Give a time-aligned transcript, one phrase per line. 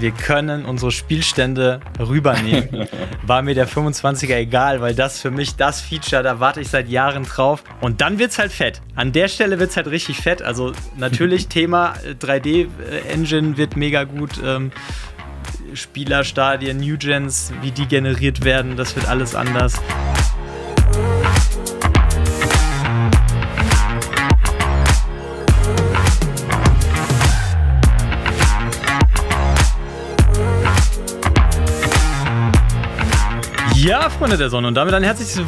[0.00, 2.88] wir können unsere Spielstände rübernehmen.
[3.26, 6.88] War mir der 25er egal, weil das für mich das Feature, da warte ich seit
[6.88, 7.64] Jahren drauf.
[7.80, 8.80] Und dann wird es halt fett.
[8.94, 10.42] An der Stelle wird es halt richtig fett.
[10.42, 14.40] Also natürlich Thema 3D-Engine wird mega gut.
[14.44, 14.70] Ähm,
[15.74, 19.80] Spielerstadien, New Gens, wie die generiert werden, das wird alles anders.
[34.18, 35.40] Freunde der Sonne, und damit ein herzliches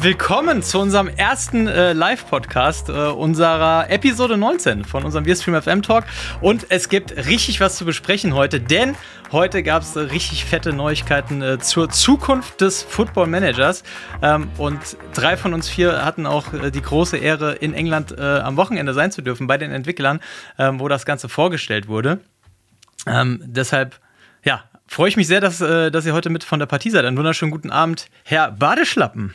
[0.00, 6.04] Willkommen zu unserem ersten äh, Live-Podcast äh, unserer Episode 19 von unserem Wir FM Talk.
[6.40, 8.96] Und es gibt richtig was zu besprechen heute, denn
[9.30, 13.84] heute gab es äh, richtig fette Neuigkeiten äh, zur Zukunft des Football Managers.
[14.22, 18.22] Ähm, und drei von uns vier hatten auch äh, die große Ehre, in England äh,
[18.22, 20.20] am Wochenende sein zu dürfen bei den Entwicklern,
[20.58, 22.20] ähm, wo das Ganze vorgestellt wurde.
[23.06, 24.00] Ähm, deshalb
[24.86, 27.04] freue ich mich sehr, dass, äh, dass ihr heute mit von der Partie seid.
[27.04, 29.34] Einen wunderschönen guten Abend, Herr Badeschlappen.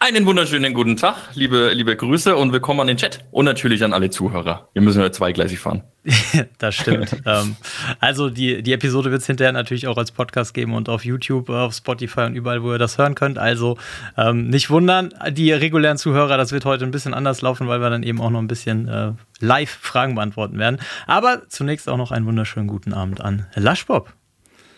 [0.00, 3.92] Einen wunderschönen guten Tag, liebe, liebe Grüße und willkommen an den Chat und natürlich an
[3.92, 4.68] alle Zuhörer.
[4.72, 5.84] Wir müssen ja zweigleisig fahren.
[6.58, 7.14] das stimmt.
[7.26, 7.56] ähm,
[8.00, 11.50] also die, die Episode wird es hinterher natürlich auch als Podcast geben und auf YouTube,
[11.50, 13.38] auf Spotify und überall, wo ihr das hören könnt.
[13.38, 13.76] Also
[14.16, 17.90] ähm, nicht wundern, die regulären Zuhörer, das wird heute ein bisschen anders laufen, weil wir
[17.90, 20.80] dann eben auch noch ein bisschen äh, live Fragen beantworten werden.
[21.06, 24.12] Aber zunächst auch noch einen wunderschönen guten Abend an Laschbob.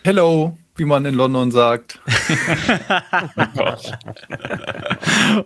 [0.05, 1.97] Hello, wie man in London sagt.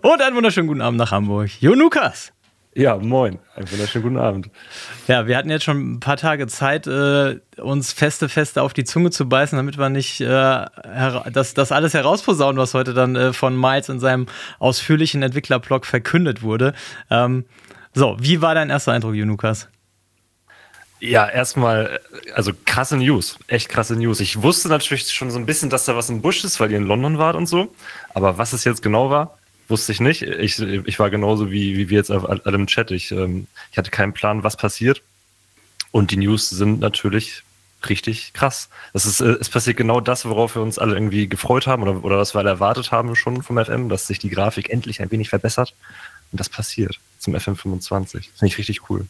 [0.02, 1.52] Und einen wunderschönen guten Abend nach Hamburg.
[1.61, 2.33] Jo Lukas.
[2.73, 3.38] Ja, moin.
[3.55, 4.50] Einen wunderschönen guten Abend.
[5.08, 8.83] Ja, wir hatten jetzt schon ein paar Tage Zeit, äh, uns feste, feste auf die
[8.83, 10.66] Zunge zu beißen, damit wir nicht äh,
[11.31, 14.25] das, das alles herausposaunen, was heute dann äh, von Miles in seinem
[14.58, 16.73] ausführlichen Entwicklerblog verkündet wurde.
[17.11, 17.45] Ähm,
[17.94, 19.69] so, wie war dein erster Eindruck, Junukas?
[21.00, 22.00] Ja, erstmal,
[22.34, 24.20] also krasse News, echt krasse News.
[24.20, 26.78] Ich wusste natürlich schon so ein bisschen, dass da was im Busch ist, weil ihr
[26.78, 27.73] in London wart und so.
[28.14, 29.38] Aber was es jetzt genau war,
[29.68, 30.24] wusste ich nicht.
[30.24, 32.90] Ich, ich war genauso wie, wie wir jetzt alle im Chat.
[32.91, 35.03] Ich, ähm, ich hatte keinen Plan, was passiert.
[35.91, 37.44] Und die News sind natürlich
[37.88, 38.69] richtig krass.
[38.94, 42.03] Das ist, äh, es passiert genau das, worauf wir uns alle irgendwie gefreut haben oder,
[42.03, 45.12] oder was wir alle erwartet haben schon vom FM, dass sich die Grafik endlich ein
[45.12, 45.74] wenig verbessert.
[46.31, 48.12] Und das passiert zum FM25.
[48.12, 49.06] Finde ich richtig cool.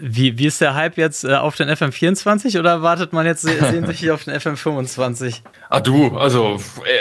[0.00, 3.40] Wie, wie ist der Hype jetzt äh, auf den FM24 oder wartet man jetzt
[3.70, 5.40] sehnsüchtig auf den FM25?
[5.70, 6.58] Ah du, also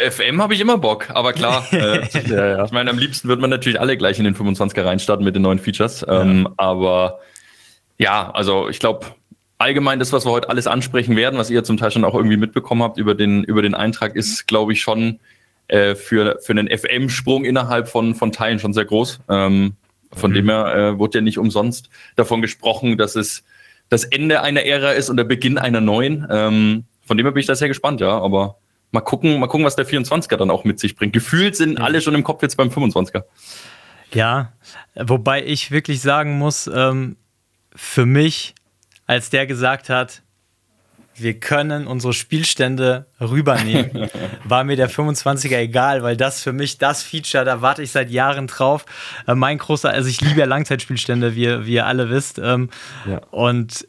[0.09, 1.65] FM habe ich immer Bock, aber klar.
[1.77, 2.65] Äh, ja, ja.
[2.65, 5.41] Ich meine, am liebsten wird man natürlich alle gleich in den 25er reinstarten mit den
[5.41, 6.05] neuen Features.
[6.07, 6.53] Ähm, ja.
[6.57, 7.19] Aber
[7.97, 9.05] ja, also ich glaube,
[9.57, 12.37] allgemein das, was wir heute alles ansprechen werden, was ihr zum Teil schon auch irgendwie
[12.37, 15.19] mitbekommen habt über den, über den Eintrag, ist, glaube ich, schon
[15.67, 19.19] äh, für, für einen FM-Sprung innerhalb von, von Teilen schon sehr groß.
[19.29, 19.75] Ähm,
[20.13, 20.35] von mhm.
[20.35, 23.44] dem her äh, wurde ja nicht umsonst davon gesprochen, dass es
[23.90, 26.28] das Ende einer Ära ist und der Beginn einer neuen.
[26.29, 28.19] Ähm, von dem her bin ich da sehr gespannt, ja.
[28.19, 28.57] Aber
[28.91, 31.13] mal gucken, mal gucken, was der 24er dann auch mit sich bringt.
[31.13, 33.23] Gefühlt sind alle schon im Kopf jetzt beim 25er.
[34.13, 34.53] Ja,
[34.95, 37.18] wobei ich wirklich sagen muss, ähm,
[37.75, 38.56] für mich,
[39.06, 40.24] als der gesagt hat,
[41.19, 44.09] wir können unsere Spielstände rübernehmen.
[44.44, 48.09] War mir der 25er egal, weil das für mich das Feature, da warte ich seit
[48.09, 48.85] Jahren drauf.
[49.27, 52.39] Äh, mein großer, also ich liebe ja Langzeitspielstände, wie, wie ihr alle wisst.
[52.39, 52.69] Ähm,
[53.06, 53.22] ja.
[53.31, 53.88] Und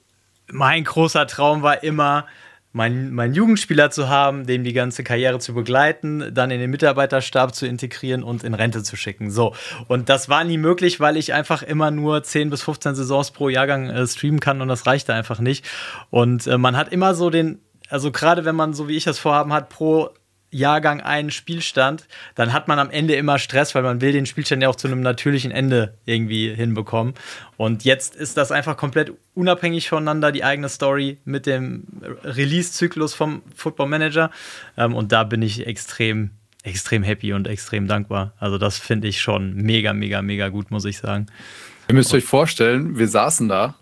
[0.51, 2.27] mein großer Traum war immer,
[2.73, 7.55] meinen mein Jugendspieler zu haben, dem die ganze Karriere zu begleiten, dann in den Mitarbeiterstab
[7.55, 9.31] zu integrieren und in Rente zu schicken.
[9.31, 9.55] So.
[9.87, 13.49] Und das war nie möglich, weil ich einfach immer nur 10 bis 15 Saisons pro
[13.49, 15.65] Jahrgang äh, streamen kann und das reichte einfach nicht.
[16.11, 19.19] Und äh, man hat immer so den, also gerade wenn man so wie ich das
[19.19, 20.11] vorhaben hat, pro
[20.51, 24.63] Jahrgang einen Spielstand, dann hat man am Ende immer Stress, weil man will den Spielstand
[24.63, 27.15] ja auch zu einem natürlichen Ende irgendwie hinbekommen.
[27.57, 31.85] Und jetzt ist das einfach komplett unabhängig voneinander, die eigene Story mit dem
[32.25, 34.31] Release-Zyklus vom Football Manager.
[34.77, 36.31] Ähm, und da bin ich extrem,
[36.63, 38.33] extrem happy und extrem dankbar.
[38.39, 41.27] Also das finde ich schon mega, mega, mega gut, muss ich sagen.
[41.89, 43.75] Ihr müsst euch vorstellen, wir saßen da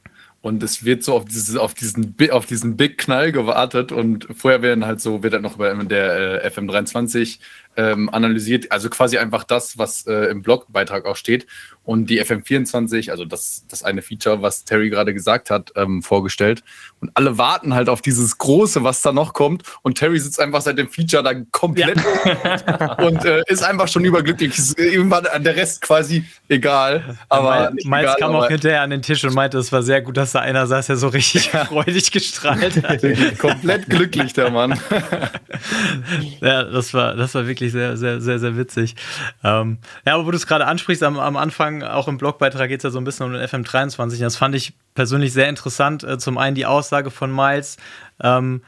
[0.46, 4.62] und es wird so auf, dieses, auf, diesen, auf diesen Big Knall gewartet und vorher
[4.62, 7.40] werden halt so, wird dann noch bei der äh, FM23
[7.76, 11.48] ähm, analysiert, also quasi einfach das, was äh, im Blogbeitrag auch steht
[11.82, 16.62] und die FM24, also das, das eine Feature, was Terry gerade gesagt hat, ähm, vorgestellt.
[17.00, 19.64] Und alle warten halt auf dieses Große, was da noch kommt.
[19.82, 22.92] Und Terry sitzt einfach seit dem Feature da komplett ja.
[23.04, 24.56] und äh, ist einfach schon überglücklich.
[24.78, 27.16] Ihm war der Rest quasi egal.
[27.28, 30.32] Aber Miles kam auch hinterher an den Tisch und meinte, es war sehr gut, dass
[30.32, 31.64] da einer saß, der so richtig ja.
[31.64, 33.02] freudig gestrahlt hat.
[33.38, 34.78] komplett glücklich, der Mann.
[36.40, 38.94] ja, das war, das war wirklich wirklich sehr, sehr, sehr, sehr witzig.
[39.42, 42.80] Ähm, ja, aber wo du es gerade ansprichst, am, am Anfang, auch im Blogbeitrag geht
[42.80, 44.20] es ja so ein bisschen um den FM23.
[44.20, 46.02] Das fand ich persönlich sehr interessant.
[46.02, 47.76] Äh, zum einen die Aussage von Miles,
[48.20, 48.62] ähm,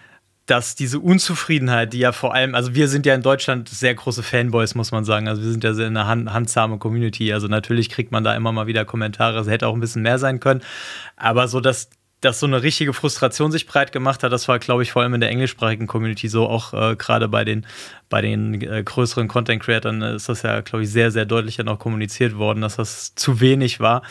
[0.46, 4.22] dass diese Unzufriedenheit, die ja vor allem, also wir sind ja in Deutschland sehr große
[4.22, 5.28] Fanboys, muss man sagen.
[5.28, 7.32] Also wir sind ja sehr eine hand, handsame Community.
[7.32, 10.19] Also natürlich kriegt man da immer mal wieder Kommentare, es hätte auch ein bisschen mehr
[10.19, 10.62] sein können.
[11.16, 11.90] Aber so, dass
[12.20, 15.15] dass so eine richtige Frustration sich breit gemacht hat, das war, glaube ich, vor allem
[15.15, 17.65] in der englischsprachigen Community so, auch äh, gerade bei den,
[18.09, 21.69] bei den äh, größeren Content-Creatern äh, ist das ja, glaube ich, sehr, sehr deutlich dann
[21.69, 24.03] auch kommuniziert worden, dass das zu wenig war.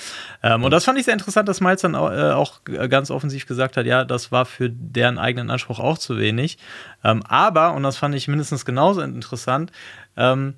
[0.42, 3.46] Ähm, und das fand ich sehr interessant, dass Miles dann auch, äh, auch, ganz offensiv
[3.46, 6.58] gesagt hat, ja, das war für deren eigenen Anspruch auch zu wenig.
[7.04, 9.72] Ähm, aber, und das fand ich mindestens genauso interessant,
[10.16, 10.54] ähm,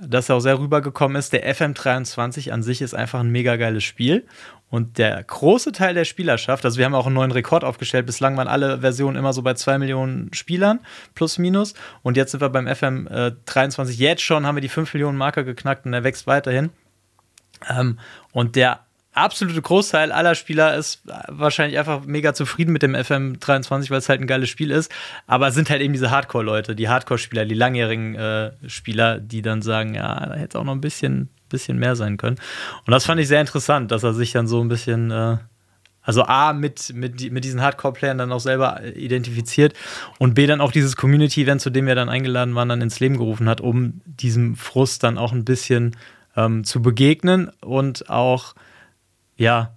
[0.00, 3.84] dass er auch sehr rübergekommen ist, der FM23 an sich ist einfach ein mega geiles
[3.84, 4.26] Spiel.
[4.70, 8.36] Und der große Teil der Spielerschaft, also wir haben auch einen neuen Rekord aufgestellt, bislang
[8.36, 10.78] waren alle Versionen immer so bei zwei Millionen Spielern,
[11.14, 11.74] plus minus.
[12.02, 15.44] Und jetzt sind wir beim FM23, äh, jetzt schon haben wir die 5 Millionen Marke
[15.44, 16.70] geknackt und der wächst weiterhin.
[17.68, 17.98] Ähm,
[18.32, 18.80] und der
[19.12, 24.20] absolute Großteil aller Spieler ist wahrscheinlich einfach mega zufrieden mit dem FM23, weil es halt
[24.20, 24.92] ein geiles Spiel ist.
[25.26, 29.62] Aber es sind halt eben diese Hardcore-Leute, die Hardcore-Spieler, die langjährigen äh, Spieler, die dann
[29.62, 32.36] sagen, ja, da hätte es auch noch ein bisschen, bisschen mehr sein können.
[32.86, 35.36] Und das fand ich sehr interessant, dass er sich dann so ein bisschen, äh,
[36.02, 39.74] also A, mit, mit, mit diesen Hardcore-Playern dann auch selber identifiziert
[40.18, 43.18] und B, dann auch dieses Community-Event, zu dem wir dann eingeladen waren, dann ins Leben
[43.18, 45.96] gerufen hat, um diesem Frust dann auch ein bisschen
[46.36, 48.54] ähm, zu begegnen und auch
[49.36, 49.72] ja,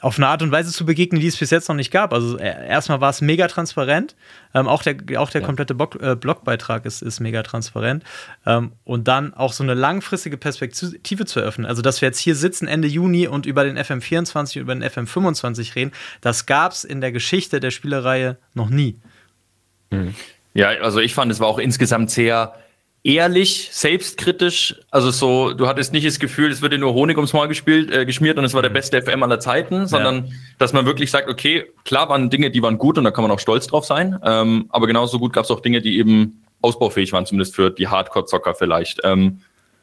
[0.00, 2.12] auf eine Art und Weise zu begegnen, die es bis jetzt noch nicht gab.
[2.12, 4.16] Also äh, erstmal war es mega transparent.
[4.54, 5.46] Ähm, auch der, auch der ja.
[5.46, 8.04] komplette Blog, äh, Blogbeitrag ist, ist mega transparent.
[8.46, 11.66] Ähm, und dann auch so eine langfristige Perspektive zu eröffnen.
[11.66, 14.84] Also, dass wir jetzt hier sitzen Ende Juni und über den FM24 und über den
[14.84, 18.96] FM25 reden, das gab es in der Geschichte der Spielereihe noch nie.
[19.90, 20.14] Hm.
[20.54, 22.54] Ja, also ich fand, es war auch insgesamt sehr
[23.02, 24.76] ehrlich, selbstkritisch.
[24.90, 27.90] Also so, du hattest nicht das Gefühl, es wird dir nur Honig ums Maul gespielt,
[27.90, 28.74] äh, geschmiert und es war der mhm.
[28.74, 30.32] beste FM aller Zeiten, sondern ja.
[30.58, 33.30] dass man wirklich sagt, okay, klar waren Dinge, die waren gut und da kann man
[33.30, 34.18] auch stolz drauf sein.
[34.24, 37.88] Ähm, aber genauso gut gab es auch Dinge, die eben ausbaufähig waren, zumindest für die
[37.88, 39.00] Hardcore-Zocker vielleicht.
[39.04, 39.40] Ähm,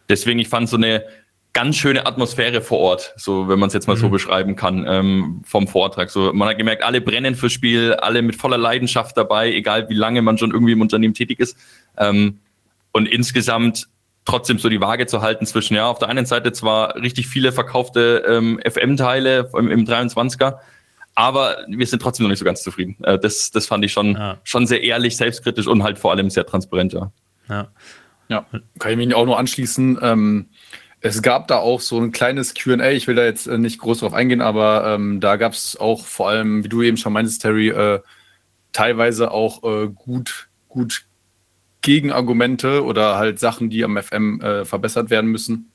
[0.09, 1.03] deswegen, ich fand so eine
[1.53, 4.01] ganz schöne Atmosphäre vor Ort, so wenn man es jetzt mal mhm.
[4.01, 6.11] so beschreiben kann, ähm, vom Vortrag.
[6.11, 9.95] So, man hat gemerkt, alle brennen fürs Spiel, alle mit voller Leidenschaft dabei, egal wie
[9.95, 11.57] lange man schon irgendwie im Unternehmen tätig ist.
[11.97, 12.37] Ähm,
[12.97, 13.87] und insgesamt
[14.25, 17.53] trotzdem so die Waage zu halten zwischen, ja, auf der einen Seite zwar richtig viele
[17.53, 20.57] verkaufte ähm, FM-Teile im, im 23er,
[21.15, 23.01] aber wir sind trotzdem noch nicht so ganz zufrieden.
[23.03, 24.37] Äh, das, das fand ich schon, ja.
[24.43, 27.11] schon sehr ehrlich, selbstkritisch und halt vor allem sehr transparent, ja.
[27.47, 27.67] Ja,
[28.27, 28.45] ja
[28.79, 29.99] kann ich mich auch nur anschließen.
[30.01, 30.47] Ähm,
[30.99, 33.99] es gab da auch so ein kleines QA, ich will da jetzt äh, nicht groß
[33.99, 37.43] drauf eingehen, aber ähm, da gab es auch vor allem, wie du eben schon meintest,
[37.43, 38.01] Terry, äh,
[38.73, 41.05] teilweise auch äh, gut, gut
[41.87, 45.71] Gegenargumente oder halt Sachen, die am FM äh, verbessert werden müssen.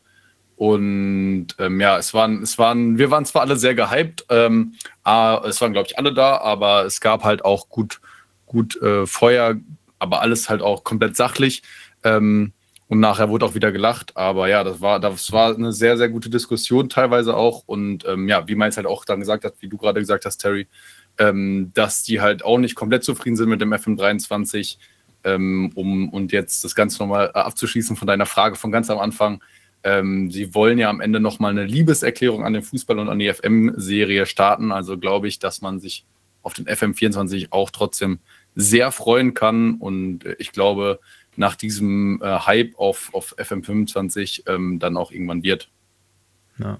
[0.56, 4.74] Und ähm, ja, es waren, es waren, wir waren zwar alle sehr gehypt, ähm,
[5.04, 8.02] es waren, glaube ich, alle da, aber es gab halt auch gut,
[8.44, 9.54] gut äh, Feuer,
[9.98, 11.62] aber alles halt auch komplett sachlich.
[12.04, 12.52] Ähm,
[12.88, 14.14] und nachher wurde auch wieder gelacht.
[14.14, 17.62] Aber ja, das war, das war eine sehr, sehr gute Diskussion teilweise auch.
[17.64, 20.36] Und ähm, ja, wie Mainz halt auch dann gesagt hat, wie du gerade gesagt hast,
[20.36, 20.68] Terry,
[21.16, 24.76] ähm, dass die halt auch nicht komplett zufrieden sind mit dem FM23
[25.24, 28.98] ähm, um und jetzt das Ganze nochmal äh, abzuschließen von deiner Frage von ganz am
[28.98, 29.42] Anfang.
[29.84, 33.32] Ähm, sie wollen ja am Ende nochmal eine Liebeserklärung an den Fußball und an die
[33.32, 34.72] FM-Serie starten.
[34.72, 36.04] Also glaube ich, dass man sich
[36.42, 38.18] auf den FM24 auch trotzdem
[38.54, 39.76] sehr freuen kann.
[39.76, 41.00] Und ich glaube,
[41.36, 45.68] nach diesem äh, Hype auf, auf FM25 ähm, dann auch irgendwann wird.
[46.58, 46.78] Ja.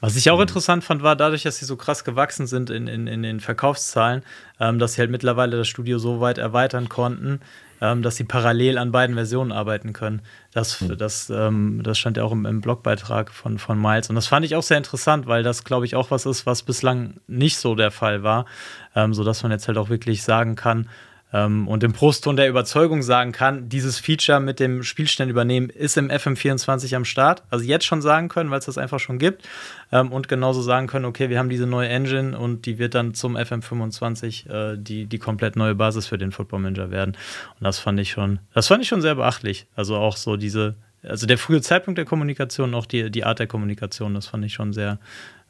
[0.00, 3.06] Was ich auch interessant fand, war dadurch, dass sie so krass gewachsen sind in, in,
[3.06, 4.22] in den Verkaufszahlen,
[4.60, 7.40] ähm, dass sie halt mittlerweile das Studio so weit erweitern konnten,
[7.80, 10.22] ähm, dass sie parallel an beiden Versionen arbeiten können.
[10.52, 10.96] Das, mhm.
[10.96, 14.08] das, ähm, das stand ja auch im, im, Blogbeitrag von, von Miles.
[14.08, 16.62] Und das fand ich auch sehr interessant, weil das, glaube ich, auch was ist, was
[16.62, 18.46] bislang nicht so der Fall war.
[18.94, 20.88] Ähm, sodass man jetzt halt auch wirklich sagen kann,
[21.32, 26.08] und im Prostton der Überzeugung sagen kann, dieses Feature mit dem Spielstand übernehmen ist im
[26.08, 27.42] FM24 am Start.
[27.50, 29.46] Also jetzt schon sagen können, weil es das einfach schon gibt.
[29.90, 33.12] Ähm, und genauso sagen können, okay, wir haben diese neue Engine und die wird dann
[33.14, 37.16] zum FM25 äh, die, die komplett neue Basis für den Football Manager werden.
[37.58, 39.66] Und das fand ich schon, das fand ich schon sehr beachtlich.
[39.74, 43.48] Also auch so diese, also der frühe Zeitpunkt der Kommunikation, auch die, die Art der
[43.48, 45.00] Kommunikation, das fand ich schon sehr,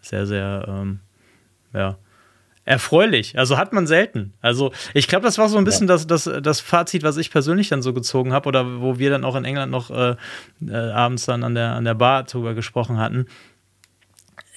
[0.00, 1.00] sehr, sehr, ähm,
[1.74, 1.98] ja,
[2.66, 3.38] erfreulich.
[3.38, 4.34] Also hat man selten.
[4.42, 5.94] Also ich glaube, das war so ein bisschen ja.
[5.94, 9.24] das, das, das Fazit, was ich persönlich dann so gezogen habe oder wo wir dann
[9.24, 10.16] auch in England noch äh,
[10.66, 13.26] äh, abends dann an der, an der Bar drüber gesprochen hatten.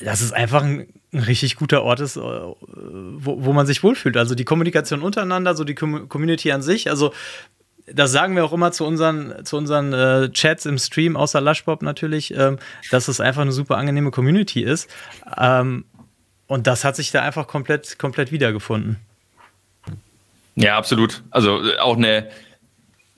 [0.01, 4.17] Dass es einfach ein, ein richtig guter Ort ist, äh, wo, wo man sich wohlfühlt.
[4.17, 6.89] Also die Kommunikation untereinander, so die Com Community an sich.
[6.89, 7.13] Also
[7.93, 11.83] das sagen wir auch immer zu unseren, zu unseren äh, Chats im Stream, außer Lushbob
[11.83, 12.57] natürlich, ähm,
[12.89, 14.89] dass es einfach eine super angenehme Community ist.
[15.37, 15.85] Ähm,
[16.49, 18.97] und das hat sich da einfach komplett, komplett wiedergefunden.
[20.55, 21.23] Ja, absolut.
[21.29, 22.27] Also äh, auch eine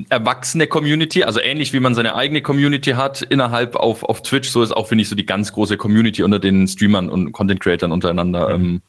[0.09, 4.61] erwachsene Community, also ähnlich wie man seine eigene Community hat innerhalb auf, auf Twitch, so
[4.61, 7.93] ist auch, finde ich, so die ganz große Community unter den Streamern und Content Creatern
[7.93, 8.57] untereinander.
[8.57, 8.65] Mhm.
[8.65, 8.81] Ähm,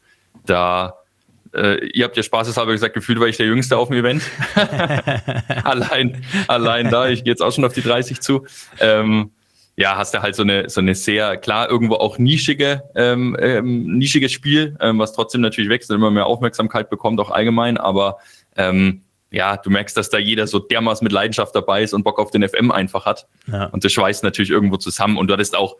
[0.45, 0.95] da
[1.53, 4.23] äh, ihr habt ja spaßeshalber gesagt, gefühlt war ich der Jüngste auf dem Event.
[5.63, 8.45] allein, allein da, ich gehe jetzt auch schon auf die 30 zu.
[8.81, 9.31] Ähm,
[9.75, 13.97] ja, hast du halt so eine, so eine sehr klar irgendwo auch nischige, ähm, ähm,
[13.97, 18.17] nischiges Spiel, ähm, was trotzdem natürlich wächst und immer mehr Aufmerksamkeit bekommt, auch allgemein, aber
[18.55, 19.01] ähm,
[19.33, 22.29] ja, du merkst, dass da jeder so dermaßen mit Leidenschaft dabei ist und Bock auf
[22.29, 23.27] den FM einfach hat.
[23.51, 23.65] Ja.
[23.65, 25.17] Und das schweißt natürlich irgendwo zusammen.
[25.17, 25.77] Und du hattest auch,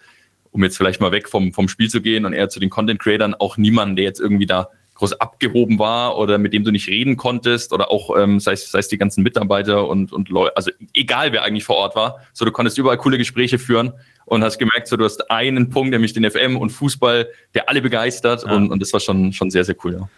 [0.50, 3.00] um jetzt vielleicht mal weg vom, vom Spiel zu gehen und eher zu den Content
[3.00, 6.88] Creatern, auch niemanden, der jetzt irgendwie da groß abgehoben war oder mit dem du nicht
[6.88, 10.56] reden konntest oder auch, ähm, sei, es, sei es die ganzen Mitarbeiter und, und Leute,
[10.56, 13.94] also egal wer eigentlich vor Ort war, so du konntest überall coole Gespräche führen
[14.26, 17.82] und hast gemerkt, so du hast einen Punkt, nämlich den FM und Fußball, der alle
[17.82, 18.54] begeistert ja.
[18.54, 19.94] und, und das war schon, schon sehr, sehr cool.
[19.94, 20.10] Ja.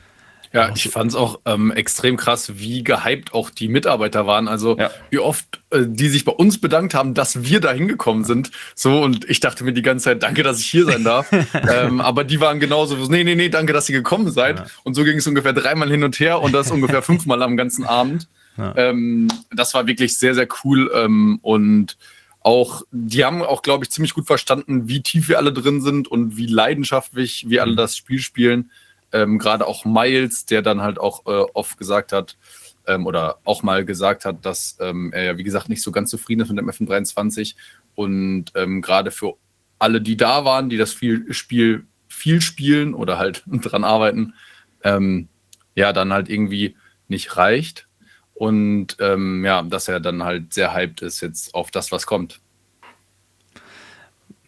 [0.55, 4.47] Ja, ich fand es auch ähm, extrem krass, wie gehypt auch die Mitarbeiter waren.
[4.47, 4.89] Also ja.
[5.09, 8.51] wie oft äh, die sich bei uns bedankt haben, dass wir da hingekommen sind.
[8.73, 11.29] So, und ich dachte mir die ganze Zeit, danke, dass ich hier sein darf.
[11.69, 14.59] ähm, aber die waren genauso, nee, nee, nee, danke, dass ihr gekommen seid.
[14.59, 14.65] Ja.
[14.83, 17.83] Und so ging es ungefähr dreimal hin und her und das ungefähr fünfmal am ganzen
[17.83, 18.29] Abend.
[18.57, 18.73] Ja.
[18.77, 20.89] Ähm, das war wirklich sehr, sehr cool.
[20.95, 21.97] Ähm, und
[22.39, 26.07] auch, die haben auch, glaube ich, ziemlich gut verstanden, wie tief wir alle drin sind
[26.07, 27.77] und wie leidenschaftlich wir alle mhm.
[27.77, 28.71] das Spiel spielen
[29.15, 32.37] ähm, gerade auch Miles, der dann halt auch äh, oft gesagt hat,
[32.85, 36.09] ähm, oder auch mal gesagt hat, dass ähm, er ja, wie gesagt, nicht so ganz
[36.09, 37.55] zufrieden ist mit dem FM23.
[37.95, 39.35] Und ähm, gerade für
[39.79, 44.33] alle, die da waren, die das viel Spiel viel spielen oder halt dran arbeiten,
[44.83, 45.29] ähm,
[45.75, 46.75] ja, dann halt irgendwie
[47.07, 47.87] nicht reicht.
[48.33, 52.41] Und ähm, ja, dass er dann halt sehr hyped ist jetzt auf das, was kommt.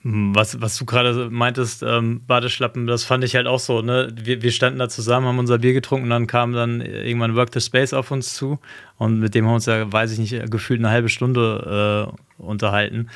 [0.09, 3.81] Was, was du gerade meintest, ähm, Badeschlappen, das fand ich halt auch so.
[3.81, 4.13] Ne?
[4.15, 7.49] Wir, wir standen da zusammen, haben unser Bier getrunken und dann kam dann irgendwann Work
[7.53, 8.57] the Space auf uns zu
[8.97, 12.07] und mit dem haben wir uns ja, weiß ich nicht, gefühlt eine halbe Stunde
[12.39, 13.09] äh, unterhalten.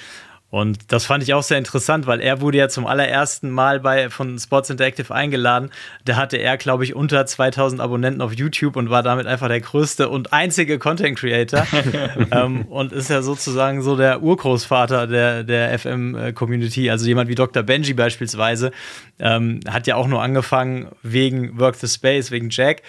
[0.51, 4.09] Und das fand ich auch sehr interessant, weil er wurde ja zum allerersten Mal bei,
[4.09, 5.71] von Sports Interactive eingeladen.
[6.03, 9.61] Da hatte er, glaube ich, unter 2000 Abonnenten auf YouTube und war damit einfach der
[9.61, 11.65] größte und einzige Content Creator.
[12.31, 16.89] ähm, und ist ja sozusagen so der Urgroßvater der, der FM-Community.
[16.89, 17.63] Also jemand wie Dr.
[17.63, 18.71] Benji beispielsweise
[19.19, 22.81] ähm, hat ja auch nur angefangen wegen Work the Space, wegen Jack.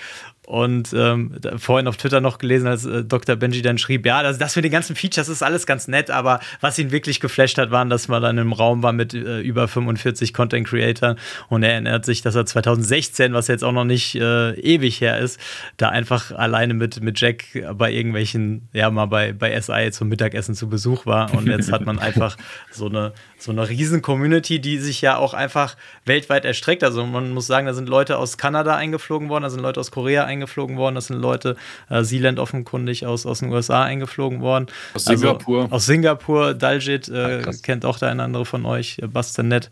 [0.52, 3.37] Und ähm, vorhin auf Twitter noch gelesen, als äh, Dr.
[3.37, 6.40] Benji dann schrieb, ja, das, das mit den ganzen Features ist alles ganz nett, aber
[6.61, 9.66] was ihn wirklich geflasht hat, waren, dass man dann im Raum war mit äh, über
[9.66, 11.16] 45 Content Creators
[11.49, 15.21] und er erinnert sich, dass er 2016, was jetzt auch noch nicht äh, ewig her
[15.21, 15.40] ist,
[15.78, 17.44] da einfach alleine mit, mit Jack
[17.78, 21.87] bei irgendwelchen, ja, mal bei, bei SI zum Mittagessen zu Besuch war und jetzt hat
[21.87, 22.37] man einfach
[22.71, 26.85] so eine, so eine riesen Community, die sich ja auch einfach weltweit erstreckt.
[26.85, 29.90] Also man muss sagen, da sind Leute aus Kanada eingeflogen worden, da sind Leute aus
[29.90, 30.94] Korea eingeflogen eingeflogen worden.
[30.94, 31.56] Das sind Leute,
[31.88, 34.66] äh, Sealand offenkundig aus, aus den USA eingeflogen worden.
[34.94, 35.68] Aus also, Singapur.
[35.70, 36.54] Aus Singapur.
[36.54, 39.70] Daljit äh, ah, kennt auch der eine andere von euch, äh, Bastanet.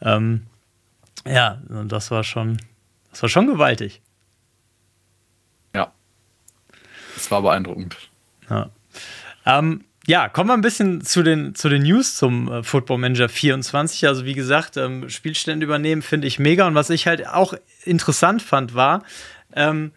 [0.00, 0.42] Ähm,
[1.26, 2.58] ja, das war schon,
[3.10, 4.00] das war schon gewaltig.
[5.74, 5.92] Ja.
[7.14, 7.96] Das war beeindruckend.
[8.48, 8.70] Ja.
[9.46, 13.30] Ähm, ja, kommen wir ein bisschen zu den, zu den News zum äh, Football Manager
[13.30, 14.06] 24.
[14.06, 16.66] Also wie gesagt, ähm, Spielstände übernehmen finde ich mega.
[16.66, 17.54] Und was ich halt auch
[17.84, 19.02] interessant fand, war,
[19.54, 19.92] ähm,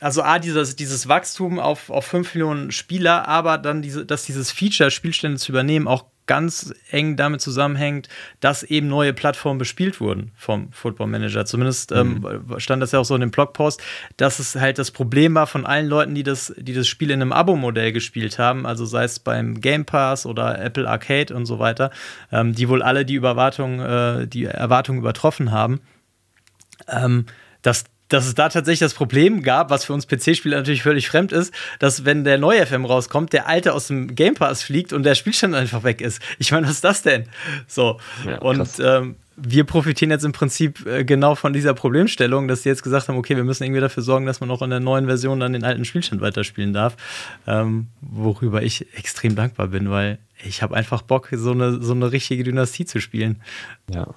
[0.00, 4.50] also A, dieses, dieses Wachstum auf, auf 5 Millionen Spieler, aber dann diese, dass dieses
[4.50, 8.08] Feature, Spielstände zu übernehmen, auch ganz eng damit zusammenhängt,
[8.40, 11.46] dass eben neue Plattformen bespielt wurden vom Football Manager.
[11.46, 12.58] Zumindest ähm, mhm.
[12.58, 13.80] stand das ja auch so in dem Blogpost,
[14.16, 17.22] dass es halt das Problem war von allen Leuten, die das, die das Spiel in
[17.22, 21.58] einem Abo-Modell gespielt haben, also sei es beim Game Pass oder Apple Arcade und so
[21.58, 21.90] weiter,
[22.32, 25.80] ähm, die wohl alle die Überwartung, äh, die Erwartungen übertroffen haben.
[26.88, 27.26] Ähm,
[27.62, 31.32] dass dass es da tatsächlich das Problem gab, was für uns PC-Spieler natürlich völlig fremd
[31.32, 35.02] ist, dass wenn der neue FM rauskommt, der alte aus dem Game Pass fliegt und
[35.02, 36.20] der Spielstand einfach weg ist.
[36.38, 37.24] Ich meine, was ist das denn?
[37.66, 37.98] So.
[38.24, 42.68] Ja, und ähm, wir profitieren jetzt im Prinzip äh, genau von dieser Problemstellung, dass sie
[42.68, 45.06] jetzt gesagt haben, okay, wir müssen irgendwie dafür sorgen, dass man auch in der neuen
[45.06, 46.96] Version dann den alten Spielstand weiterspielen darf.
[47.46, 52.12] Ähm, worüber ich extrem dankbar bin, weil ich habe einfach Bock, so eine, so eine
[52.12, 53.42] richtige Dynastie zu spielen.
[53.92, 54.14] Ja.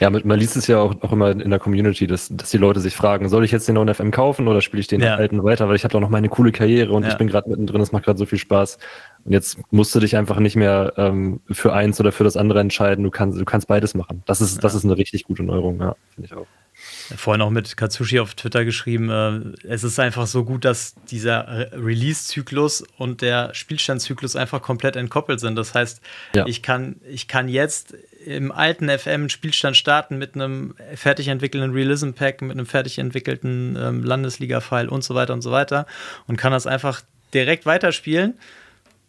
[0.00, 2.80] Ja, man liest es ja auch, auch immer in der Community, dass, dass die Leute
[2.80, 5.14] sich fragen, soll ich jetzt den neuen FM kaufen oder spiele ich den ja.
[5.14, 7.10] alten weiter, weil ich habe doch noch meine coole Karriere und ja.
[7.10, 8.78] ich bin gerade mittendrin, es macht gerade so viel Spaß.
[9.24, 12.60] Und jetzt musst du dich einfach nicht mehr ähm, für eins oder für das andere
[12.60, 13.04] entscheiden.
[13.04, 14.22] Du kannst, du kannst beides machen.
[14.26, 14.60] Das ist, ja.
[14.60, 16.46] das ist eine richtig gute Neuerung, ja, finde ich auch.
[17.16, 21.70] vorhin auch mit Katsushi auf Twitter geschrieben, äh, es ist einfach so gut, dass dieser
[21.72, 25.56] Release-Zyklus und der Spielstandzyklus einfach komplett entkoppelt sind.
[25.56, 26.02] Das heißt,
[26.34, 26.46] ja.
[26.46, 27.94] ich, kann, ich kann jetzt
[28.26, 34.02] im alten FM Spielstand starten mit einem fertig entwickelten Realism-Pack, mit einem fertig entwickelten ähm,
[34.02, 35.86] Landesliga-File und so weiter und so weiter
[36.26, 37.02] und kann das einfach
[37.32, 38.34] direkt weiterspielen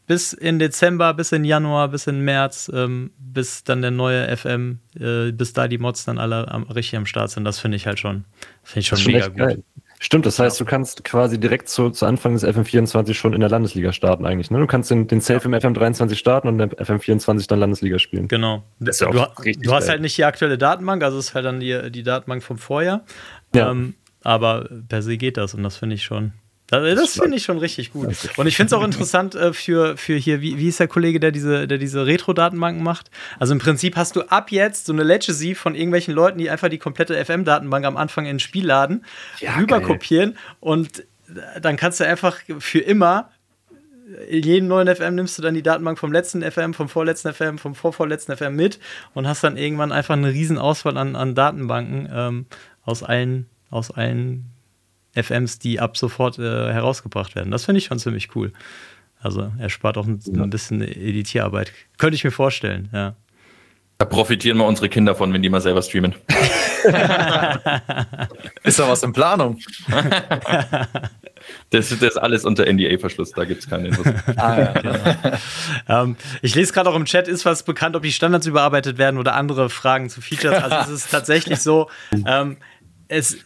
[0.07, 4.79] bis in Dezember, bis in Januar, bis in März, ähm, bis dann der neue FM,
[4.99, 7.43] äh, bis da die Mods dann alle am, richtig am Start sind.
[7.43, 8.25] Das finde ich halt schon,
[8.63, 9.37] finde ich schon mega gut.
[9.37, 9.63] Geil.
[9.99, 13.49] Stimmt, das heißt, du kannst quasi direkt zu, zu Anfang des FM24 schon in der
[13.49, 14.51] Landesliga starten eigentlich.
[14.51, 14.59] Ne?
[14.59, 18.27] Du kannst den, den Safe im FM23 starten und im FM24 dann Landesliga spielen.
[18.27, 18.63] Genau.
[18.79, 21.35] Das ist ja auch du, du hast halt nicht die aktuelle Datenbank, also es ist
[21.35, 23.05] halt dann die, die Datenbank vom Vorjahr.
[23.53, 23.71] Ja.
[23.71, 26.33] Ähm, aber per se geht das und das finde ich schon,
[26.67, 28.15] das, das finde ich schon richtig gut.
[28.37, 31.19] Und ich finde es auch interessant äh, für, für hier, wie, wie ist der Kollege,
[31.19, 33.11] der diese, der diese Retro-Datenbanken macht?
[33.39, 36.69] Also im Prinzip hast du ab jetzt so eine Legacy von irgendwelchen Leuten, die einfach
[36.69, 39.05] die komplette FM-Datenbank am Anfang in ein Spiel laden,
[39.39, 41.03] ja, rüberkopieren und
[41.59, 43.31] dann kannst du einfach für immer
[44.29, 47.57] in jedem neuen FM nimmst du dann die Datenbank vom letzten FM, vom vorletzten FM,
[47.57, 48.79] vom vorvorletzten FM mit
[49.15, 52.45] und hast dann irgendwann einfach eine riesen Auswahl an, an Datenbanken ähm,
[52.83, 54.54] aus allen, aus allen
[55.15, 57.51] FMs, die ab sofort äh, herausgebracht werden.
[57.51, 58.51] Das finde ich schon ziemlich cool.
[59.19, 61.71] Also er spart auch ein, ein, bisschen Editierarbeit.
[61.97, 63.15] Könnte ich mir vorstellen, ja.
[63.97, 66.13] Da profitieren wir unsere Kinder von, wenn die mal selber streamen.
[68.63, 69.59] ist da was in Planung?
[71.69, 74.07] Das, das ist alles unter NDA-Verschluss, da gibt es keine Infos.
[74.35, 74.95] ah, ja, genau.
[76.03, 79.19] ähm, ich lese gerade auch im Chat, ist was bekannt, ob die Standards überarbeitet werden
[79.19, 80.63] oder andere Fragen zu Features.
[80.63, 81.89] Also es ist tatsächlich so,
[82.25, 82.57] ähm,
[83.07, 83.37] es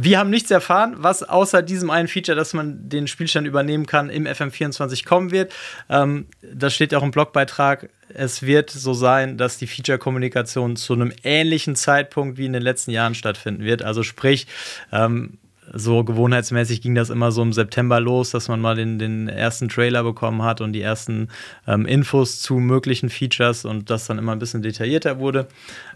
[0.00, 4.10] wir haben nichts erfahren, was außer diesem einen Feature, dass man den Spielstand übernehmen kann,
[4.10, 5.52] im FM24 kommen wird.
[5.88, 7.88] Ähm, das steht auch im Blogbeitrag.
[8.08, 12.90] Es wird so sein, dass die Feature-Kommunikation zu einem ähnlichen Zeitpunkt wie in den letzten
[12.90, 13.82] Jahren stattfinden wird.
[13.82, 14.46] Also sprich,
[14.92, 15.38] ähm,
[15.72, 19.68] so gewohnheitsmäßig ging das immer so im September los, dass man mal den, den ersten
[19.68, 21.28] Trailer bekommen hat und die ersten
[21.66, 25.48] ähm, Infos zu möglichen Features und das dann immer ein bisschen detaillierter wurde.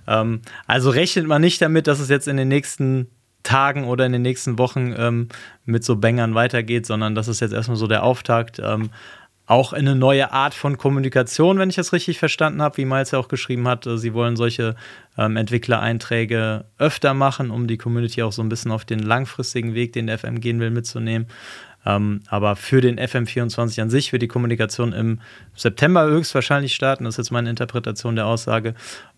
[0.07, 3.09] Ähm, also rechnet man nicht damit, dass es jetzt in den nächsten
[3.43, 5.29] Tagen oder in den nächsten Wochen ähm,
[5.65, 8.61] mit so Bängern weitergeht, sondern das ist jetzt erstmal so der Auftakt.
[8.63, 8.91] Ähm,
[9.51, 13.11] auch in eine neue Art von Kommunikation, wenn ich das richtig verstanden habe, wie Miles
[13.11, 13.85] ja auch geschrieben hat.
[13.85, 14.77] Äh, sie wollen solche
[15.19, 19.93] ähm, Entwicklereinträge öfter machen, um die Community auch so ein bisschen auf den langfristigen Weg,
[19.93, 21.27] den der FM gehen will, mitzunehmen.
[21.87, 25.21] Ähm, aber für den FM24 an sich wird die Kommunikation im
[25.55, 27.05] September höchstwahrscheinlich starten.
[27.05, 28.75] Das ist jetzt meine Interpretation der Aussage.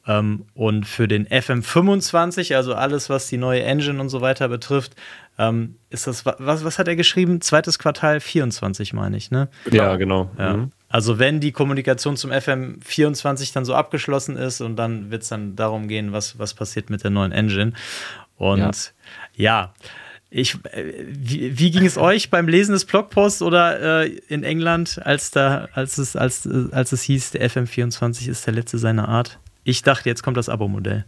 [0.07, 4.95] Ähm, und für den FM25, also alles, was die neue Engine und so weiter betrifft,
[5.39, 7.41] ähm, ist das, was, was hat er geschrieben?
[7.41, 9.49] Zweites Quartal 24, meine ich, ne?
[9.71, 10.31] Ja, genau.
[10.39, 10.55] Ja.
[10.55, 10.73] Mhm.
[10.89, 15.57] Also wenn die Kommunikation zum FM24 dann so abgeschlossen ist und dann wird es dann
[15.57, 17.73] darum gehen, was, was passiert mit der neuen Engine.
[18.37, 18.93] Und
[19.35, 19.75] ja, ja
[20.33, 25.01] ich, äh, wie, wie, ging es euch beim Lesen des Blogposts oder äh, in England,
[25.05, 29.39] als, da, als, es, als, als es hieß, der FM24 ist der letzte seiner Art?
[29.65, 31.05] Ich dachte, jetzt kommt das Abo-Modell.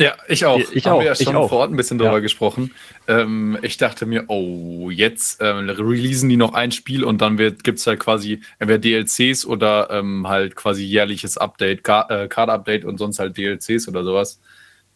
[0.00, 0.60] Ja, ich auch.
[0.72, 1.00] Ich Haben auch.
[1.00, 2.18] wir ja schon vor Ort ein bisschen drüber ja.
[2.20, 2.72] gesprochen.
[3.08, 7.80] Ähm, ich dachte mir, oh, jetzt ähm, releasen die noch ein Spiel und dann gibt
[7.80, 13.18] es halt quasi entweder DLCs oder ähm, halt quasi jährliches Update, äh, Card-Update und sonst
[13.18, 14.40] halt DLCs oder sowas.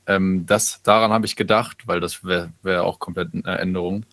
[0.07, 4.05] Ähm, das, daran habe ich gedacht, weil das wäre wär auch komplett eine Änderung.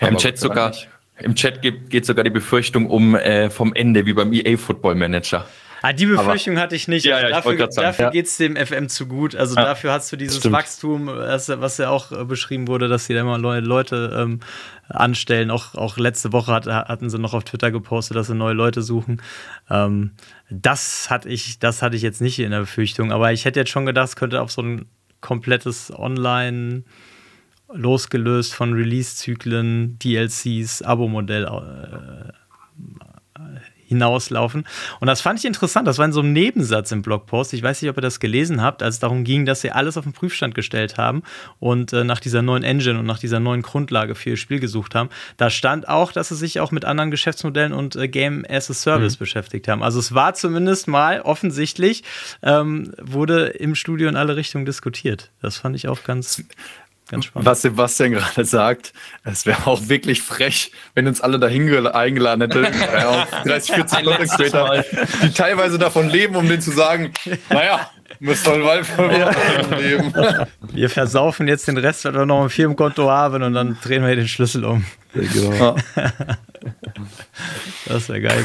[0.00, 0.72] Ja, Im Chat sogar,
[1.18, 4.96] im Chat geht, geht sogar die Befürchtung um äh, vom Ende, wie beim EA Football
[4.96, 5.46] Manager.
[5.84, 7.04] Ah, die Befürchtung Aber, hatte ich nicht.
[7.04, 8.10] Ja, ja, dafür dafür ja.
[8.10, 9.34] geht es dem FM zu gut.
[9.34, 10.54] Also ja, dafür hast du dieses stimmt.
[10.54, 14.40] Wachstum, was ja auch äh, beschrieben wurde, dass sie da immer neue Leute ähm,
[14.88, 15.50] anstellen.
[15.50, 18.80] Auch, auch letzte Woche hat, hatten sie noch auf Twitter gepostet, dass sie neue Leute
[18.80, 19.20] suchen.
[19.70, 20.12] Ähm,
[20.52, 23.12] das hatte ich, das hatte ich jetzt nicht in der Befürchtung.
[23.12, 24.86] Aber ich hätte jetzt schon gedacht, es könnte auf so ein
[25.20, 26.84] komplettes Online
[27.72, 32.32] losgelöst von Release-Zyklen, DLCs, Abo-Modell äh,
[33.92, 34.64] hinauslaufen.
[35.00, 35.86] Und das fand ich interessant.
[35.86, 37.52] Das war in so einem Nebensatz im Blogpost.
[37.52, 39.96] Ich weiß nicht, ob ihr das gelesen habt, als es darum ging, dass sie alles
[39.96, 41.22] auf den Prüfstand gestellt haben
[41.60, 44.94] und äh, nach dieser neuen Engine und nach dieser neuen Grundlage für ihr Spiel gesucht
[44.94, 45.10] haben.
[45.36, 48.74] Da stand auch, dass sie sich auch mit anderen Geschäftsmodellen und äh, Game as a
[48.74, 49.20] Service mhm.
[49.20, 49.82] beschäftigt haben.
[49.82, 52.02] Also es war zumindest mal offensichtlich,
[52.42, 55.30] ähm, wurde im Studio in alle Richtungen diskutiert.
[55.40, 56.42] Das fand ich auch ganz
[57.12, 57.46] Ganz spannend.
[57.46, 62.62] Was Sebastian gerade sagt, es wäre auch wirklich frech, wenn uns alle dahin eingeladen hätte,
[62.62, 64.84] äh, auf 30, 40 Content Creator,
[65.22, 67.12] die teilweise davon leben, um denen zu sagen,
[67.50, 68.82] naja, müsst ihr mal
[69.78, 70.14] leben.
[70.72, 74.16] Wir versaufen jetzt den Rest, was wir noch im Firmenkonto haben und dann drehen wir
[74.16, 74.84] den Schlüssel um.
[75.14, 75.76] Genau.
[77.86, 78.44] Das wäre geil.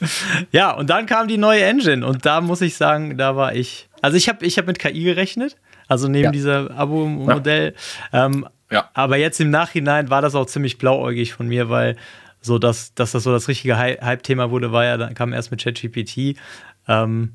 [0.52, 3.88] ja, und dann kam die neue Engine und da muss ich sagen, da war ich
[4.02, 5.56] Also ich habe ich hab mit KI gerechnet,
[5.90, 6.30] also neben ja.
[6.30, 7.74] dieser Abo-Modell.
[8.12, 8.26] Ja.
[8.26, 8.88] Ähm, ja.
[8.94, 11.96] Aber jetzt im Nachhinein war das auch ziemlich blauäugig von mir, weil
[12.40, 15.62] so dass, dass das so das richtige Hype-Thema wurde, war ja, dann kam erst mit
[15.62, 16.38] ChatGPT.
[16.86, 17.32] Ähm,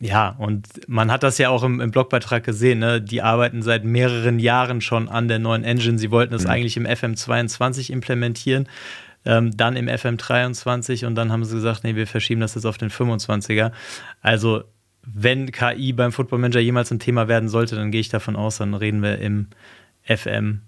[0.00, 3.00] ja, und man hat das ja auch im, im Blogbeitrag gesehen, ne?
[3.00, 5.98] die arbeiten seit mehreren Jahren schon an der neuen Engine.
[5.98, 6.50] Sie wollten es mhm.
[6.50, 8.68] eigentlich im FM22 implementieren,
[9.24, 12.76] ähm, dann im FM23 und dann haben sie gesagt, nee, wir verschieben das jetzt auf
[12.76, 13.72] den 25er.
[14.20, 14.64] Also,
[15.14, 18.58] wenn KI beim Football Manager jemals ein Thema werden sollte, dann gehe ich davon aus,
[18.58, 19.48] dann reden wir im
[20.02, 20.62] FM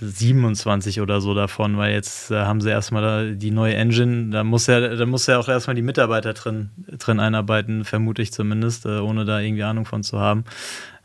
[0.00, 4.66] 27 oder so davon, weil jetzt äh, haben sie erstmal die neue Engine, da muss
[4.66, 8.98] ja, da muss ja auch erstmal die Mitarbeiter drin, drin einarbeiten, vermute ich zumindest, äh,
[8.98, 10.44] ohne da irgendwie Ahnung von zu haben.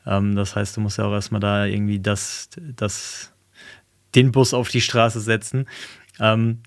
[0.08, 3.32] Ähm, das heißt, du musst ja auch erstmal da irgendwie das, das,
[4.16, 5.68] den Bus auf die Straße setzen.
[6.20, 6.62] Ähm,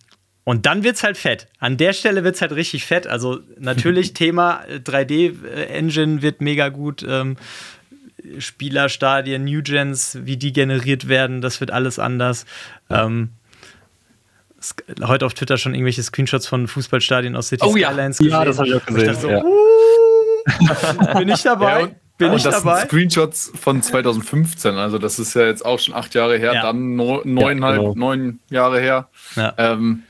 [0.44, 1.46] und dann wird es halt fett.
[1.58, 3.06] An der Stelle wird es halt richtig fett.
[3.06, 7.04] Also natürlich Thema 3D-Engine äh, wird mega gut.
[7.08, 7.36] Ähm,
[8.38, 12.46] Spielerstadien, New Gens, wie die generiert werden, das wird alles anders.
[12.88, 13.30] Ähm,
[15.02, 18.24] heute auf Twitter schon irgendwelche Screenshots von Fußballstadien aus City oh, Skylines ja.
[18.24, 18.30] gesehen.
[18.30, 19.12] Ja, das habe ich auch gesehen.
[19.12, 19.42] Ich so, ja.
[19.44, 21.90] uh, bin ich dabei?
[22.20, 22.80] Ja, bin und ich das dabei?
[22.80, 26.62] Sind Screenshots von 2015, also das ist ja jetzt auch schon acht Jahre her, ja.
[26.62, 27.94] dann neuneinhalb, genau.
[27.96, 29.08] neun Jahre her.
[29.56, 30.04] Ähm,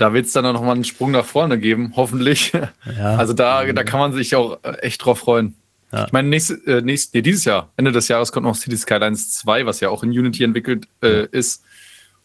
[0.00, 2.52] da wird es dann noch mal einen Sprung nach vorne geben, hoffentlich.
[2.98, 5.54] Also da, da kann man sich auch echt drauf freuen.
[5.92, 6.06] Ja.
[6.06, 9.32] Ich meine, nächste, äh, nächst, nee, dieses Jahr, Ende des Jahres kommt noch City Skylines
[9.34, 11.64] 2, was ja auch in Unity entwickelt äh, ist.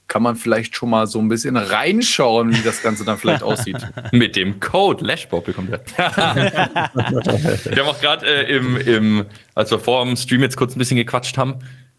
[0.07, 3.77] Kann man vielleicht schon mal so ein bisschen reinschauen, wie das Ganze dann vielleicht aussieht.
[4.11, 5.81] Mit dem Code Lashbob bekommt er.
[5.97, 10.79] wir haben auch gerade äh, im, im, als wir vor dem Stream jetzt kurz ein
[10.79, 11.55] bisschen gequatscht haben,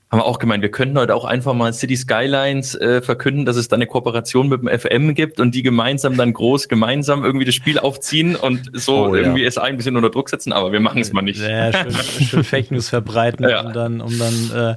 [0.08, 3.56] haben wir auch gemeint, wir könnten heute auch einfach mal City Skylines äh, verkünden, dass
[3.56, 7.44] es da eine Kooperation mit dem FM gibt und die gemeinsam dann groß gemeinsam irgendwie
[7.44, 9.48] das Spiel aufziehen und so oh, irgendwie ja.
[9.48, 11.40] es ein bisschen unter Druck setzen, aber wir machen es mal nicht.
[11.40, 13.62] Ja, schön, schön Fake News verbreiten, ja.
[13.62, 14.76] um dann, um dann äh,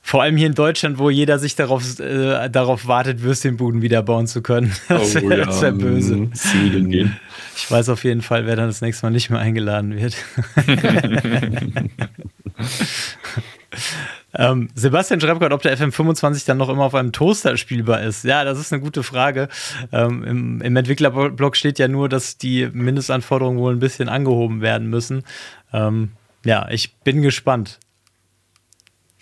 [0.00, 4.26] vor allem hier in Deutschland, wo jeder sich darauf, äh, darauf wartet, Würstchenbuden wieder bauen
[4.26, 4.72] zu können.
[4.88, 5.62] Das wäre oh, ja.
[5.62, 6.16] wär böse.
[6.16, 6.90] Mhm.
[6.90, 7.16] gehen.
[7.56, 10.16] Ich weiß auf jeden Fall, wer dann das nächste Mal nicht mehr eingeladen wird.
[14.34, 18.24] Ähm, Sebastian schreibt gerade, ob der FM25 dann noch immer auf einem Toaster spielbar ist.
[18.24, 19.48] Ja, das ist eine gute Frage.
[19.92, 24.88] Ähm, Im im Entwicklerblock steht ja nur, dass die Mindestanforderungen wohl ein bisschen angehoben werden
[24.88, 25.24] müssen.
[25.72, 26.12] Ähm,
[26.44, 27.78] ja, ich bin gespannt.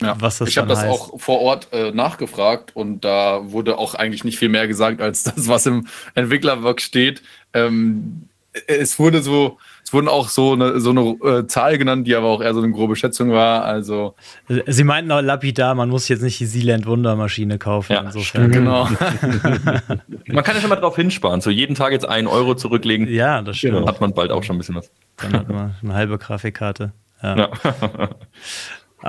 [0.01, 3.94] Ja, was das ich habe das auch vor Ort äh, nachgefragt und da wurde auch
[3.94, 7.23] eigentlich nicht viel mehr gesagt als das, was im Entwicklerblock steht.
[7.53, 8.29] Ähm,
[8.66, 9.59] es wurde so,
[9.90, 12.62] es wurden auch so eine, so eine äh, Zahl genannt, die aber auch eher so
[12.62, 13.64] eine grobe Schätzung war.
[13.64, 14.14] Also
[14.46, 17.94] Sie meinten auch lapidar, man muss jetzt nicht die Sealand Wundermaschine kaufen.
[17.94, 18.53] Ja, insofern.
[18.53, 18.85] genau.
[20.29, 23.09] man kann ja schon mal drauf hinsparen, so jeden Tag jetzt einen Euro zurücklegen.
[23.09, 23.79] Ja, das stimmt.
[23.79, 24.92] Dann hat man bald auch schon ein bisschen was.
[25.16, 26.92] Dann hat man eine halbe Grafikkarte.
[27.20, 27.37] Ja.
[27.37, 27.50] Ja.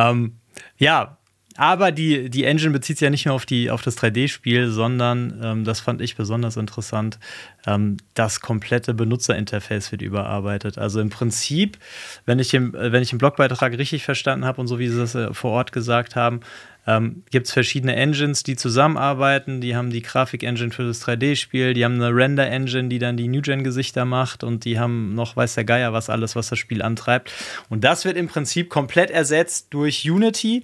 [0.10, 0.38] ähm,
[0.78, 1.20] ja,
[1.58, 5.40] aber die, die Engine bezieht sich ja nicht nur auf, die, auf das 3D-Spiel, sondern,
[5.44, 7.20] ähm, das fand ich besonders interessant,
[7.66, 10.78] ähm, das komplette Benutzerinterface wird überarbeitet.
[10.78, 11.78] Also im Prinzip,
[12.26, 14.98] wenn ich im, äh, wenn ich im Blogbeitrag richtig verstanden habe und so wie Sie
[14.98, 16.42] das äh, vor Ort gesagt haben,
[16.88, 19.62] ähm, gibt es verschiedene Engines, die zusammenarbeiten.
[19.62, 24.06] Die haben die Grafik-Engine für das 3D-Spiel, die haben eine Render-Engine, die dann die New-Gen-Gesichter
[24.06, 27.32] macht und die haben noch weiß der Geier was alles, was das Spiel antreibt.
[27.70, 30.64] Und das wird im Prinzip komplett ersetzt durch Unity.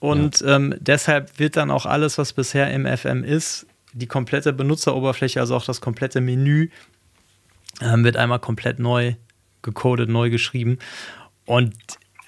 [0.00, 0.56] Und ja.
[0.56, 5.56] ähm, deshalb wird dann auch alles, was bisher im FM ist, die komplette Benutzeroberfläche, also
[5.56, 6.70] auch das komplette Menü,
[7.80, 9.14] ähm, wird einmal komplett neu
[9.62, 10.78] gecodet, neu geschrieben.
[11.46, 11.74] Und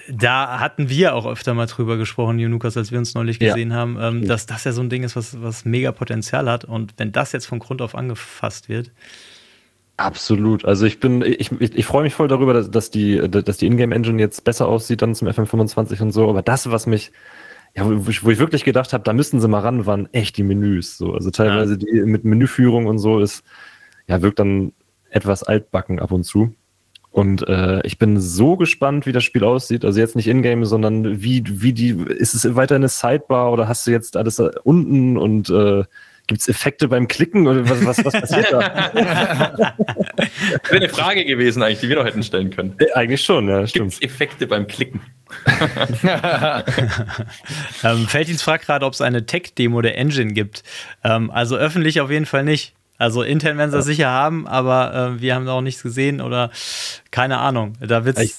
[0.09, 3.77] da hatten wir auch öfter mal drüber gesprochen, Junukas, als wir uns neulich gesehen ja.
[3.77, 6.65] haben, ähm, dass das ja so ein Ding ist, was, was mega Potenzial hat.
[6.65, 8.91] Und wenn das jetzt von Grund auf angefasst wird.
[9.97, 10.65] Absolut.
[10.65, 13.67] Also ich bin, ich, ich, ich freue mich voll darüber, dass, dass die, dass die
[13.67, 16.29] Ingame-Engine jetzt besser aussieht dann zum FM25 und so.
[16.29, 17.13] Aber das, was mich
[17.77, 20.37] ja, wo ich, wo ich wirklich gedacht habe, da müssten sie mal ran, waren echt
[20.37, 20.99] die Menüs.
[20.99, 21.13] So.
[21.13, 21.79] Also teilweise ja.
[21.79, 23.45] die mit Menüführung und so ist,
[24.07, 24.73] ja, wirkt dann
[25.11, 26.55] etwas altbacken ab und zu.
[27.11, 29.85] Und äh, ich bin so gespannt, wie das Spiel aussieht.
[29.85, 33.87] Also jetzt nicht Ingame, sondern wie, wie die, ist es weiter eine Sidebar oder hast
[33.87, 35.85] du jetzt alles unten und äh,
[36.31, 38.61] Gibt es Effekte beim Klicken oder was, was, was passiert da?
[38.61, 38.95] das
[40.71, 42.77] wäre eine Frage gewesen eigentlich, die wir noch hätten stellen können.
[42.79, 43.99] Äh, eigentlich schon, ja, stimmt.
[43.99, 45.01] Gibt Effekte beim Klicken?
[47.85, 50.63] ähm, Feldins fragt gerade, ob es eine Tech-Demo der Engine gibt.
[51.05, 52.75] Ähm, also öffentlich auf jeden Fall nicht.
[53.01, 56.21] Also intern werden sie das sicher haben, aber äh, wir haben da auch nichts gesehen
[56.21, 56.51] oder
[57.11, 57.73] keine Ahnung.
[57.81, 58.35] Da wird's, ich,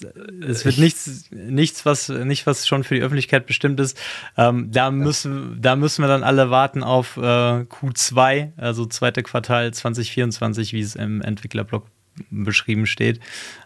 [0.47, 3.99] es wird nichts, nichts, was nicht was schon für die Öffentlichkeit bestimmt ist.
[4.37, 9.73] Ähm, da müssen, da müssen wir dann alle warten auf äh, Q2, also zweite Quartal
[9.73, 11.87] 2024, wie es im Entwicklerblog
[12.29, 13.19] beschrieben steht.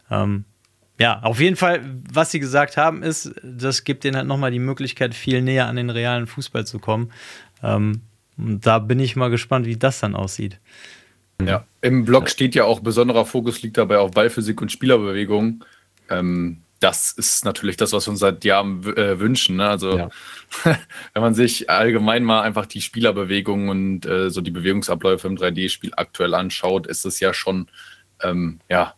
[0.10, 0.46] Ähm,
[1.00, 1.82] ja, auf jeden Fall,
[2.12, 5.76] was sie gesagt haben, ist, das gibt denen halt nochmal die Möglichkeit, viel näher an
[5.76, 7.12] den realen Fußball zu kommen.
[7.62, 8.02] Ähm,
[8.38, 10.60] da bin ich mal gespannt, wie das dann aussieht.
[11.42, 15.66] Ja, im Blog steht ja auch, besonderer Fokus liegt dabei auf Ballphysik und Spielerbewegung.
[16.10, 19.58] Ähm, das ist natürlich das, was wir uns seit Jahren äh, wünschen.
[19.58, 19.68] Ne?
[19.68, 20.10] Also, ja.
[20.64, 25.94] wenn man sich allgemein mal einfach die Spielerbewegungen und äh, so die Bewegungsabläufe im 3D-Spiel
[25.96, 27.68] aktuell anschaut, ist es ja schon,
[28.22, 28.94] ähm, ja,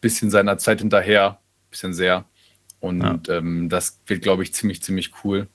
[0.00, 1.38] bisschen seiner Zeit hinterher,
[1.70, 2.24] bisschen sehr.
[2.80, 3.36] Und ja.
[3.38, 5.48] ähm, das wird, glaube ich, ziemlich, ziemlich cool.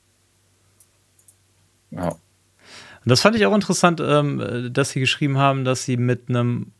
[1.91, 2.09] Ja.
[2.09, 6.71] Und das fand ich auch interessant, ähm, dass sie geschrieben haben, dass sie mit einem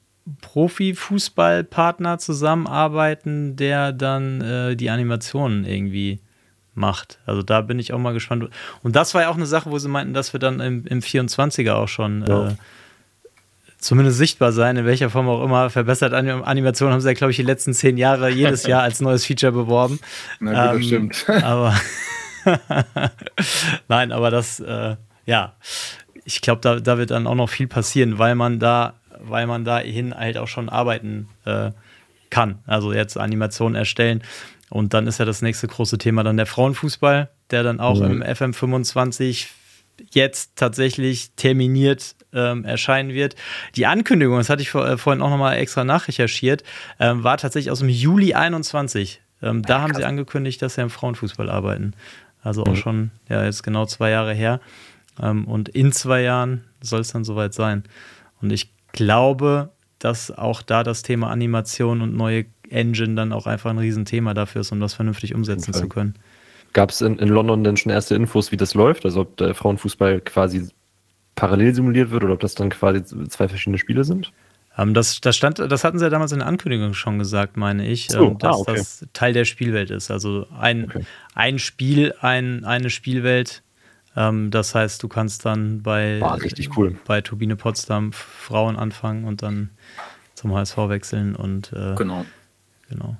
[0.41, 6.19] Profifußballpartner zusammenarbeiten, der dann äh, die Animationen irgendwie
[6.74, 7.19] macht.
[7.26, 8.50] Also da bin ich auch mal gespannt.
[8.84, 11.00] Und das war ja auch eine Sache, wo sie meinten, dass wir dann im, im
[11.00, 12.50] 24er auch schon ja.
[12.50, 12.56] äh,
[13.82, 15.70] zumindest sichtbar sein, in welcher Form auch immer.
[15.70, 19.26] Verbessert Animation haben sie ja, glaube ich, die letzten zehn Jahre jedes Jahr als neues
[19.26, 20.00] Feature beworben.
[20.39, 21.44] Na gut, ähm, das stimmt.
[21.44, 21.76] Aber
[23.88, 25.54] nein, aber das, äh, ja,
[26.26, 29.65] ich glaube, da, da wird dann auch noch viel passieren, weil man da, weil man
[29.65, 31.72] da hin halt auch schon arbeiten äh,
[32.30, 32.60] kann.
[32.65, 34.24] Also jetzt Animationen erstellen.
[34.70, 38.22] Und dann ist ja das nächste große Thema dann der Frauenfußball, der dann auch mhm.
[38.22, 39.48] im FM25
[40.12, 43.36] jetzt tatsächlich terminiert ähm, erscheinen wird.
[43.76, 46.63] Die Ankündigung, das hatte ich vor, äh, vorhin auch nochmal extra nachrecherchiert,
[47.00, 49.22] ähm, war tatsächlich aus dem Juli 21.
[49.41, 51.94] Ähm, da ja, haben sie angekündigt, dass sie im Frauenfußball arbeiten.
[52.44, 52.76] Also auch mhm.
[52.76, 54.60] schon, ja, jetzt genau zwei Jahre her.
[55.22, 57.84] Ähm, und in zwei Jahren soll es dann soweit sein.
[58.41, 63.70] Und ich glaube, dass auch da das Thema Animation und neue Engine dann auch einfach
[63.70, 66.15] ein Riesenthema dafür ist, um das vernünftig umsetzen zu können.
[66.74, 69.06] Gab es in, in, London denn schon erste Infos, wie das läuft?
[69.06, 70.70] Also ob der Frauenfußball quasi
[71.41, 74.32] parallel simuliert wird oder ob das dann quasi zwei verschiedene Spiele sind?
[74.77, 77.88] Ähm, das, das, stand, das hatten sie ja damals in der Ankündigung schon gesagt, meine
[77.88, 78.75] ich, so, ähm, dass ah, okay.
[78.75, 80.12] das Teil der Spielwelt ist.
[80.12, 81.04] Also ein, okay.
[81.34, 83.63] ein Spiel, ein, eine Spielwelt.
[84.15, 86.95] Ähm, das heißt, du kannst dann bei, War richtig cool.
[87.08, 89.71] bei Turbine Potsdam Frauen anfangen und dann
[90.36, 92.23] zum HSV wechseln und äh, genau.
[92.88, 93.17] genau.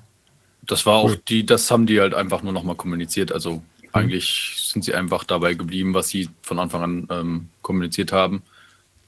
[0.62, 3.32] Das war auch die, das haben die halt einfach nur nochmal kommuniziert.
[3.32, 3.62] Also.
[3.92, 8.42] Eigentlich sind sie einfach dabei geblieben, was sie von Anfang an ähm, kommuniziert haben.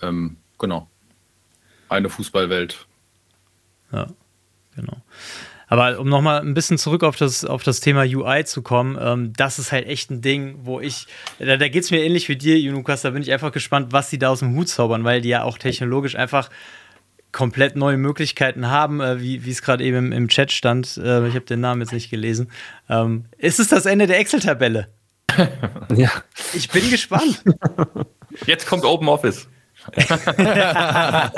[0.03, 0.89] Ähm, genau.
[1.89, 2.87] Eine Fußballwelt.
[3.93, 4.09] Ja,
[4.75, 4.97] genau.
[5.67, 9.33] Aber um nochmal ein bisschen zurück auf das, auf das Thema UI zu kommen, ähm,
[9.37, 11.07] das ist halt echt ein Ding, wo ich,
[11.39, 14.11] da, da geht es mir ähnlich wie dir, Junukas, da bin ich einfach gespannt, was
[14.11, 16.51] sie da aus dem Hut zaubern, weil die ja auch technologisch einfach
[17.35, 20.97] komplett neue Möglichkeiten haben, äh, wie es gerade eben im, im, Chat stand.
[20.97, 22.51] Äh, ich habe den Namen jetzt nicht gelesen.
[22.89, 24.89] Ähm, ist es das Ende der Excel-Tabelle?
[25.95, 26.11] ja.
[26.55, 27.43] Ich bin gespannt.
[28.47, 29.49] Jetzt kommt Open Office.
[30.09, 31.31] ja,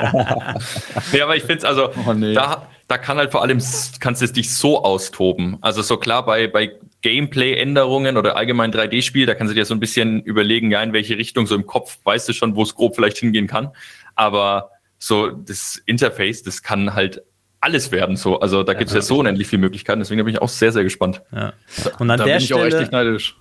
[1.23, 2.33] aber ich finde es also, oh, nee.
[2.33, 3.59] da, da kann halt vor allem,
[3.99, 5.57] kannst du es dich so austoben.
[5.61, 9.79] Also so klar bei, bei Gameplay-Änderungen oder allgemein 3D-Spiel, da kannst du dir so ein
[9.79, 12.95] bisschen überlegen, ja, in welche Richtung so im Kopf weißt du schon, wo es grob
[12.95, 13.71] vielleicht hingehen kann.
[14.15, 17.21] Aber so das Interface, das kann halt
[17.59, 18.39] alles werden so.
[18.39, 19.99] Also da gibt es ja, ja so unendlich viele Möglichkeiten.
[19.99, 21.21] Deswegen bin ich auch sehr, sehr gespannt.
[21.31, 21.53] Ja.
[21.99, 23.35] Und an da der bin ich Stelle, auch echt nicht neidisch.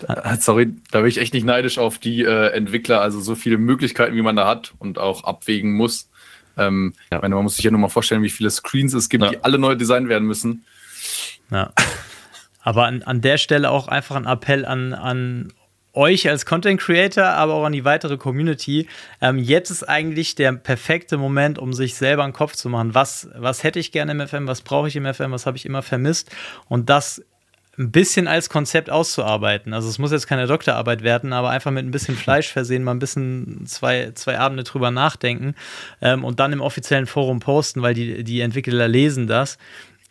[0.00, 3.00] Da, sorry, da bin ich echt nicht neidisch auf die äh, Entwickler.
[3.00, 6.08] Also so viele Möglichkeiten, wie man da hat und auch abwägen muss.
[6.56, 7.20] Ähm, ja.
[7.20, 9.58] meine, man muss sich ja nur mal vorstellen, wie viele Screens es gibt, die alle
[9.58, 10.64] neu designt werden müssen.
[11.50, 11.72] Ja.
[12.62, 15.52] Aber an, an der Stelle auch einfach ein Appell an, an
[15.98, 18.88] euch als Content Creator, aber auch an die weitere Community.
[19.20, 22.94] Ähm, jetzt ist eigentlich der perfekte Moment, um sich selber einen Kopf zu machen.
[22.94, 24.46] Was, was hätte ich gerne im FM?
[24.46, 25.32] Was brauche ich im FM?
[25.32, 26.30] Was habe ich immer vermisst?
[26.68, 27.22] Und das
[27.78, 29.72] ein bisschen als Konzept auszuarbeiten.
[29.72, 32.92] Also es muss jetzt keine Doktorarbeit werden, aber einfach mit ein bisschen Fleisch versehen, mal
[32.92, 35.54] ein bisschen zwei, zwei Abende drüber nachdenken
[36.00, 39.58] ähm, und dann im offiziellen Forum posten, weil die, die Entwickler lesen das.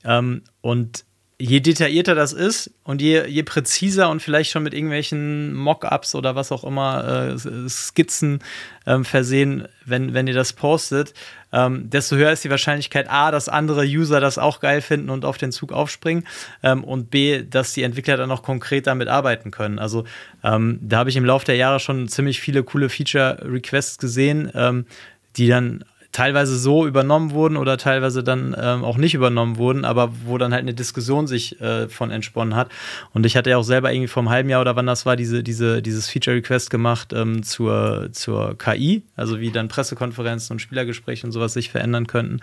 [0.06, 1.04] Ähm, und
[1.39, 6.36] je detaillierter das ist und je, je präziser und vielleicht schon mit irgendwelchen Mockups oder
[6.36, 8.39] was auch immer, äh, Skizzen
[8.88, 11.13] ähm, versehen, wenn, wenn ihr das postet,
[11.54, 15.26] ähm, desto höher ist die Wahrscheinlichkeit, A, dass andere User das auch geil finden und
[15.26, 16.26] auf den Zug aufspringen
[16.63, 19.78] ähm, und B, dass die Entwickler dann auch konkret damit arbeiten können.
[19.78, 20.06] Also
[20.43, 24.86] ähm, da habe ich im Laufe der Jahre schon ziemlich viele coole Feature-Requests gesehen, ähm,
[25.36, 25.86] die dann
[26.17, 30.51] teilweise so übernommen wurden oder teilweise dann ähm, auch nicht übernommen wurden, aber wo dann
[30.51, 32.71] halt eine Diskussion sich äh, von entsponnen hat.
[33.13, 35.15] Und ich hatte ja auch selber irgendwie vor einem halben Jahr oder wann das war,
[35.15, 41.27] diese, diese, dieses Feature-Request gemacht ähm, zur, zur KI, also wie dann Pressekonferenzen und Spielergespräche
[41.27, 42.39] und sowas sich verändern könnten.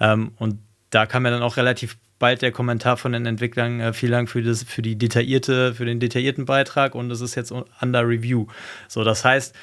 [0.00, 0.58] Ähm, und
[0.90, 4.28] da kam ja dann auch relativ bald der Kommentar von den Entwicklern, äh, vielen Dank
[4.28, 8.48] für, das, für die detaillierte, für den detaillierten Beitrag und es ist jetzt under review.
[8.86, 9.54] So, das heißt,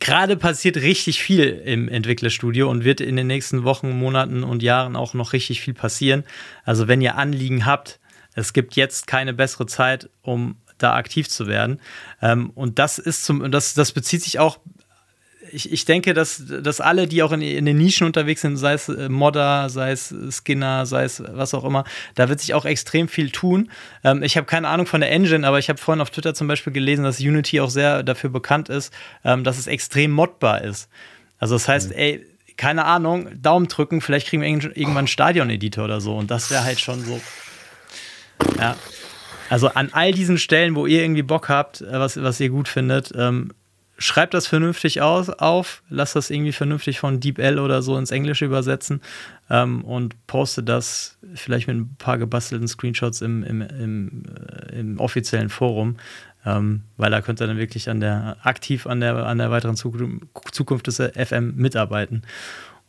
[0.00, 4.96] gerade passiert richtig viel im Entwicklerstudio und wird in den nächsten Wochen, Monaten und Jahren
[4.96, 6.24] auch noch richtig viel passieren.
[6.64, 8.00] Also wenn ihr Anliegen habt,
[8.34, 11.80] es gibt jetzt keine bessere Zeit, um da aktiv zu werden.
[12.22, 14.60] Ähm, und das ist zum, das, das bezieht sich auch
[15.52, 18.74] ich, ich denke, dass, dass alle, die auch in, in den Nischen unterwegs sind, sei
[18.74, 21.84] es äh, Modder, sei es Skinner, sei es was auch immer,
[22.14, 23.70] da wird sich auch extrem viel tun.
[24.04, 26.48] Ähm, ich habe keine Ahnung von der Engine, aber ich habe vorhin auf Twitter zum
[26.48, 28.92] Beispiel gelesen, dass Unity auch sehr dafür bekannt ist,
[29.24, 30.88] ähm, dass es extrem modbar ist.
[31.38, 31.96] Also das heißt, mhm.
[31.96, 36.16] ey, keine Ahnung, Daumen drücken, vielleicht kriegen wir irgendwann einen Stadion-Editor oder so.
[36.16, 37.20] Und das wäre halt schon so.
[38.58, 38.76] Ja.
[39.48, 42.68] Also an all diesen Stellen, wo ihr irgendwie Bock habt, äh, was, was ihr gut
[42.68, 43.52] findet, ähm,
[43.98, 48.44] schreibt das vernünftig aus, auf, lasst das irgendwie vernünftig von DeepL oder so ins Englische
[48.44, 49.02] übersetzen
[49.50, 54.22] ähm, und poste das vielleicht mit ein paar gebastelten Screenshots im, im, im,
[54.72, 55.96] äh, im offiziellen Forum,
[56.46, 59.76] ähm, weil da könnt ihr dann wirklich an der, aktiv an der, an der weiteren
[59.76, 62.22] Zukunft des FM mitarbeiten.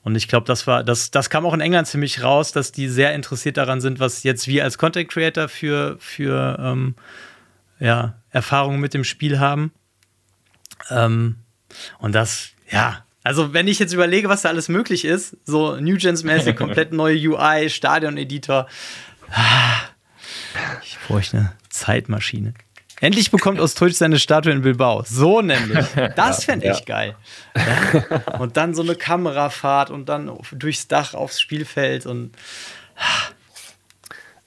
[0.04, 3.14] Und ich glaube, das das, das kam auch in England ziemlich raus, dass die sehr
[3.14, 6.96] interessiert daran sind, was jetzt wir als Content Creator für, für ähm,
[7.80, 9.72] ja, Erfahrungen mit dem Spiel haben
[10.90, 11.38] ähm,
[12.00, 15.98] und das, ja, also wenn ich jetzt überlege, was da alles möglich ist, so New
[15.98, 18.68] Gens-mäßig, komplett neue UI, Stadion-Editor,
[19.32, 19.80] ah,
[20.84, 22.54] ich bräuchte eine Zeitmaschine.
[23.02, 25.04] Endlich bekommt Ostdeutsch seine Statue in Bilbao.
[25.06, 25.86] So nämlich.
[26.16, 26.86] Das fände ich ja.
[26.86, 27.16] geil.
[28.40, 32.32] Und dann so eine Kamerafahrt und dann durchs Dach aufs Spielfeld und.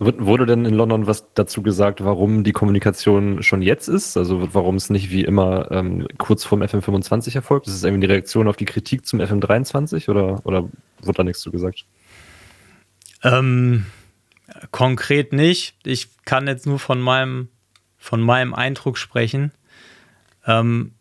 [0.05, 4.17] Wurde denn in London was dazu gesagt, warum die Kommunikation schon jetzt ist?
[4.17, 7.67] Also warum es nicht wie immer ähm, kurz vorm FM25 erfolgt?
[7.69, 10.69] Ist es irgendwie die Reaktion auf die Kritik zum FM23 oder, oder
[11.03, 11.85] wurde da nichts zu gesagt?
[13.23, 13.87] Ähm,
[14.71, 15.77] konkret nicht.
[15.85, 17.49] Ich kann jetzt nur von meinem,
[17.97, 19.53] von meinem Eindruck sprechen.
[20.47, 20.95] Ähm,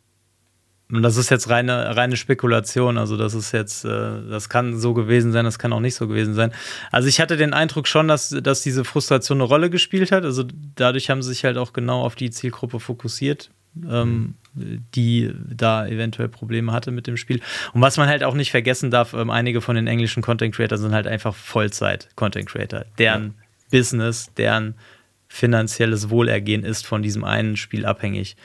[0.92, 2.98] und das ist jetzt reine, reine Spekulation.
[2.98, 3.90] Also, das ist jetzt, äh,
[4.30, 6.52] das kann so gewesen sein, das kann auch nicht so gewesen sein.
[6.92, 10.26] Also, ich hatte den Eindruck schon, dass, dass diese Frustration eine Rolle gespielt hat.
[10.26, 10.44] Also,
[10.76, 13.52] dadurch haben sie sich halt auch genau auf die Zielgruppe fokussiert,
[13.90, 17.40] ähm, die da eventuell Probleme hatte mit dem Spiel.
[17.74, 20.78] Und was man halt auch nicht vergessen darf, ähm, einige von den englischen Content Creator
[20.78, 22.86] sind halt einfach Vollzeit-Content Creator.
[22.98, 23.34] Deren ja.
[23.72, 24.76] Business, deren
[25.30, 28.36] finanzielles Wohlergehen ist von diesem einen Spiel abhängig.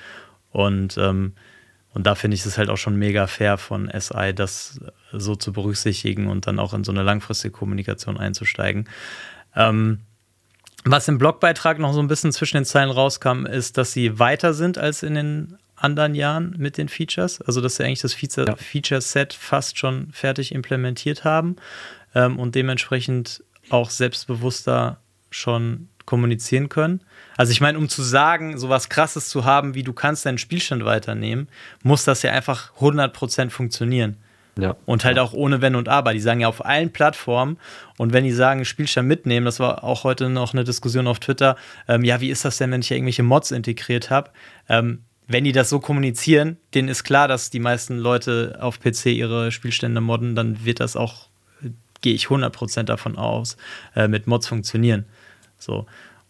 [0.53, 1.33] Und ähm,
[1.97, 4.79] und da finde ich es halt auch schon mega fair von SI, das
[5.13, 8.87] so zu berücksichtigen und dann auch in so eine langfristige Kommunikation einzusteigen.
[9.55, 10.01] Ähm,
[10.85, 14.53] was im Blogbeitrag noch so ein bisschen zwischen den Zeilen rauskam, ist, dass sie weiter
[14.53, 17.41] sind als in den anderen Jahren mit den Features.
[17.41, 21.57] Also, dass sie eigentlich das Feature-Set fast schon fertig implementiert haben
[22.15, 27.01] ähm, und dementsprechend auch selbstbewusster schon kommunizieren können.
[27.37, 30.39] Also ich meine, um zu sagen, so was Krasses zu haben, wie du kannst deinen
[30.39, 31.49] Spielstand weiternehmen,
[31.83, 34.17] muss das ja einfach 100% funktionieren.
[34.59, 34.75] Ja.
[34.87, 36.15] Und halt auch ohne Wenn und Aber.
[36.15, 37.59] Die sagen ja auf allen Plattformen.
[37.99, 41.57] Und wenn die sagen, Spielstand mitnehmen, das war auch heute noch eine Diskussion auf Twitter,
[41.89, 44.31] ähm, ja, wie ist das denn, wenn ich irgendwelche Mods integriert habe?
[44.69, 49.07] Ähm, wenn die das so kommunizieren, denen ist klar, dass die meisten Leute auf PC
[49.07, 51.29] ihre Spielstände modden, dann wird das auch,
[52.01, 53.57] gehe ich 100% davon aus,
[53.95, 55.05] äh, mit Mods funktionieren.
[55.59, 55.87] So.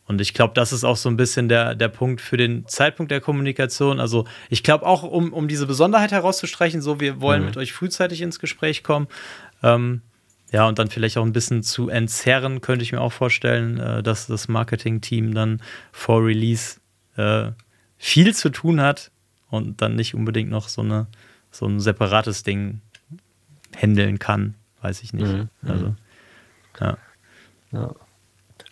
[0.06, 3.10] Und ich glaube, das ist auch so ein bisschen der, der Punkt für den Zeitpunkt
[3.10, 3.98] der Kommunikation.
[3.98, 7.46] Also ich glaube auch, um, um diese Besonderheit herauszustreichen, so wir wollen mhm.
[7.46, 9.08] mit euch frühzeitig ins Gespräch kommen.
[9.62, 10.02] Ähm,
[10.52, 14.02] ja, und dann vielleicht auch ein bisschen zu entzerren, könnte ich mir auch vorstellen, äh,
[14.02, 15.60] dass das Marketing-Team dann
[15.90, 16.78] vor Release
[17.16, 17.50] äh,
[17.98, 19.10] viel zu tun hat
[19.50, 21.08] und dann nicht unbedingt noch so, eine,
[21.50, 22.80] so ein separates Ding
[23.74, 24.54] handeln kann.
[24.82, 25.26] Weiß ich nicht.
[25.26, 25.48] Mhm.
[25.62, 25.96] Also,
[26.80, 26.96] ja.
[27.72, 27.94] ja.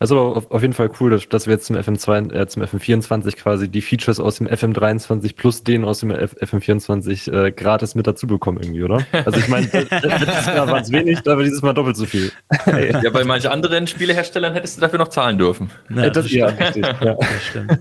[0.04, 3.36] Also auf, auf jeden Fall cool, dass, dass wir jetzt zum FM2, äh, zum FM24
[3.36, 8.06] quasi die Features aus dem FM23 plus den aus dem F FM24 äh, gratis mit
[8.06, 9.06] dazu bekommen irgendwie, oder?
[9.24, 12.30] Also ich meine, letztes Jahr waren es wenig, aber dieses Mal doppelt so viel.
[12.66, 15.70] ja, bei manchen anderen Spieleherstellern hättest du dafür noch zahlen dürfen.
[15.88, 16.84] Ja, das, ja, richtig.
[16.84, 17.14] Ja.
[17.14, 17.78] Das stimmt.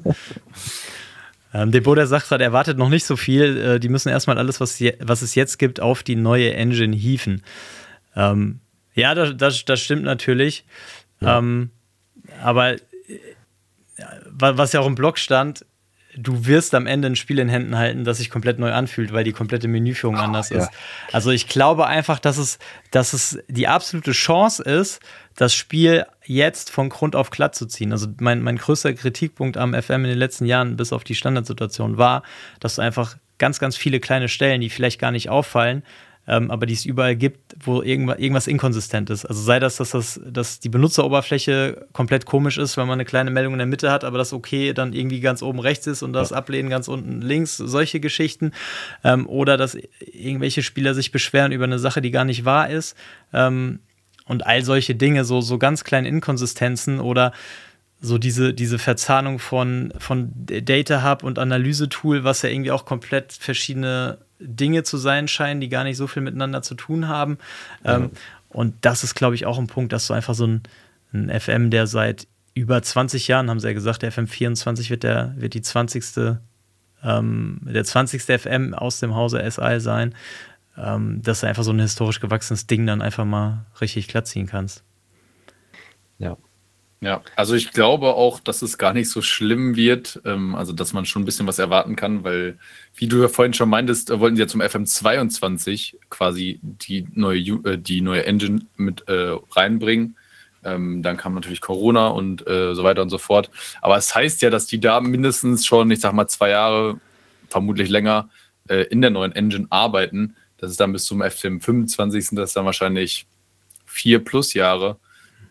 [1.54, 3.58] Ähm, Deboda sagt gerade, er wartet noch nicht so viel.
[3.58, 7.44] Äh, die müssen erstmal alles, was, was es jetzt gibt, auf die neue Engine hieven.
[8.16, 8.62] Ähm,
[8.94, 10.64] ja, das, das, das stimmt natürlich.
[11.20, 11.40] Ja.
[11.40, 11.70] Ähm,
[12.42, 12.80] aber äh,
[14.30, 15.66] was ja auch im Blog stand,
[16.16, 19.24] du wirst am Ende ein Spiel in Händen halten, das sich komplett neu anfühlt, weil
[19.24, 20.60] die komplette Menüführung oh, anders ja.
[20.60, 20.70] ist.
[21.12, 22.60] Also ich glaube einfach, dass es,
[22.92, 25.00] dass es die absolute Chance ist,
[25.36, 27.92] das Spiel jetzt von Grund auf glatt zu ziehen.
[27.92, 31.98] Also mein, mein größter Kritikpunkt am FM in den letzten Jahren, bis auf die Standardsituation,
[31.98, 32.24] war,
[32.60, 35.84] dass du einfach ganz, ganz viele kleine Stellen, die vielleicht gar nicht auffallen,
[36.28, 39.26] ähm, aber die es überall gibt, wo irgendwas, irgendwas inkonsistent ist.
[39.26, 43.30] Also sei das, dass, das, dass die Benutzeroberfläche komplett komisch ist, wenn man eine kleine
[43.30, 46.14] Meldung in der Mitte hat, aber das okay dann irgendwie ganz oben rechts ist und
[46.14, 46.38] das ja.
[46.38, 48.52] Ablehnen ganz unten links, solche Geschichten.
[49.04, 52.96] Ähm, oder dass irgendwelche Spieler sich beschweren über eine Sache, die gar nicht wahr ist.
[53.34, 53.80] Ähm,
[54.26, 57.34] und all solche Dinge, so, so ganz kleine Inkonsistenzen oder
[58.00, 63.32] so diese, diese Verzahnung von, von Data Hub und Analyse-Tool, was ja irgendwie auch komplett
[63.32, 67.38] verschiedene Dinge zu sein scheinen, die gar nicht so viel miteinander zu tun haben.
[67.84, 68.12] Ähm,
[68.50, 70.64] und das ist, glaube ich, auch ein Punkt, dass du einfach so ein,
[71.14, 75.04] ein, FM, der seit über 20 Jahren, haben sie ja gesagt, der FM 24 wird,
[75.04, 76.38] der, wird die 20.
[77.04, 78.22] Ähm, der 20.
[78.22, 80.16] FM aus dem Hause SI sein,
[80.78, 84.48] ähm, dass du einfach so ein historisch gewachsenes Ding dann einfach mal richtig glatt ziehen
[84.48, 84.84] kannst.
[86.20, 86.38] Ja,
[87.04, 90.94] ja, also ich glaube auch, dass es gar nicht so schlimm wird, ähm, also dass
[90.94, 92.58] man schon ein bisschen was erwarten kann, weil,
[92.96, 97.42] wie du ja vorhin schon meintest, äh, wollten sie ja zum FM22 quasi die neue,
[97.66, 100.16] äh, die neue Engine mit äh, reinbringen.
[100.64, 103.52] Ähm, dann kam natürlich Corona und äh, so weiter und so fort.
[103.82, 107.02] Aber es heißt ja, dass die da mindestens schon, ich sag mal, zwei Jahre,
[107.50, 108.30] vermutlich länger,
[108.70, 110.38] äh, in der neuen Engine arbeiten.
[110.56, 113.26] Das ist dann bis zum FM25, das ist dann wahrscheinlich
[113.86, 114.96] vier plus Jahre.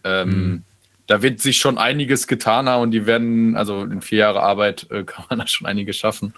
[0.03, 0.64] Ähm, mhm
[1.12, 4.90] da wird sich schon einiges getan haben und die werden, also in vier Jahre Arbeit
[4.90, 6.32] äh, kann man da schon einiges schaffen.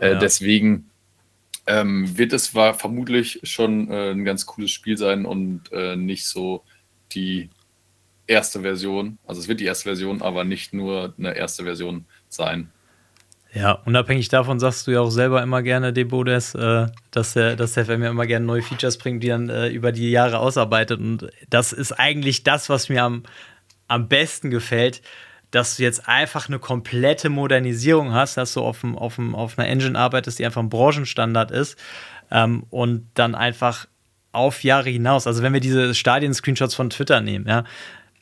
[0.00, 0.18] Äh, ja.
[0.18, 0.90] Deswegen
[1.66, 6.26] ähm, wird es war vermutlich schon äh, ein ganz cooles Spiel sein und äh, nicht
[6.26, 6.64] so
[7.12, 7.50] die
[8.26, 9.18] erste Version.
[9.26, 12.70] Also es wird die erste Version, aber nicht nur eine erste Version sein.
[13.52, 17.74] Ja, unabhängig davon sagst du ja auch selber immer gerne, Debodes, äh, dass der, dass
[17.74, 21.00] der FM ja immer gerne neue Features bringt, die dann äh, über die Jahre ausarbeitet.
[21.00, 23.22] Und das ist eigentlich das, was mir am,
[23.88, 25.02] am besten gefällt,
[25.50, 29.58] dass du jetzt einfach eine komplette Modernisierung hast, dass du auf, dem, auf, dem, auf
[29.58, 31.78] einer Engine arbeitest, die einfach ein Branchenstandard ist
[32.30, 33.86] ähm, und dann einfach
[34.32, 35.26] auf Jahre hinaus.
[35.26, 37.64] Also wenn wir diese Stadien-Screenshots von Twitter nehmen, ja,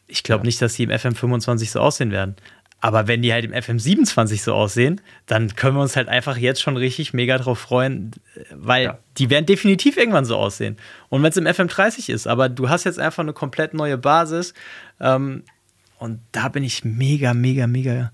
[0.06, 0.46] ich glaube ja.
[0.46, 2.36] nicht, dass die im FM25 so aussehen werden.
[2.80, 6.60] Aber wenn die halt im FM27 so aussehen, dann können wir uns halt einfach jetzt
[6.60, 8.10] schon richtig mega drauf freuen,
[8.52, 8.98] weil ja.
[9.16, 10.76] die werden definitiv irgendwann so aussehen.
[11.08, 14.52] Und wenn es im FM30 ist, aber du hast jetzt einfach eine komplett neue Basis,
[15.00, 15.44] ähm,
[16.04, 18.12] und da bin ich mega, mega, mega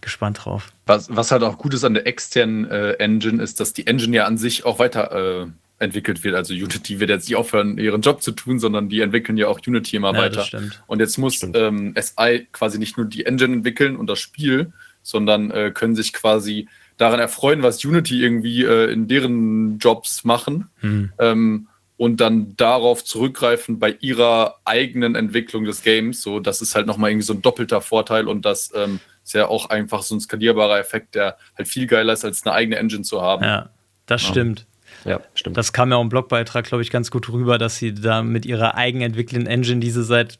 [0.00, 0.72] gespannt drauf.
[0.86, 4.16] Was, was halt auch gut ist an der externen äh, Engine, ist, dass die Engine
[4.16, 5.46] ja an sich auch weiter äh,
[5.78, 6.34] entwickelt wird.
[6.34, 9.60] Also Unity wird jetzt nicht aufhören, ihren Job zu tun, sondern die entwickeln ja auch
[9.66, 10.46] Unity immer ja, weiter.
[10.86, 15.50] Und jetzt muss ähm, SI quasi nicht nur die Engine entwickeln und das Spiel, sondern
[15.50, 20.70] äh, können sich quasi daran erfreuen, was Unity irgendwie äh, in deren Jobs machen.
[20.80, 21.12] Hm.
[21.18, 21.68] Ähm,
[22.00, 26.22] und dann darauf zurückgreifen bei ihrer eigenen Entwicklung des Games.
[26.22, 29.48] So, das ist halt nochmal irgendwie so ein doppelter Vorteil und das ähm, ist ja
[29.48, 33.02] auch einfach so ein skalierbarer Effekt, der halt viel geiler ist, als eine eigene Engine
[33.02, 33.44] zu haben.
[33.44, 33.68] Ja,
[34.06, 34.28] das ja.
[34.30, 34.66] stimmt.
[35.04, 35.58] Ja, stimmt.
[35.58, 38.46] Das kam ja auch im Blogbeitrag, glaube ich, ganz gut rüber, dass sie da mit
[38.46, 40.38] ihrer eigenentwickelten Engine, die sie seit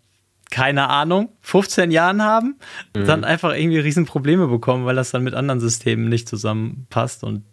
[0.51, 2.57] keine Ahnung, 15 Jahren haben,
[2.97, 3.05] mhm.
[3.05, 7.23] dann einfach irgendwie Riesenprobleme bekommen, weil das dann mit anderen Systemen nicht zusammenpasst.
[7.23, 7.45] Und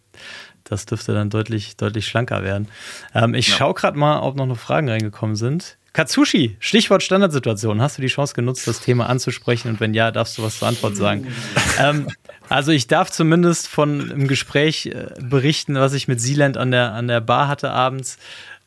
[0.69, 2.67] das dürfte dann deutlich, deutlich schlanker werden.
[3.13, 3.55] Ähm, ich ja.
[3.55, 5.77] schaue gerade mal, ob noch, noch Fragen reingekommen sind.
[5.93, 7.81] Katsushi, Stichwort Standardsituation.
[7.81, 9.69] Hast du die Chance genutzt, das Thema anzusprechen?
[9.69, 11.27] Und wenn ja, darfst du was zur Antwort sagen?
[11.79, 12.07] ähm,
[12.49, 16.93] also ich darf zumindest von einem Gespräch äh, berichten, was ich mit Sealand an der,
[16.93, 18.19] an der Bar hatte abends,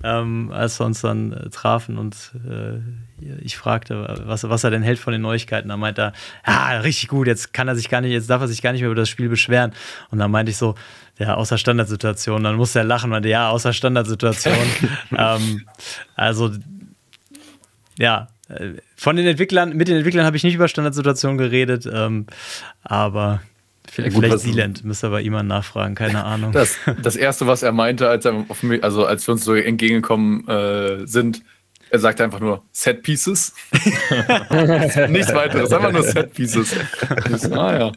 [0.02, 2.80] ähm, als wir uns dann äh, trafen und äh,
[3.42, 5.68] ich fragte, was, was er denn hält von den Neuigkeiten.
[5.68, 6.12] Da meinte er,
[6.46, 8.80] ja, richtig gut, jetzt kann er sich gar nicht, jetzt darf er sich gar nicht
[8.80, 9.72] mehr über das Spiel beschweren.
[10.10, 10.74] Und dann meinte ich so,
[11.18, 12.42] ja, außer Standardsituation.
[12.42, 14.56] Dann musste er lachen, meinte, ja, außer Standardsituation.
[15.16, 15.66] ähm,
[16.16, 16.50] also,
[17.98, 18.28] ja,
[18.96, 22.26] von den Entwicklern, mit den Entwicklern habe ich nicht über Standardsituationen geredet, ähm,
[22.82, 23.42] aber
[23.88, 26.52] vielleicht, ja, vielleicht Sealand, müsste aber jemand nachfragen, keine Ahnung.
[26.52, 30.48] Das, das erste, was er meinte, als, er mich, also als wir uns so entgegengekommen
[30.48, 31.42] äh, sind,
[31.90, 33.52] er sagte einfach nur Set Pieces.
[35.08, 36.74] Nichts weiteres, einfach nur Set Pieces.
[37.52, 37.92] ah ja.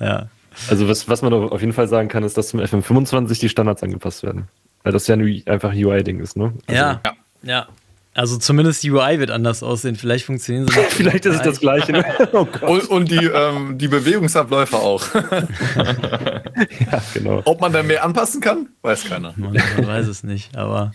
[0.00, 0.28] Ja.
[0.68, 3.82] Also was, was man auf jeden Fall sagen kann, ist, dass zum FM25 die Standards
[3.82, 4.48] angepasst werden.
[4.82, 5.16] Weil das ja
[5.46, 6.52] einfach ein UI-Ding ist, ne?
[6.66, 7.00] Also ja,
[7.42, 7.68] ja.
[8.14, 9.94] Also zumindest die UI wird anders aussehen.
[9.94, 10.80] Vielleicht funktionieren sie.
[10.90, 11.92] Vielleicht ist es das Gleiche.
[11.92, 12.04] Ne?
[12.32, 15.14] Oh und, und, die, ähm, die Bewegungsabläufe auch.
[15.14, 17.42] ja, genau.
[17.44, 19.34] Ob man da mehr anpassen kann, weiß keiner.
[19.36, 20.92] Man, man weiß es nicht, aber.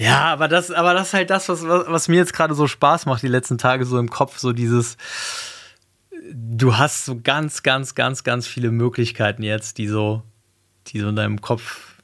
[0.00, 3.06] Ja, aber das, aber das ist halt das, was, was mir jetzt gerade so Spaß
[3.06, 4.96] macht, die letzten Tage so im Kopf, so dieses
[6.32, 10.22] du hast so ganz, ganz, ganz, ganz viele Möglichkeiten jetzt, die so,
[10.88, 11.94] die so in deinem Kopf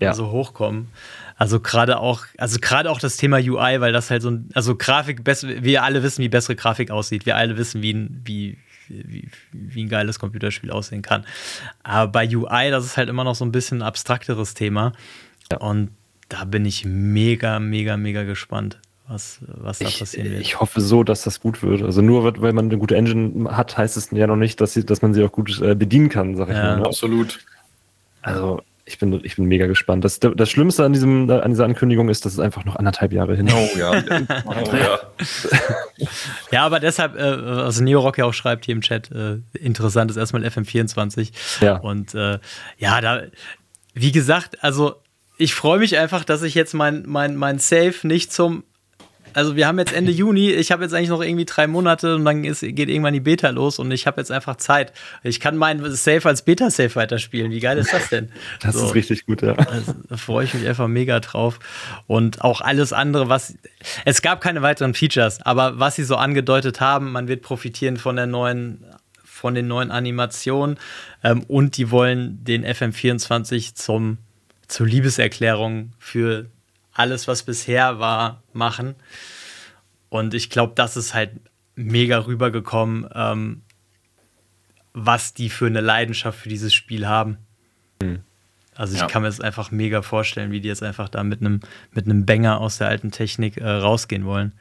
[0.00, 0.14] ja.
[0.14, 0.88] so hochkommen.
[1.36, 4.76] Also gerade auch, also gerade auch das Thema UI, weil das halt so ein, also
[4.76, 7.26] Grafik, wir alle wissen, wie bessere Grafik aussieht.
[7.26, 8.58] Wir alle wissen, wie ein, wie,
[8.88, 11.24] wie, wie ein geiles Computerspiel aussehen kann.
[11.82, 14.92] Aber bei UI, das ist halt immer noch so ein bisschen ein abstrakteres Thema.
[15.50, 15.58] Ja.
[15.58, 15.90] Und
[16.32, 20.40] da bin ich mega, mega, mega gespannt, was, was da Ich, passieren wird.
[20.40, 21.82] ich hoffe so, dass das gut wird.
[21.82, 24.86] Also nur weil man eine gute Engine hat, heißt es ja noch nicht, dass, sie,
[24.86, 26.62] dass man sie auch gut äh, bedienen kann, sag ich Ja.
[26.62, 26.76] mal.
[26.80, 26.86] Ne?
[26.86, 27.40] Absolut.
[28.22, 30.04] Also ich bin, ich bin mega gespannt.
[30.04, 33.36] Das, das Schlimmste an, diesem, an dieser Ankündigung ist, dass es einfach noch anderthalb Jahre
[33.36, 33.48] hin.
[33.52, 33.92] Oh ja.
[34.46, 34.98] Oh ja.
[36.50, 40.16] Ja, aber deshalb, äh, was Neorock ja auch schreibt hier im Chat, äh, interessant ist
[40.16, 41.30] erstmal FM24.
[41.60, 41.76] Ja.
[41.76, 42.38] Und äh,
[42.78, 43.22] ja, da,
[43.94, 44.96] wie gesagt, also
[45.42, 48.62] ich freue mich einfach, dass ich jetzt mein, mein, mein Save nicht zum.
[49.34, 52.24] Also wir haben jetzt Ende Juni, ich habe jetzt eigentlich noch irgendwie drei Monate und
[52.26, 54.92] dann ist, geht irgendwann die Beta los und ich habe jetzt einfach Zeit.
[55.22, 57.50] Ich kann mein Save als Beta-Save weiterspielen.
[57.50, 58.30] Wie geil ist das denn?
[58.60, 58.84] Das So.
[58.84, 59.54] ist richtig gut, ja.
[59.54, 61.58] Also, da freue ich mich einfach mega drauf.
[62.06, 63.54] Und auch alles andere, was.
[64.04, 68.16] Es gab keine weiteren Features, aber was sie so angedeutet haben, man wird profitieren von
[68.16, 68.84] der neuen,
[69.24, 70.78] von den neuen Animationen.
[71.24, 74.18] Ähm, und die wollen den FM24 zum,
[74.72, 76.46] zur Liebeserklärung für
[76.94, 78.94] alles, was bisher war, machen.
[80.08, 81.32] Und ich glaube, das ist halt
[81.76, 83.62] mega rübergekommen, ähm,
[84.94, 87.36] was die für eine Leidenschaft für dieses Spiel haben.
[88.74, 89.06] Also ich Ja.
[89.06, 91.60] kann mir das einfach mega vorstellen, wie die jetzt einfach da mit einem
[91.92, 94.52] mit einem Banger aus der alten Technik äh, rausgehen wollen.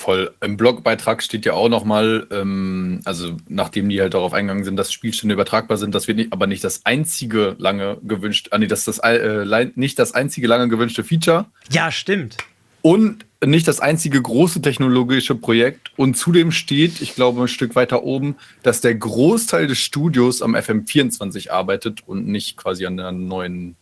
[0.00, 0.30] Voll.
[0.40, 4.90] Im Blogbeitrag steht ja auch nochmal, ähm, also nachdem die halt darauf eingegangen sind, dass
[4.90, 8.86] Spielstände übertragbar sind, das wird nicht, aber nicht das einzige lange gewünscht, ah nee, das
[8.86, 12.38] ist das äh, nicht das einzige lange gewünschte Feature Ja, stimmt.
[12.80, 15.92] und nicht das einzige große technologische Projekt.
[15.98, 20.54] Und zudem steht, ich glaube, ein Stück weiter oben, dass der Großteil des Studios am
[20.54, 23.76] FM24 arbeitet und nicht quasi an der neuen,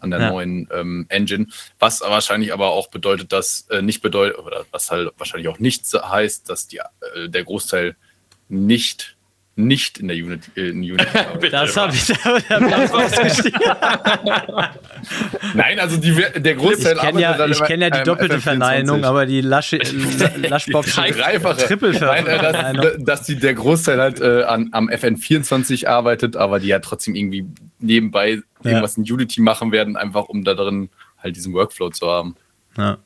[0.00, 0.30] an der Ja.
[0.30, 1.46] neuen ähm, Engine.
[1.78, 5.84] Was wahrscheinlich aber auch bedeutet, dass äh, nicht bedeutet, oder was halt wahrscheinlich auch nicht
[5.92, 7.96] heißt, dass die, äh, der Großteil
[8.48, 9.16] nicht
[9.66, 11.06] nicht in der Unity, äh, in Unity.
[11.50, 12.58] Das habe ich da, da.
[15.54, 18.36] Nein, also die, der Großteil Ich kenne ja, arbeitet ich kenn ja die am doppelte
[18.36, 18.40] FM24.
[18.40, 19.78] Verneinung, aber die Lasche,
[21.12, 21.66] dreifache.
[21.66, 22.82] Triple Nein, äh, Verneinung.
[22.82, 27.14] dass, dass die, der Großteil halt äh, an, am FN24 arbeitet, aber die ja trotzdem
[27.14, 27.46] irgendwie
[27.78, 32.36] nebenbei irgendwas in Unity machen werden, einfach um da drin halt diesen Workflow zu haben.
[32.76, 32.98] Ja.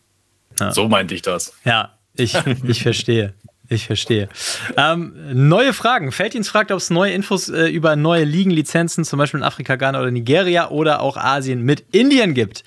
[0.60, 0.72] Ja.
[0.72, 1.54] So meinte ich das.
[1.64, 3.34] Ja, ich, ich verstehe.
[3.74, 4.28] Ich verstehe.
[4.76, 6.12] Ähm, neue Fragen.
[6.12, 10.00] Feldins fragt, ob es neue Infos äh, über neue Ligenlizenzen, zum Beispiel in Afrika, Ghana
[10.00, 12.62] oder Nigeria oder auch Asien mit Indien gibt.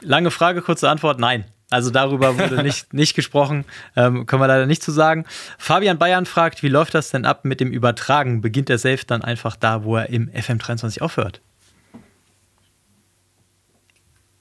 [0.00, 1.44] Lange Frage, kurze Antwort, nein.
[1.68, 5.26] Also darüber wurde nicht, nicht gesprochen, ähm, können wir leider nicht zu sagen.
[5.58, 8.40] Fabian Bayern fragt, wie läuft das denn ab mit dem Übertragen?
[8.40, 11.42] Beginnt der Safe dann einfach da, wo er im FM23 aufhört?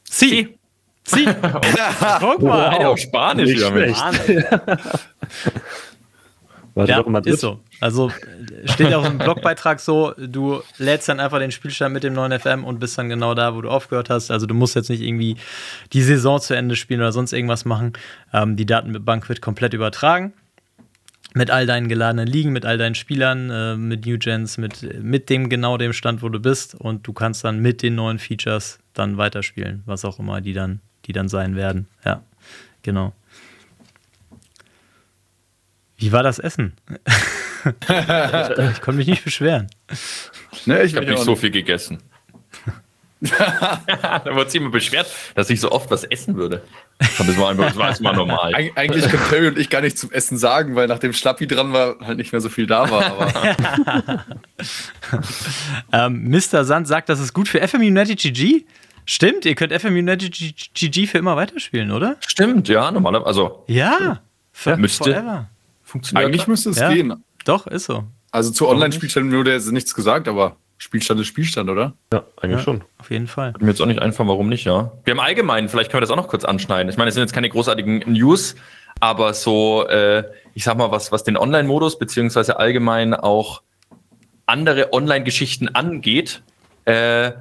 [0.06, 0.59] Sie.
[1.10, 1.26] Sie.
[2.20, 2.78] Guck mal.
[2.80, 4.04] Wow, Spanisch Nicht schlecht.
[6.76, 7.60] Warte Ja, doch ist so.
[7.82, 8.12] Also
[8.66, 12.64] steht auch im Blogbeitrag so, du lädst dann einfach den Spielstand mit dem neuen FM
[12.64, 14.32] und bist dann genau da, wo du aufgehört hast.
[14.32, 15.36] Also du musst jetzt nicht irgendwie
[15.94, 17.94] die Saison zu Ende spielen oder sonst irgendwas machen.
[18.34, 20.34] Ähm, die Datenbank wird komplett übertragen.
[21.34, 25.30] Mit all deinen geladenen Ligen, mit all deinen Spielern, äh, mit New Gens, mit, mit
[25.30, 26.76] dem genau dem Stand, wo du bist.
[26.76, 30.80] Und du kannst dann mit den neuen Features dann weiterspielen, was auch immer die dann,
[31.10, 31.88] die dann sein werden.
[32.06, 32.22] Ja,
[32.84, 33.14] genau.
[35.98, 36.74] Wie war das Essen?
[37.66, 39.68] ich konnte mich nicht beschweren.
[40.66, 41.98] Ne, Ich habe nicht so viel gegessen.
[43.22, 46.62] da wurde sich immer beschwert, dass ich so oft was essen würde.
[47.00, 48.54] Das war einfach, das war erstmal normal.
[48.56, 51.74] Eig eigentlich können Terry und ich gar nicht zum Essen sagen, weil nachdem Schlappi dran
[51.74, 53.06] war, halt nicht mehr so viel da war.
[53.06, 54.26] Aber
[55.92, 56.64] Ähm, Mr.
[56.64, 58.66] Sand sagt, das ist gut für FM United GG.
[59.12, 60.32] Stimmt, ihr könnt FM United
[60.76, 62.18] GG für immer weiterspielen, oder?
[62.20, 63.26] Stimmt, ja, normalerweise.
[63.28, 64.22] Also Ja.
[64.52, 65.06] Für Müsste.
[65.14, 65.50] Forever.
[65.82, 66.28] funktioniert.
[66.28, 66.94] eigentlich müsste es Ja.
[66.94, 67.24] gehen.
[67.44, 68.04] Doch, ist so.
[68.30, 71.94] Also zu Online-Spielständen wurde jetzt nichts gesagt, aber Spielstand ist Spielstand, oder?
[72.14, 72.84] Ja, eigentlich Ja, schon.
[73.00, 73.54] Auf jeden Fall.
[73.60, 74.92] Mir jetzt auch nicht einfallen, warum nicht, ja.
[75.06, 76.92] Wir haben allgemein, vielleicht können wir das auch noch kurz anschneiden.
[76.92, 78.56] Ich meine, es sind jetzt keine großartigen News,
[79.00, 83.64] aber so, äh, ich sag mal, was, was den Online-Modus beziehungsweise allgemein auch
[84.46, 86.44] andere Online-Geschichten angeht,
[86.86, 87.32] äh,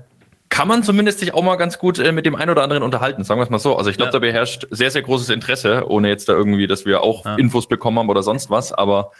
[0.51, 3.24] kann man zumindest sich auch mal ganz gut äh, mit dem einen oder anderen unterhalten,
[3.24, 3.76] sagen wir es mal so.
[3.76, 4.12] Also ich glaube, Ja.
[4.12, 7.36] da beherrscht sehr, sehr großes Interesse, ohne jetzt da irgendwie, dass wir auch Ja.
[7.36, 9.12] Infos bekommen haben oder sonst was, aber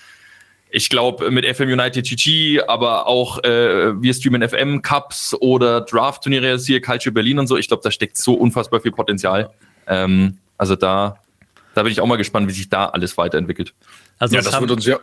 [0.71, 6.59] ich glaube, mit FM United GG, aber auch äh, wir streamen FM Cups oder Draft-Turniere,
[6.59, 7.57] siehe Culture Berlin und so.
[7.57, 9.51] Ich glaube, da steckt so unfassbar viel Potenzial.
[9.87, 11.19] Ähm, also da,
[11.75, 13.73] da bin ich auch mal gespannt, wie sich da alles weiterentwickelt.
[14.19, 14.99] Also Ja, das wird uns ja,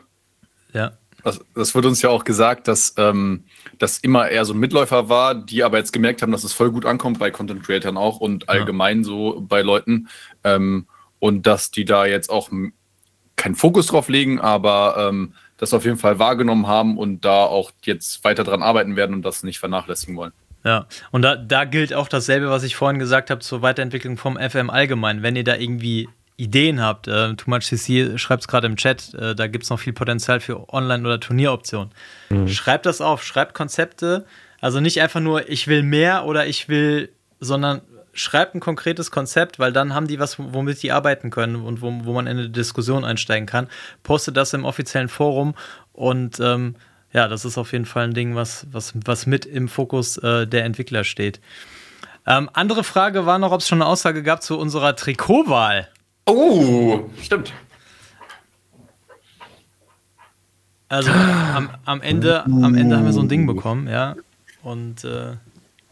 [0.73, 0.91] ja.
[1.25, 3.45] Das, das wird uns ja auch gesagt, dass ähm,
[3.79, 6.69] das immer eher so ein Mitläufer war, die aber jetzt gemerkt haben, dass es voll
[6.69, 10.07] gut ankommt bei Content Creatern auch und allgemein so bei Leuten.
[10.43, 10.85] Ähm,
[11.17, 12.51] und dass die da jetzt auch
[13.37, 17.71] keinen Fokus drauf legen, aber ähm, das auf jeden Fall wahrgenommen haben und da auch
[17.83, 20.33] jetzt weiter dran arbeiten werden und das nicht vernachlässigen wollen.
[20.63, 24.37] Ja, und da, da gilt auch dasselbe, was ich vorhin gesagt habe zur Weiterentwicklung vom
[24.37, 25.23] FM allgemein.
[25.23, 26.07] Wenn ihr da irgendwie
[26.37, 29.69] Ideen habt, äh, Too Much CC schreibt es gerade im Chat, äh, da gibt es
[29.69, 31.91] noch viel Potenzial für Online- oder Turnieroptionen.
[32.29, 32.47] Mhm.
[32.47, 34.25] Schreibt das auf, schreibt Konzepte.
[34.59, 37.09] Also nicht einfach nur, ich will mehr oder ich will,
[37.39, 37.81] sondern
[38.13, 41.91] schreibt ein konkretes Konzept, weil dann haben die was, womit die arbeiten können und wo,
[42.03, 43.67] wo man in eine Diskussion einsteigen kann.
[44.03, 45.53] Postet das im offiziellen Forum
[45.93, 46.75] und ähm,
[47.13, 50.47] ja, das ist auf jeden Fall ein Ding, was, was, was mit im Fokus äh,
[50.47, 51.39] der Entwickler steht.
[52.25, 55.87] Ähm, andere Frage war noch, ob es schon eine Aussage gab zu unserer Trikotwahl.
[56.27, 57.53] Oh, stimmt.
[60.87, 64.15] Also am, am, Ende, am Ende haben wir so ein Ding bekommen, ja.
[64.61, 65.33] Und äh,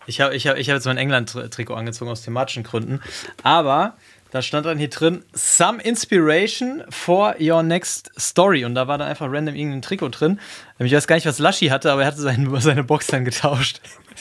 [0.06, 3.02] ich habe ich hab, ich hab jetzt mein England-Trikot angezogen aus thematischen Gründen.
[3.44, 3.96] Aber
[4.34, 8.66] da stand dann hier drin, some inspiration for your next story.
[8.66, 10.40] Und da war dann einfach random irgendein Trikot drin.
[10.80, 13.80] Ich weiß gar nicht, was Laschi hatte, aber er hatte seine, seine Box dann getauscht.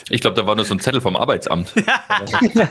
[0.09, 1.69] Ich glaube, da war nur so ein Zettel vom Arbeitsamt.
[2.53, 2.61] so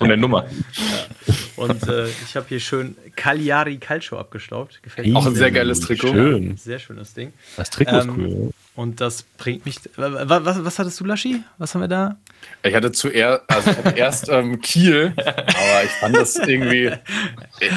[0.00, 0.46] eine Nummer.
[0.46, 1.34] Ja.
[1.56, 4.82] Und äh, ich habe hier schön Cagliari Calcio abgestaubt.
[4.82, 5.18] Gefällt mir.
[5.18, 6.08] Auch ein sehr geiles Trikot.
[6.08, 6.56] Schön.
[6.56, 7.34] Sehr schönes Ding.
[7.58, 8.52] Das Trikot ist ähm, cool.
[8.74, 9.80] Und das bringt mich.
[9.96, 11.42] Was, was, was, hattest du, Laschi?
[11.58, 12.16] Was haben wir da?
[12.62, 16.90] Ich hatte zuerst, also erst ähm, Kiel, aber ich fand das irgendwie.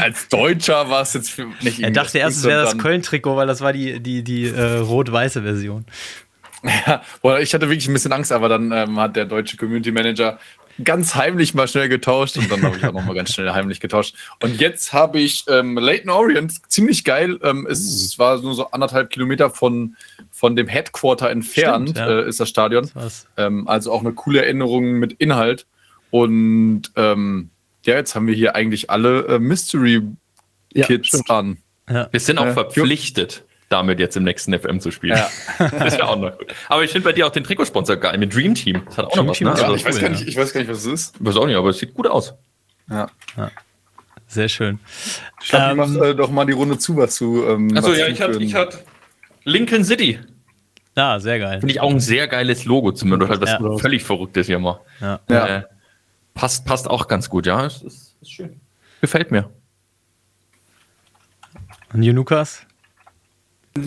[0.01, 3.47] Als Deutscher war es jetzt für nicht Er dachte erst, es wäre das Köln-Trikot, weil
[3.47, 5.85] das war die, die, die äh, rot-weiße Version.
[7.23, 10.39] Ja, ich hatte wirklich ein bisschen Angst, aber dann ähm, hat der deutsche Community Manager
[10.83, 13.79] ganz heimlich mal schnell getauscht und dann habe ich auch noch mal ganz schnell heimlich
[13.79, 14.15] getauscht.
[14.41, 17.39] Und jetzt habe ich ähm, Leighton Orient, ziemlich geil.
[17.43, 18.19] Ähm, es uh.
[18.19, 19.95] war nur so anderthalb Kilometer von,
[20.31, 22.19] von dem Headquarter entfernt, Stimmt, ja.
[22.19, 22.91] äh, ist das Stadion.
[23.37, 25.65] Ähm, also auch eine coole Erinnerung mit Inhalt.
[26.11, 27.49] Und ähm,
[27.85, 30.01] ja, jetzt haben wir hier eigentlich alle äh, Mystery
[30.73, 31.57] Kids ja, an.
[31.89, 32.09] Ja.
[32.11, 35.17] Wir sind auch verpflichtet damit jetzt im nächsten FM zu spielen.
[35.17, 35.29] Ja.
[35.79, 36.53] das wäre auch noch gut.
[36.69, 38.83] Aber ich finde bei dir auch den Trikotsponsor geil, mit Dream Team.
[38.85, 39.47] Das hat auch Dream noch was, ne?
[39.47, 41.15] Ja, also, ich, weiß gar nicht, ich weiß gar nicht, was es ist.
[41.19, 42.33] Ich weiß auch nicht, aber es sieht gut aus.
[42.89, 43.07] Ja.
[43.37, 43.51] ja.
[44.27, 44.79] Sehr schön.
[45.41, 47.45] Ich glaube, ähm, mach äh, doch mal die Runde zu, was du.
[47.45, 48.83] Ähm, Achso, ja, ich hatte ich hat
[49.43, 50.19] Lincoln City.
[50.97, 51.59] Ja, sehr geil.
[51.59, 53.77] Finde ich auch ein sehr geiles Logo, zumindest halt was ja.
[53.77, 54.79] völlig Verrücktes hier mal.
[55.01, 55.19] Ja.
[55.27, 55.63] Äh,
[56.33, 57.65] passt, passt auch ganz gut, ja.
[57.65, 58.61] Ist, ist, ist schön.
[59.01, 59.49] Gefällt mir.
[61.93, 62.65] Und Junukas?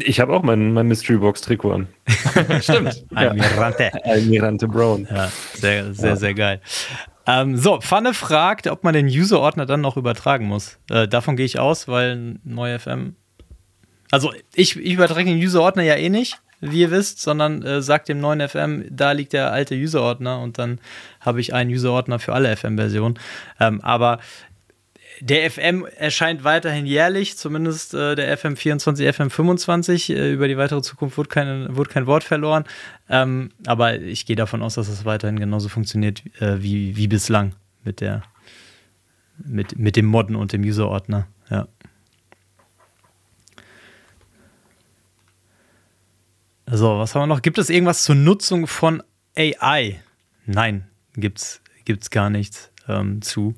[0.00, 1.88] Ich habe auch mein, mein Mystery Box Trikot an.
[2.60, 3.04] Stimmt.
[3.14, 3.90] Almirante.
[4.04, 5.08] Almirante Brown.
[5.10, 6.16] Ja, sehr, sehr, ja.
[6.16, 6.60] sehr geil.
[7.26, 10.78] Ähm, so, Pfanne fragt, ob man den User-Ordner dann noch übertragen muss.
[10.90, 13.16] Äh, davon gehe ich aus, weil neue FM.
[14.10, 18.08] Also, ich, ich übertrage den User-Ordner ja eh nicht, wie ihr wisst, sondern äh, sagt
[18.08, 20.80] dem neuen FM, da liegt der alte User-Ordner und dann
[21.20, 23.18] habe ich einen User-Ordner für alle FM-Versionen.
[23.60, 24.18] Ähm, aber
[25.20, 30.14] der FM erscheint weiterhin jährlich, zumindest äh, der FM24, FM25.
[30.14, 32.64] Äh, über die weitere Zukunft wurde kein, wurde kein Wort verloren.
[33.08, 37.54] Ähm, aber ich gehe davon aus, dass es weiterhin genauso funktioniert äh, wie, wie bislang
[37.84, 38.22] mit, der,
[39.38, 41.26] mit, mit dem Modden und dem User-Ordner.
[41.50, 41.66] Ja.
[46.70, 47.42] So, was haben wir noch?
[47.42, 49.02] Gibt es irgendwas zur Nutzung von
[49.36, 50.02] AI?
[50.44, 53.54] Nein, gibt's, gibt's gar nichts ähm, zu.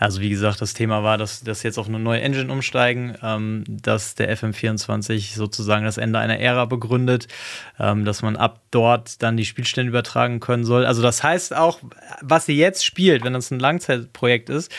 [0.00, 3.64] Also wie gesagt, das Thema war, dass das jetzt auf eine neue Engine umsteigen, ähm,
[3.68, 7.28] dass der FM24 sozusagen das Ende einer Ära begründet,
[7.78, 10.86] ähm, dass man ab dort dann die Spielstände übertragen können soll.
[10.86, 11.80] Also das heißt auch,
[12.22, 14.72] was ihr jetzt spielt, wenn das ein Langzeitprojekt ist,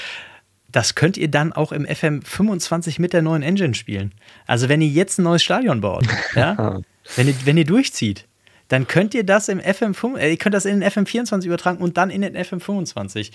[0.72, 4.13] das könnt ihr dann auch im FM25 mit der neuen Engine spielen.
[4.47, 6.82] Also wenn ihr jetzt ein neues Stadion baut, ja,
[7.15, 8.26] wenn ihr, wenn ihr durchzieht,
[8.72, 11.97] dann könnt ihr das im FM5, äh, ihr könnt das in den FM24 übertragen und
[11.97, 13.32] dann in den FM25.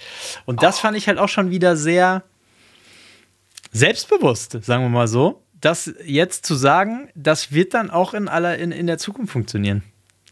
[0.47, 0.81] Und das oh.
[0.81, 2.23] fand ich halt auch schon wieder sehr
[3.71, 8.57] selbstbewusst, sagen wir mal so, das jetzt zu sagen, das wird dann auch in aller
[8.57, 9.83] in, in der Zukunft funktionieren.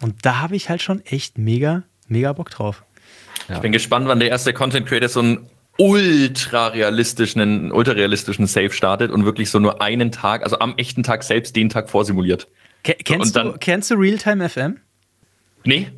[0.01, 2.83] Und da habe ich halt schon echt mega, mega Bock drauf.
[3.49, 3.57] Ja.
[3.57, 8.71] Ich bin gespannt, wann der erste Content Creator so einen ultra realistischen, ultra realistischen Save
[8.71, 12.49] startet und wirklich so nur einen Tag, also am echten Tag selbst den Tag vorsimuliert.
[12.83, 14.79] Kennst, dann, du, kennst du Realtime FM?
[15.65, 15.91] Nee.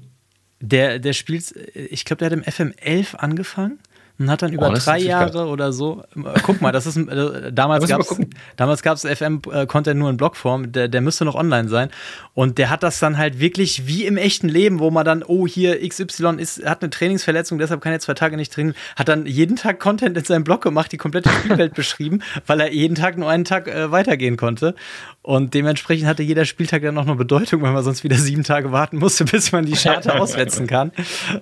[0.61, 3.79] Der, der spielt, ich glaube, der hat im FM11 angefangen
[4.19, 6.03] und hat dann über oh, drei Jahre oder so.
[6.43, 8.17] Guck mal, das ist äh, damals gab es
[8.57, 10.73] damals gab es FM-Content nur in Blogform.
[10.73, 11.91] Der, der müsste noch online sein.
[12.33, 15.47] Und der hat das dann halt wirklich wie im echten Leben, wo man dann, oh
[15.47, 18.77] hier XY ist, hat eine Trainingsverletzung, deshalb kann er zwei Tage nicht trainieren.
[18.97, 22.73] Hat dann jeden Tag Content in seinem Blog gemacht, die komplette Spielwelt beschrieben, weil er
[22.73, 24.75] jeden Tag nur einen Tag äh, weitergehen konnte.
[25.21, 28.73] Und dementsprechend hatte jeder Spieltag dann noch eine Bedeutung, weil man sonst wieder sieben Tage
[28.73, 30.93] warten musste, bis man die Scharte auswetzen kann.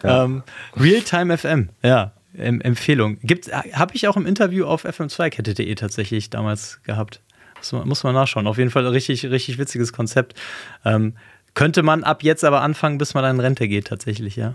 [0.02, 0.24] Ja.
[0.24, 0.42] Ähm,
[0.76, 2.12] Realtime FM, ja.
[2.36, 3.18] Em Empfehlung.
[3.72, 7.20] Habe ich auch im Interview auf fm2kette.de tatsächlich damals gehabt.
[7.58, 8.46] Muss man, muss man nachschauen.
[8.46, 10.34] Auf jeden Fall ein richtig, richtig witziges Konzept.
[10.84, 11.14] Ähm,
[11.54, 14.54] könnte man ab jetzt aber anfangen, bis man in Rente geht, tatsächlich, ja.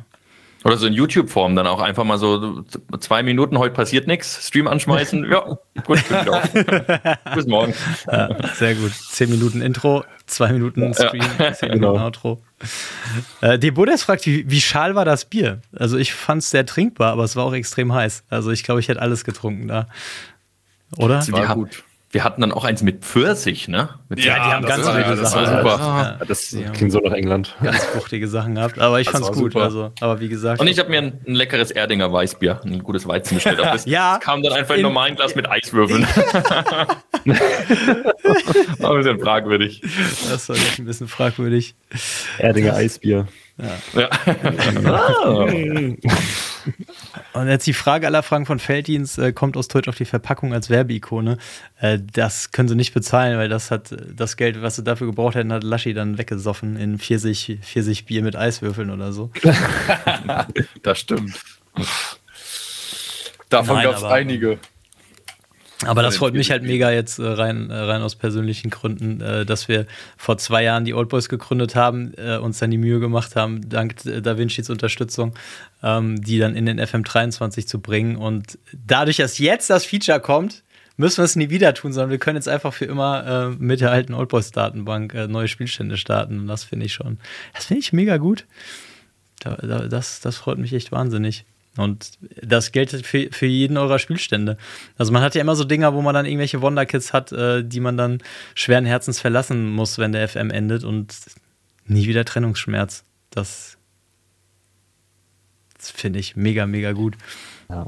[0.63, 2.63] Oder so in YouTube-Form dann auch einfach mal so
[2.99, 5.25] zwei Minuten, heute passiert nichts, Stream anschmeißen.
[5.31, 6.03] ja, gut,
[7.35, 7.73] Bis morgen.
[8.07, 8.91] Ja, sehr gut.
[8.93, 12.05] Zehn Minuten Intro, zwei Minuten Stream, ja, zehn Minuten genau.
[12.05, 12.41] Outro.
[13.39, 15.61] Äh, Debodes fragt, wie, wie schal war das Bier?
[15.73, 18.23] Also ich fand es sehr trinkbar, aber es war auch extrem heiß.
[18.29, 19.87] Also ich glaube, ich hätte alles getrunken da.
[20.97, 21.15] Oder?
[21.15, 21.83] Das war gut.
[22.11, 23.89] Wir hatten dann auch eins mit Pfirsich, ne?
[24.09, 25.21] Mit ja, die haben ganz wilde ja, Sachen.
[25.21, 26.17] Das war super.
[26.19, 26.71] Ja, das ja.
[26.71, 27.55] klingt so nach England.
[27.61, 29.55] Ganz fruchtige Sachen gehabt, aber ich das fand's gut.
[29.55, 30.59] Also, aber wie gesagt.
[30.59, 33.59] Und ich habe mir ein, ein, leckeres Erdinger Weißbier, ein gutes Weizen bestellt.
[33.69, 36.07] Das, ja, kam dann einfach in, in normalen Glas mit Eiswürfeln.
[38.79, 39.83] aber ein bisschen fragwürdig.
[40.29, 41.75] Das war ein bisschen fragwürdig.
[42.39, 43.27] Erdinger Eisbier.
[43.93, 44.01] Ja.
[44.01, 44.09] ja.
[47.33, 50.53] Und jetzt die Frage aller Fragen von Felddienst äh, kommt aus Deutsch auf die Verpackung
[50.53, 51.37] als Werbeikone.
[51.79, 55.35] Äh, das können sie nicht bezahlen, weil das hat das Geld, was sie dafür gebraucht
[55.35, 59.31] hätten, hat Laschi dann weggesoffen in Pfirsich, Pfirsich Bier mit Eiswürfeln oder so.
[60.81, 61.39] das stimmt.
[63.49, 64.59] Davon gab es einige.
[65.85, 69.45] Aber das freut mich halt mega jetzt äh, rein, äh, rein aus persönlichen Gründen, äh,
[69.45, 69.85] dass wir
[70.17, 73.95] vor zwei Jahren die Old Boys gegründet haben, uns dann die Mühe gemacht haben, dank
[74.03, 75.33] Da Vincis Unterstützung,
[75.81, 78.17] ähm, die dann in den FM23 zu bringen.
[78.17, 80.63] Und dadurch, dass jetzt das Feature kommt,
[80.97, 83.91] müssen wir es nie wieder tun, sondern wir können jetzt einfach für immer mit der
[83.91, 86.39] alten Old Boys Datenbank neue Spielstände starten.
[86.39, 87.19] Und das finde ich schon,
[87.53, 88.45] das finde ich mega gut.
[89.39, 91.45] Da, da, das, das freut mich echt wahnsinnig.
[91.79, 92.11] Und
[92.43, 94.57] das gilt für, für jeden eurer Spielstände.
[94.97, 97.79] Also man hat ja immer so Dinger, wo man dann irgendwelche Wonderkits hat, äh, die
[97.79, 98.21] man dann
[98.53, 101.15] schweren Herzens verlassen muss, wenn der FM endet und
[101.85, 103.05] nie wieder Trennungsschmerz.
[103.29, 103.77] Das,
[105.77, 107.15] das finde ich mega, mega gut.
[107.69, 107.87] Ja.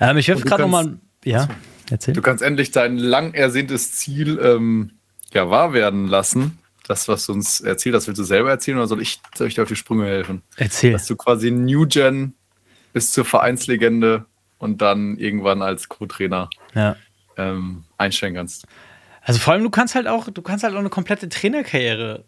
[0.00, 0.98] Ähm, ich werfe gerade nochmal.
[1.24, 1.48] Ja,
[1.90, 2.14] erzähl.
[2.14, 4.92] Du kannst endlich dein lang ersehntes Ziel ähm,
[5.32, 6.58] ja, wahr werden lassen.
[6.88, 9.54] Das, was du uns erzählt hast, willst du selber erzählen oder soll ich, soll ich
[9.54, 10.42] dir auf die Sprünge helfen?
[10.56, 10.90] Erzähl.
[10.90, 12.34] Dass du quasi New Gen
[12.92, 14.26] bis zur Vereinslegende
[14.58, 16.96] und dann irgendwann als Co-Trainer ja.
[17.36, 18.66] ähm, einstellen kannst.
[19.22, 22.24] Also vor allem, du kannst halt auch, du kannst halt auch eine komplette Trainerkarriere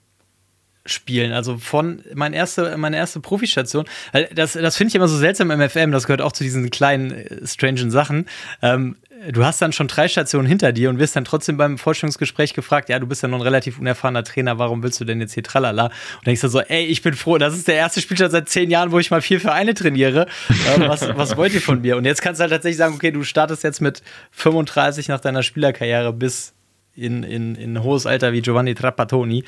[0.84, 1.32] spielen.
[1.32, 3.86] Also von meine erste, meine erste Profistation.
[4.34, 5.92] Das, das finde ich immer so seltsam im FM.
[5.92, 8.26] Das gehört auch zu diesen kleinen, äh, strangen Sachen.
[8.62, 8.96] Ähm,
[9.30, 12.88] du hast dann schon drei Stationen hinter dir und wirst dann trotzdem beim Vorstellungsgespräch gefragt,
[12.88, 15.42] ja, du bist ja noch ein relativ unerfahrener Trainer, warum willst du denn jetzt hier
[15.42, 15.86] tralala?
[15.86, 18.70] Und denkst du so, ey, ich bin froh, das ist der erste Spielstand seit zehn
[18.70, 20.26] Jahren, wo ich mal vier Vereine trainiere.
[20.48, 21.96] Äh, was, was wollt ihr von mir?
[21.96, 24.02] Und jetzt kannst du halt tatsächlich sagen, okay, du startest jetzt mit
[24.32, 26.54] 35 nach deiner Spielerkarriere bis
[26.94, 29.44] in, in, in hohes Alter wie Giovanni Trapattoni.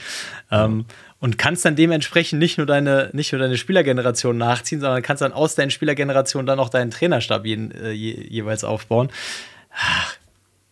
[0.50, 0.86] Ähm,
[1.20, 5.32] und kannst dann dementsprechend nicht nur deine, nicht nur deine Spielergeneration nachziehen, sondern kannst dann
[5.32, 9.10] aus deinen Spielergenerationen dann auch deinen Trainerstab je, äh, je, jeweils aufbauen.
[9.76, 10.16] Ach,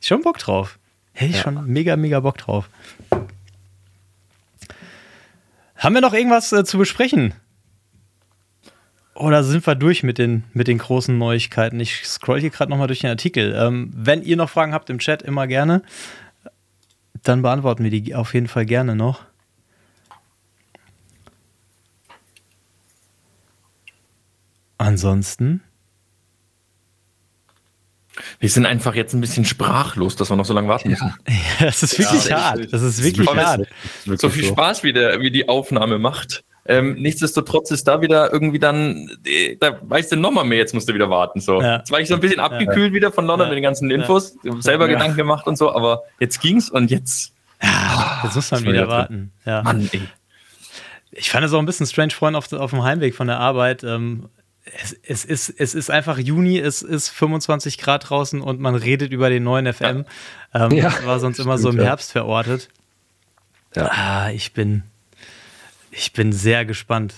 [0.00, 0.78] schon Bock drauf.
[1.12, 1.42] Hätte ich ja.
[1.42, 2.68] schon mega, mega Bock drauf.
[5.76, 7.34] Haben wir noch irgendwas äh, zu besprechen?
[9.14, 11.78] Oder sind wir durch mit den, mit den großen Neuigkeiten?
[11.80, 13.54] Ich scroll hier gerade nochmal durch den Artikel.
[13.56, 15.82] Ähm, wenn ihr noch Fragen habt im Chat, immer gerne.
[17.22, 19.24] Dann beantworten wir die auf jeden Fall gerne noch.
[24.78, 25.62] Ansonsten.
[28.40, 31.14] Wir sind einfach jetzt ein bisschen sprachlos, dass wir noch so lange warten müssen.
[31.60, 32.72] Ja, das ist wirklich ja, hart.
[32.72, 33.66] Das ist wirklich hart.
[34.04, 36.44] So viel Spaß, wie, der, wie die Aufnahme macht.
[36.64, 40.88] Ähm, nichtsdestotrotz ist da wieder irgendwie dann, äh, da weißt du nochmal mehr, jetzt musst
[40.88, 41.40] du wieder warten.
[41.40, 41.60] So.
[41.60, 41.78] Ja.
[41.78, 42.94] Jetzt war ich so ein bisschen abgekühlt ja.
[42.94, 46.70] wieder von London mit den ganzen Infos, selber Gedanken gemacht und so, aber jetzt ging's
[46.70, 47.32] und jetzt.
[47.60, 49.32] Ja, jetzt muss man wieder warten.
[49.44, 49.62] Ja.
[49.62, 50.02] Mann, ey.
[51.10, 53.84] Ich fand es auch ein bisschen strange vorhin auf, auf dem Heimweg von der Arbeit.
[53.84, 54.28] Ähm,
[54.64, 59.12] es, es, ist, es ist einfach Juni, es ist 25 Grad draußen und man redet
[59.12, 60.04] über den neuen FM.
[60.54, 60.66] Ja.
[60.66, 62.68] Ähm, ja, war sonst immer so im Herbst verortet.
[63.74, 63.90] Ja.
[63.90, 64.84] Ah, ich bin,
[65.90, 67.14] ich bin sehr gespannt.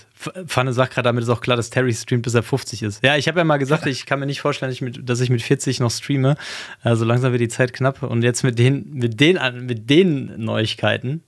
[0.47, 3.03] Pfanne sagt gerade, damit ist auch klar, dass Terry streamt, bis er 50 ist.
[3.03, 5.19] Ja, ich habe ja mal gesagt, ich kann mir nicht vorstellen, dass ich mit, dass
[5.19, 6.37] ich mit 40 noch streame.
[6.81, 8.01] Also langsam wird die Zeit knapp.
[8.01, 11.23] Und jetzt mit den, mit den, mit den Neuigkeiten.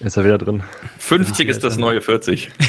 [0.00, 0.64] Ist er wieder drin.
[0.98, 2.50] 50 ist das neue 40.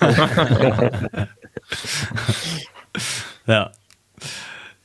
[3.46, 3.72] ja.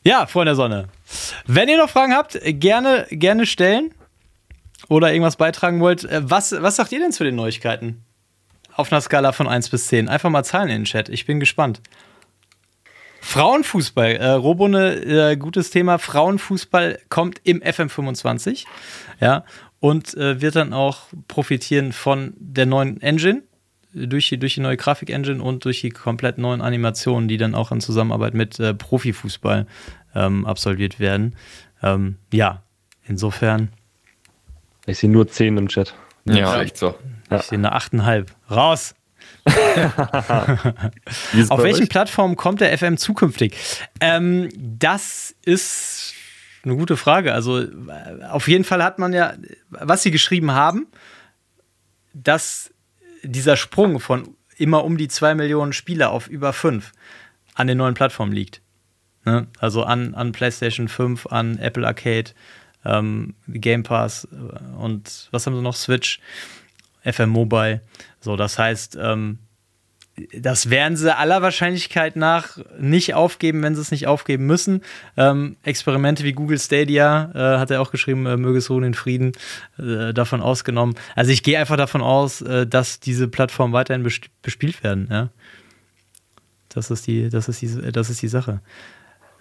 [0.04, 0.88] Ja, vor der Sonne.
[1.46, 3.94] Wenn ihr noch Fragen habt, gerne, gerne stellen
[4.88, 6.06] oder irgendwas beitragen wollt.
[6.06, 8.04] Äh, was, was sagt ihr denn zu den Neuigkeiten?
[8.74, 10.10] Auf einer Skala von 1 bis 10.
[10.10, 11.10] Einfach mal Zahlen in den Chat.
[11.10, 11.82] Ich bin gespannt.
[13.22, 16.00] Frauenfußball, äh, Robone, äh, gutes Thema.
[16.00, 18.66] Frauenfußball kommt im FM25,
[19.20, 19.46] ja,
[19.80, 23.44] und äh, wird dann auch profitieren von der neuen Engine,
[23.94, 27.72] durch die, durch die neue Grafik-Engine und durch die komplett neuen Animationen, die dann auch
[27.72, 29.68] in Zusammenarbeit mit äh, Profifußball
[30.16, 31.36] ähm, absolviert werden.
[31.84, 32.64] Ähm, ja,
[33.06, 33.70] insofern.
[34.86, 35.94] Ich sehe nur 10 im Chat.
[36.26, 36.96] Ja, ja echt so.
[37.30, 38.28] Ich sehe eine 8,5.
[38.50, 38.96] Raus!
[41.50, 41.90] Auf welchen euch?
[41.90, 43.56] Plattformen kommt der FM zukünftig?
[44.00, 46.14] Ähm, das ist
[46.64, 47.34] eine gute Frage.
[47.34, 47.68] Also äh,
[48.30, 49.34] auf jeden Fall hat man ja,
[49.70, 50.88] was sie geschrieben haben,
[52.14, 52.71] dass
[53.24, 56.92] dieser Sprung von immer um die zwei Millionen Spieler auf über fünf
[57.56, 58.62] an den neuen Plattformen liegt.
[59.26, 59.48] Ne?
[59.60, 62.32] Also an, an PlayStation 5, an Apple Arcade,
[62.86, 65.76] ähm, Game Pass äh, und was haben sie noch?
[65.76, 66.20] Switch,
[67.04, 67.82] FM Mobile.
[68.20, 69.40] So, das heißt, ähm,
[70.38, 74.82] das werden sie aller Wahrscheinlichkeit nach nicht aufgeben, wenn sie es nicht aufgeben müssen.
[75.18, 78.94] Ähm, Experimente wie Google Stadia, äh, hat er auch geschrieben, äh, möge es ruhen in
[78.94, 79.34] Frieden,
[79.78, 80.96] äh, davon ausgenommen.
[81.16, 84.04] Also ich gehe einfach davon aus, äh, dass diese Plattformen weiterhin
[84.42, 85.08] bespielt werden.
[85.10, 85.30] Ja?
[86.70, 88.62] Das, ist die, das, ist die, das ist die Sache.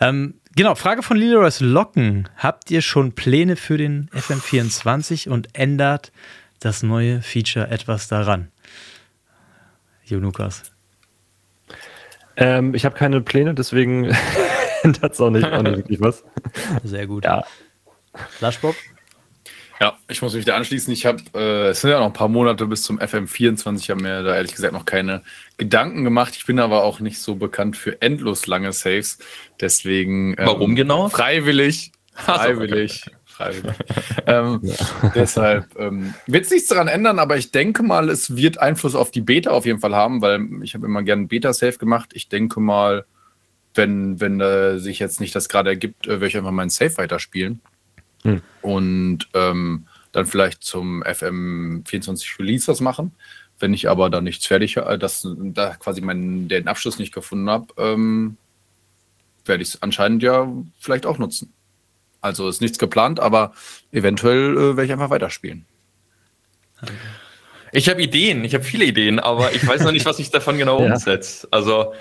[0.00, 2.28] Ähm, genau, Frage von Leroy's Locken.
[2.36, 6.12] Habt ihr schon Pläne für den FM24 und ändert
[6.58, 8.48] das neue Feature etwas daran?
[10.18, 10.69] Lukas?
[12.36, 14.04] Ähm, ich habe keine Pläne, deswegen
[14.82, 16.24] ändert es auch nicht, auch nicht wirklich was.
[16.84, 17.24] Sehr gut.
[17.24, 17.44] Ja.
[18.30, 18.74] Flashbob?
[19.80, 20.92] Ja, ich muss mich da anschließen.
[20.92, 23.78] Ich habe, äh, es sind ja noch ein paar Monate bis zum FM24.
[23.78, 25.22] Ich habe mir da ehrlich gesagt noch keine
[25.56, 26.34] Gedanken gemacht.
[26.36, 29.18] Ich bin aber auch nicht so bekannt für endlos lange Saves.
[29.58, 30.32] Deswegen.
[30.32, 31.08] Ähm, Warum genau?
[31.08, 31.92] Freiwillig.
[32.12, 33.06] Freiwillig
[33.40, 33.76] freiwillig.
[34.26, 35.12] ähm, ja.
[35.14, 39.10] Deshalb ähm, wird es nichts daran ändern, aber ich denke mal, es wird Einfluss auf
[39.10, 42.10] die Beta auf jeden Fall haben, weil ich habe immer gerne Beta-Safe gemacht.
[42.14, 43.04] Ich denke mal,
[43.74, 46.96] wenn, wenn äh, sich jetzt nicht das gerade ergibt, äh, werde ich einfach meinen Safe
[46.98, 47.60] weiterspielen.
[48.22, 48.42] Hm.
[48.62, 53.12] Und ähm, dann vielleicht zum FM24 Release was machen.
[53.58, 57.48] Wenn ich aber da nichts fertig, äh, dass da quasi meinen, den Abschluss nicht gefunden
[57.48, 58.36] habe, ähm,
[59.44, 61.52] werde ich es anscheinend ja vielleicht auch nutzen.
[62.20, 63.52] Also ist nichts geplant, aber
[63.92, 65.64] eventuell äh, werde ich einfach weiterspielen.
[67.72, 70.58] Ich habe Ideen, ich habe viele Ideen, aber ich weiß noch nicht, was ich davon
[70.58, 70.92] genau ja.
[70.92, 71.48] umsetze.
[71.50, 71.92] Also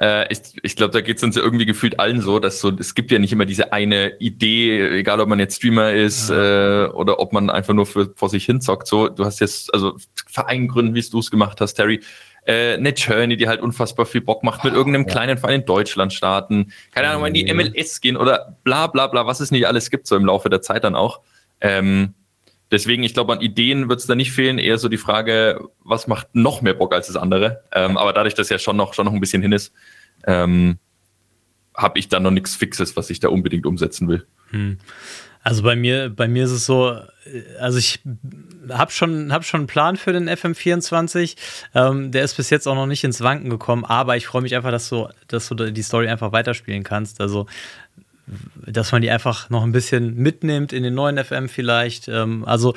[0.00, 2.70] äh, ich, ich glaube, da geht es uns ja irgendwie gefühlt allen so, dass so,
[2.70, 6.86] es gibt ja nicht immer diese eine Idee, egal ob man jetzt Streamer ist ja.
[6.86, 8.86] äh, oder ob man einfach nur für, vor sich hin zockt.
[8.86, 12.00] So, du hast jetzt, also Verein gründen, wie du es gemacht hast, Terry
[12.44, 15.12] äh, eine Journey, die halt unfassbar viel Bock macht, mit irgendeinem ja.
[15.12, 19.26] kleinen Verein in Deutschland starten, keine Ahnung, in die MLS gehen oder bla bla bla,
[19.26, 21.20] was es nicht alles gibt, so im Laufe der Zeit dann auch.
[21.60, 22.14] Ähm,
[22.70, 26.06] deswegen, ich glaube, an Ideen wird es da nicht fehlen, eher so die Frage, was
[26.06, 27.62] macht noch mehr Bock als das andere.
[27.72, 29.72] Ähm, aber dadurch, dass ja schon noch, schon noch ein bisschen hin ist,
[30.26, 30.78] ähm,
[31.74, 34.26] habe ich da noch nichts Fixes, was ich da unbedingt umsetzen will.
[34.50, 34.78] Hm.
[35.42, 36.98] Also bei mir, bei mir ist es so,
[37.58, 38.00] also ich
[38.68, 41.36] habe schon, hab schon einen Plan für den FM24.
[41.74, 44.54] Ähm, der ist bis jetzt auch noch nicht ins Wanken gekommen, aber ich freue mich
[44.54, 47.20] einfach, dass du, dass du die Story einfach weiterspielen kannst.
[47.20, 47.46] Also,
[48.66, 52.08] dass man die einfach noch ein bisschen mitnimmt in den neuen FM vielleicht.
[52.08, 52.74] Ähm, also,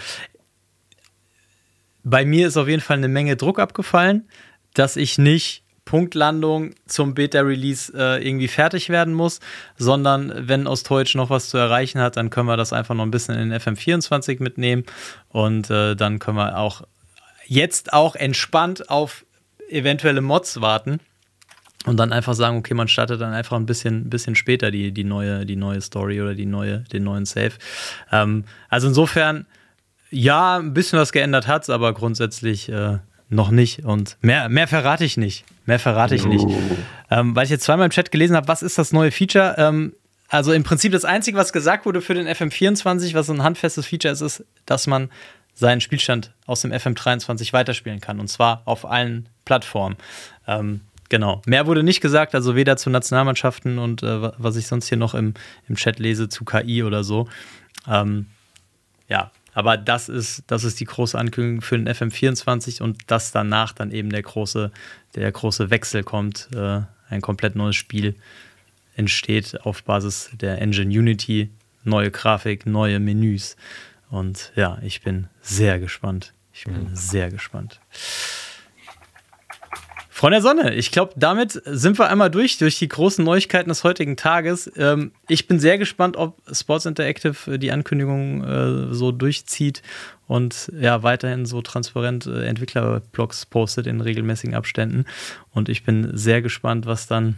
[2.04, 4.28] bei mir ist auf jeden Fall eine Menge Druck abgefallen,
[4.74, 9.40] dass ich nicht Punktlandung zum Beta-Release äh, irgendwie fertig werden muss,
[9.78, 13.12] sondern wenn Ostdeutsch noch was zu erreichen hat, dann können wir das einfach noch ein
[13.12, 14.84] bisschen in den FM24 mitnehmen
[15.30, 16.84] und äh, dann können wir auch
[17.46, 19.26] jetzt auch entspannt auf
[19.70, 21.00] eventuelle Mods warten
[21.86, 25.04] und dann einfach sagen, okay, man startet dann einfach ein bisschen, bisschen später die, die,
[25.04, 27.54] neue, die neue Story oder die neue, den neuen Save.
[28.12, 29.46] Ähm, also insofern,
[30.10, 33.00] ja, ein bisschen was geändert hat es, aber grundsätzlich äh,
[33.34, 33.86] noch nicht.
[33.86, 35.46] Und mehr, mehr verrate ich nicht.
[35.66, 36.46] Mehr verrate ich nicht.
[37.10, 39.56] Ähm, weil ich jetzt zweimal im Chat gelesen habe, was ist das neue Feature?
[39.58, 39.94] Ähm,
[40.30, 44.12] also im Prinzip das Einzige, was gesagt wurde für den FM24, was ein handfestes Feature
[44.12, 45.10] ist, ist, dass man
[45.54, 48.20] seinen Spielstand aus dem FM23 weiterspielen kann.
[48.20, 49.98] Und zwar auf allen Plattformen.
[50.48, 51.42] Ähm, genau.
[51.46, 55.14] Mehr wurde nicht gesagt, also weder zu Nationalmannschaften und äh, was ich sonst hier noch
[55.14, 55.36] im,
[55.70, 57.28] im Chat lese, zu KI oder so.
[57.88, 58.28] Ähm,
[59.08, 63.74] ja, aber das ist, das ist die große Ankündigung für den FM24 und dass danach
[63.74, 64.72] dann eben der große,
[65.16, 68.16] der große Wechsel kommt, äh, ein komplett neues Spiel
[68.96, 71.50] entsteht auf Basis der Engine Unity,
[71.84, 73.56] neue Grafik, neue Menüs.
[74.10, 76.34] Und ja, ich bin sehr gespannt.
[76.54, 76.96] Ich bin mhm.
[76.96, 77.80] sehr gespannt.
[80.16, 83.84] Freunde der Sonne, ich glaube, damit sind wir einmal durch, durch die großen Neuigkeiten des
[83.84, 84.72] heutigen Tages.
[84.78, 89.82] Ähm, ich bin sehr gespannt, ob Sports Interactive die Ankündigung äh, so durchzieht
[90.28, 95.06] und ja, weiterhin so transparent äh, Entwicklerblogs postet in regelmäßigen Abständen.
[95.52, 97.38] Und ich bin sehr gespannt, was dann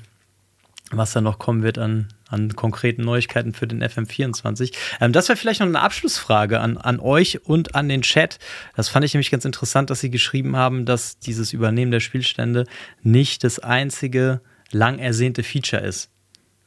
[0.91, 4.73] was da noch kommen wird an, an konkreten Neuigkeiten für den FM24.
[5.01, 8.39] Ähm, das wäre vielleicht noch eine Abschlussfrage an, an euch und an den Chat.
[8.75, 12.65] Das fand ich nämlich ganz interessant, dass Sie geschrieben haben, dass dieses Übernehmen der Spielstände
[13.01, 16.09] nicht das einzige lang ersehnte Feature ist,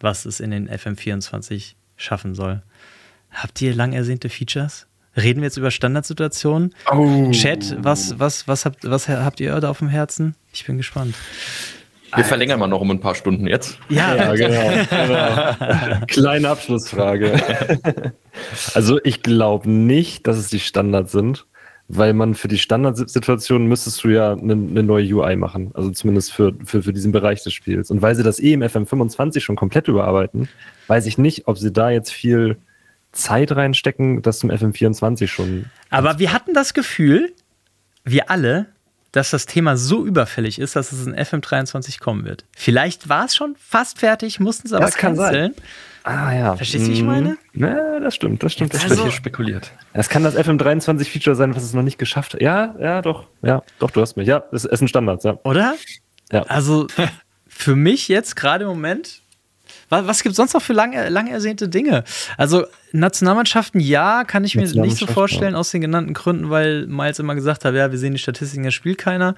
[0.01, 2.63] was es in den FM24 schaffen soll.
[3.31, 4.87] Habt ihr lang ersehnte Features?
[5.17, 6.75] Reden wir jetzt über Standardsituationen?
[6.91, 7.31] Oh.
[7.33, 10.37] Chat, was, was, was, habt, was habt ihr da auf dem Herzen?
[10.53, 11.15] Ich bin gespannt.
[12.15, 13.79] Wir verlängern mal noch um ein paar Stunden jetzt.
[13.89, 14.71] Ja, Ja, genau.
[15.97, 16.07] genau.
[16.07, 17.35] Kleine Abschlussfrage.
[18.75, 21.47] also ich glaube nicht, dass es die Standards sind,
[21.89, 25.71] weil man für die Standardsituation müsstest du ja eine, eine neue UI machen.
[25.75, 27.91] Also zumindest für, für, für diesen Bereich des Spiels.
[27.91, 30.49] Und weil sie das eh im FM25 schon komplett überarbeiten,
[30.87, 32.59] weiß ich nicht, ob sie da jetzt viel
[33.13, 35.65] Zeit reinstecken, das zum FM24 schon.
[35.91, 37.33] aber wir hatten das Gefühl,
[38.05, 38.67] wir alle,
[39.13, 42.45] dass das Thema so überfällig ist, dass es in FM23 kommen wird.
[42.57, 45.33] Vielleicht war es schon fast fertig, mussten es aber Das kann sein.
[45.33, 45.55] canceln.
[46.05, 46.57] Ah ja.
[46.57, 47.37] Verstehst du, wie ich meine?
[47.55, 48.73] Ja, das stimmt, das stimmt.
[48.73, 49.09] Das Also- stimmt.
[49.11, 49.73] Hier spekuliert.
[49.93, 52.41] Es kann das FM23-Feature sein, was es noch nicht geschafft hat.
[52.43, 53.27] Ja, ja, doch.
[53.43, 54.27] Ja, doch, du hast mich.
[54.29, 55.39] Ja, es es sind Standards, ja.
[55.45, 55.75] Oder?
[56.33, 56.43] Ja.
[56.45, 56.87] Also
[57.49, 59.23] für mich jetzt gerade im Moment,
[59.91, 62.05] was, gibt es sonst noch für lang, lang ersehnte Dinge?
[62.37, 67.19] Also Nationalmannschaften, ja, kann ich mir nicht so vorstellen, aus den genannten Gründen, weil Miles
[67.19, 69.35] immer gesagt hat, ja, wir sehen die Statistiken, da spielt keiner.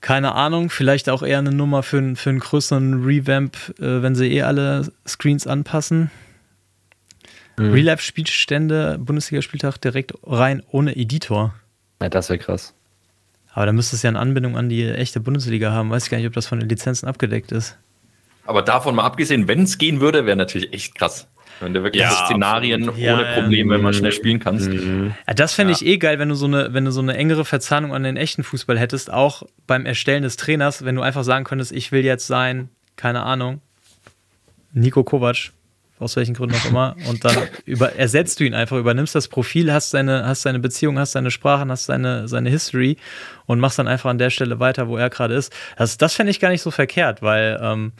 [0.00, 4.14] Keine Ahnung, vielleicht auch eher eine Nummer für, einen- für einen größeren Revamp, äh, wenn
[4.14, 6.10] sie eh alle Screens anpassen.
[7.58, 7.72] Mhm.
[7.72, 11.54] Real-Life-Spielstände, Bundesligaspieltag direkt rein ohne Editor.
[12.00, 12.74] Ja, das wäre krass.
[13.52, 15.88] Aber da müsste es ja eine Anbindung an die echte Bundesliga haben.
[15.90, 17.78] Weiß ich gar nicht, ob das von den Lizenzen abgedeckt ist.
[18.46, 21.28] Aber davon mal abgesehen, wenn es gehen würde, wäre natürlich echt krass.
[21.60, 22.90] Wenn du wirklich Ja, Szenarien.
[22.96, 23.40] Ja, ohne ja.
[23.40, 24.70] Probleme mal schnell spielen kannst.
[24.70, 27.44] Ja, das fände ich eh geil, wenn du, so eine, wenn du so eine engere
[27.44, 31.44] Verzahnung an den echten Fußball hättest, auch beim Erstellen des Trainers, wenn du einfach sagen
[31.44, 33.60] könntest, ich will jetzt sein, keine Ahnung,
[34.72, 35.52] Nico Kovac,
[35.98, 39.72] aus welchen Gründen auch immer, und dann über, ersetzt du ihn einfach, übernimmst das Profil,
[39.72, 42.98] hast seine, hast seine Beziehung, hast seine Sprachen, hast seine, seine History
[43.46, 45.54] und machst dann einfach an der Stelle weiter, wo er gerade ist.
[45.78, 47.92] Das, das fände ich gar nicht so verkehrt, weil ähm,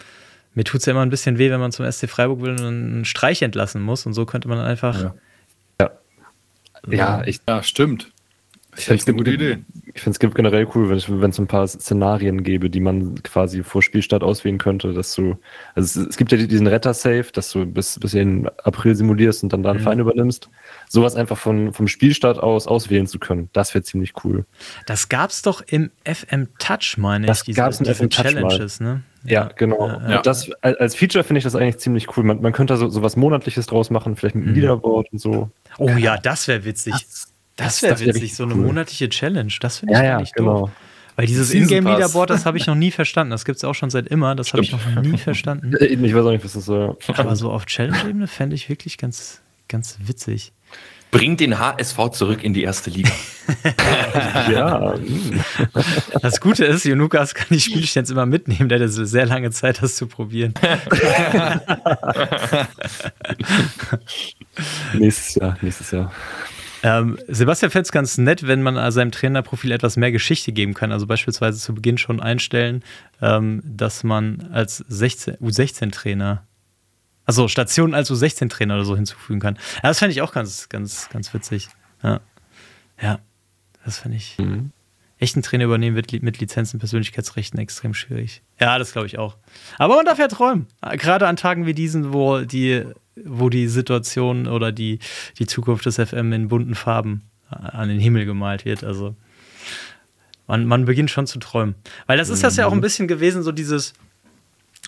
[0.56, 2.60] mir tut es ja immer ein bisschen weh, wenn man zum SC Freiburg will und
[2.64, 5.00] einen Streich entlassen muss und so könnte man einfach.
[5.04, 5.14] Ja.
[6.88, 8.12] Ja, ich, Ja, stimmt.
[8.76, 9.58] ich Das ist finde eine gute Idee.
[9.94, 13.20] Ich finde es generell cool, wenn es wenn es ein paar Szenarien gäbe, die man
[13.22, 15.36] quasi vor Spielstart auswählen könnte, dass du,
[15.74, 19.52] also es, es gibt ja diesen Retter-Safe, dass du bis, bis in April simulierst und
[19.52, 19.84] dann da einen Mhm.
[19.84, 20.48] Verein übernimmst.
[20.88, 24.44] Sowas einfach von, vom Spielstart aus auswählen zu können, das wäre ziemlich cool.
[24.86, 27.44] Das gab's doch im FM Touch, meine Das ich.
[27.46, 28.42] Diese, gab's im diese FM Touch mal.
[28.48, 29.02] Challenges, ne?
[29.28, 29.88] Ja, genau.
[29.88, 30.22] Ja, Und ja.
[30.22, 32.24] Das, als Feature finde ich das eigentlich ziemlich cool.
[32.24, 34.60] Man, man könnte so, so was Monatliches draus machen, vielleicht mit einem Mhm.
[34.60, 35.50] Leaderboard und so.
[35.78, 36.92] Oh ja, das wäre witzig.
[36.92, 38.62] Das, das wäre wär witzig, so eine cool.
[38.66, 39.52] monatliche Challenge.
[39.60, 40.60] Das finde ich Ja, gar ja, nicht genau.
[40.60, 40.70] doof.
[41.16, 43.30] Weil dieses Ingame-Leaderboard, das habe ich noch nie verstanden.
[43.30, 44.34] Das gibt es auch schon seit immer.
[44.34, 45.74] Das habe ich noch nie verstanden.
[45.80, 46.96] Äh, Ich weiß auch nicht, was das soll.
[47.16, 50.52] Aber so auf Challenge-Ebene fände ich wirklich ganz, ganz witzig.
[51.16, 53.10] Bringt den HSV zurück in die erste Liga.
[54.50, 54.94] ja.
[56.20, 58.68] Das Gute ist, Junukas kann die Spielstands immer mitnehmen.
[58.68, 60.52] Der hat jetzt sehr lange Zeit, das zu probieren.
[64.92, 66.12] nächstes Jahr, nächstes Jahr.
[66.82, 70.92] Ähm, Sebastian fände es ganz nett, wenn man seinem Trainerprofil etwas mehr Geschichte geben kann.
[70.92, 72.84] Also beispielsweise zu Beginn schon einstellen,
[73.22, 76.46] ähm, dass man als 16 U16-Trainer,
[77.26, 79.56] also Stationen als U16-Trainer oder so hinzufügen kann.
[79.76, 81.68] Ja, das fände ich auch ganz, ganz, ganz witzig.
[82.02, 82.20] Ja,
[83.02, 83.18] ja
[83.84, 84.38] das fände ich.
[84.38, 84.70] Mhm.
[85.18, 88.42] Echten Trainer übernehmen wird li- mit Lizenzen, Persönlichkeitsrechten extrem schwierig.
[88.60, 89.36] Ja, das glaube ich auch.
[89.78, 90.66] Aber man darf ja träumen.
[90.92, 92.84] Gerade an Tagen wie diesen, wo die,
[93.24, 94.98] wo die Situation oder die,
[95.38, 98.84] die Zukunft des FM in bunten Farben an den Himmel gemalt wird.
[98.84, 99.16] Also
[100.46, 101.76] man, man beginnt schon zu träumen.
[102.06, 103.94] Weil das ist das ja auch ein bisschen gewesen, so dieses,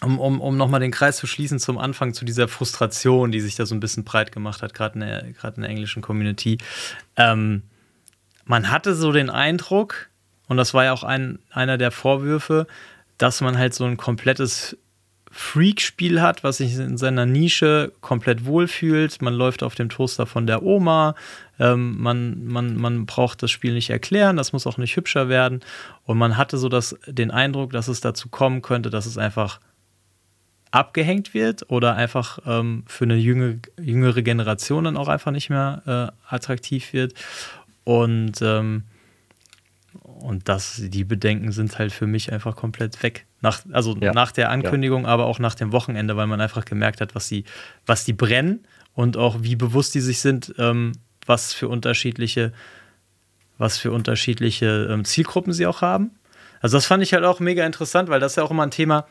[0.03, 3.57] um, um, um nochmal den Kreis zu schließen zum Anfang, zu dieser Frustration, die sich
[3.57, 6.59] da so ein bisschen breit gemacht hat, gerade in, der- in der englischen Community.
[7.17, 7.63] Ähm,
[8.45, 10.09] man hatte so den Eindruck,
[10.47, 12.67] und das war ja auch ein, einer der Vorwürfe,
[13.19, 14.77] dass man halt so ein komplettes
[15.31, 19.21] Freak-Spiel hat, was sich in seiner Nische komplett wohlfühlt.
[19.21, 21.15] Man läuft auf dem Toaster von der Oma.
[21.59, 25.61] Ähm, man, man, man braucht das Spiel nicht erklären, das muss auch nicht hübscher werden.
[26.05, 29.61] Und man hatte so das, den Eindruck, dass es dazu kommen könnte, dass es einfach
[30.71, 36.13] abgehängt wird oder einfach ähm, für eine jüngere, jüngere Generation dann auch einfach nicht mehr
[36.29, 37.15] äh, attraktiv wird.
[37.85, 38.85] Und, ähm,
[40.03, 43.27] und das, die Bedenken sind halt für mich einfach komplett weg.
[43.41, 44.13] Nach, also Ja.
[44.13, 47.45] nach der Ankündigung, aber auch nach dem Wochenende, weil man einfach gemerkt hat, was die,
[47.87, 50.93] was die brennen und auch wie bewusst die sich sind, ähm,
[51.25, 52.53] was für unterschiedliche,
[53.57, 56.11] was für unterschiedliche ähm, Zielgruppen sie auch haben.
[56.61, 58.71] Also das fand ich halt auch mega interessant, weil das ist ja auch immer ein
[58.71, 59.07] Thema,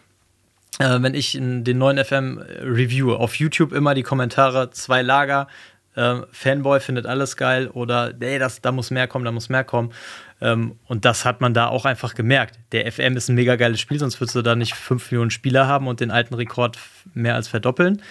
[0.79, 5.47] äh, wenn ich in den neuen FM review auf YouTube immer die Kommentare, zwei Lager,
[5.95, 9.63] äh, Fanboy findet alles geil oder nee, das, da muss mehr kommen, da muss mehr
[9.63, 9.91] kommen.
[10.39, 12.59] Ähm, und das hat man da auch einfach gemerkt.
[12.71, 15.67] Der FM ist ein mega geiles Spiel, sonst würdest du da nicht 5 Millionen Spieler
[15.67, 16.77] haben und den alten Rekord
[17.15, 18.01] mehr als verdoppeln.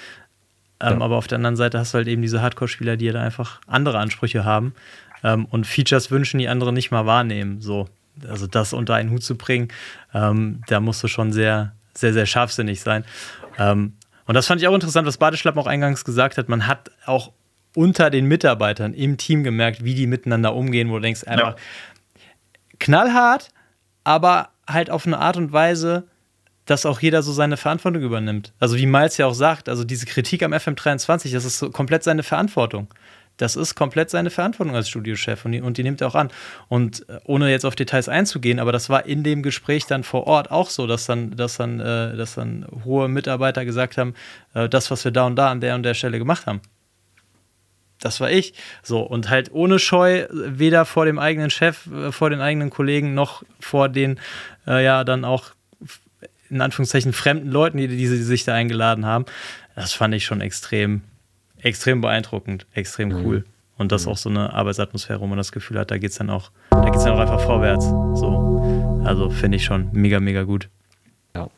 [0.80, 1.04] Ähm, ja.
[1.04, 3.98] Aber auf der anderen Seite hast du halt eben diese Hardcore-Spieler, die da einfach andere
[3.98, 4.74] Ansprüche haben
[5.22, 7.60] ähm, und Features wünschen, die andere nicht mal wahrnehmen.
[7.60, 7.88] So.
[8.28, 9.68] Also das unter einen Hut zu bringen,
[10.12, 13.04] ähm, da musst du schon sehr, sehr, sehr scharfsinnig sein.
[13.58, 13.94] Ähm,
[14.26, 16.48] und das fand ich auch interessant, was Badeschlappen auch eingangs gesagt hat.
[16.48, 17.32] Man hat auch
[17.74, 22.22] unter den Mitarbeitern im Team gemerkt, wie die miteinander umgehen, wo du denkst, einfach ja.
[22.78, 23.50] knallhart,
[24.02, 26.08] aber halt auf eine Art und Weise,
[26.64, 28.52] dass auch jeder so seine Verantwortung übernimmt.
[28.58, 32.02] Also wie Miles ja auch sagt, also diese Kritik am FM23, das ist so komplett
[32.02, 32.88] seine Verantwortung.
[33.36, 36.30] Das ist komplett seine Verantwortung als Studiochef und die, und die nimmt er auch an.
[36.68, 40.26] Und äh, ohne jetzt auf Details einzugehen, aber das war in dem Gespräch dann vor
[40.26, 44.14] Ort auch so, dass dann, dass dann, äh, dass dann hohe Mitarbeiter gesagt haben,
[44.54, 46.60] äh, das, was wir da und da an der und der Stelle gemacht haben,
[48.00, 48.54] das war ich.
[48.82, 53.14] So, und halt ohne Scheu, weder vor dem eigenen Chef, äh, vor den eigenen Kollegen,
[53.14, 54.20] noch vor den,
[54.66, 55.50] äh, ja, dann auch
[56.48, 59.26] in Anführungszeichen fremden Leuten, die, die, sich da eingeladen haben.
[59.74, 61.02] Das fand ich schon extrem,
[61.66, 63.24] extrem beeindruckend, extrem mhm.
[63.24, 63.44] cool.
[63.76, 64.12] Und das mhm.
[64.12, 66.88] auch so eine Arbeitsatmosphäre, wo man das Gefühl hat, da geht es dann auch, da
[66.88, 67.84] geht's dann auch einfach vorwärts.
[67.84, 69.02] So.
[69.04, 70.68] Also finde ich schon mega, mega gut.
[71.34, 71.48] Ja.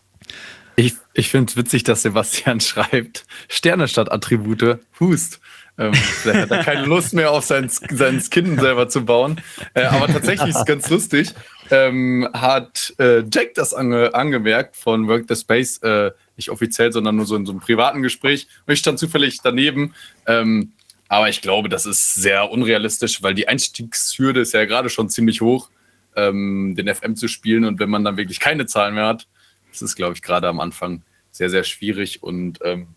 [0.76, 5.40] Ich, ich finde es witzig, dass Sebastian schreibt, Sterne statt Attribute, Hust.
[5.76, 9.40] Ähm, vielleicht hat er keine Lust mehr auf sein, seinen Skin selber zu bauen.
[9.74, 11.28] Äh, aber tatsächlich ist es ganz lustig.
[11.70, 17.16] Ähm, hat äh, Jack das ange angemerkt von Work the Space, äh, nicht offiziell, sondern
[17.16, 18.48] nur so in so einem privaten Gespräch.
[18.66, 19.94] Und ich stand zufällig daneben.
[20.26, 20.72] Ähm,
[21.08, 25.40] aber ich glaube, das ist sehr unrealistisch, weil die Einstiegshürde ist ja gerade schon ziemlich
[25.40, 25.70] hoch,
[26.16, 27.64] ähm, den FM zu spielen.
[27.64, 29.26] Und wenn man dann wirklich keine Zahlen mehr hat,
[29.70, 32.22] das ist, glaube ich, gerade am Anfang sehr, sehr schwierig.
[32.22, 32.88] Und ähm,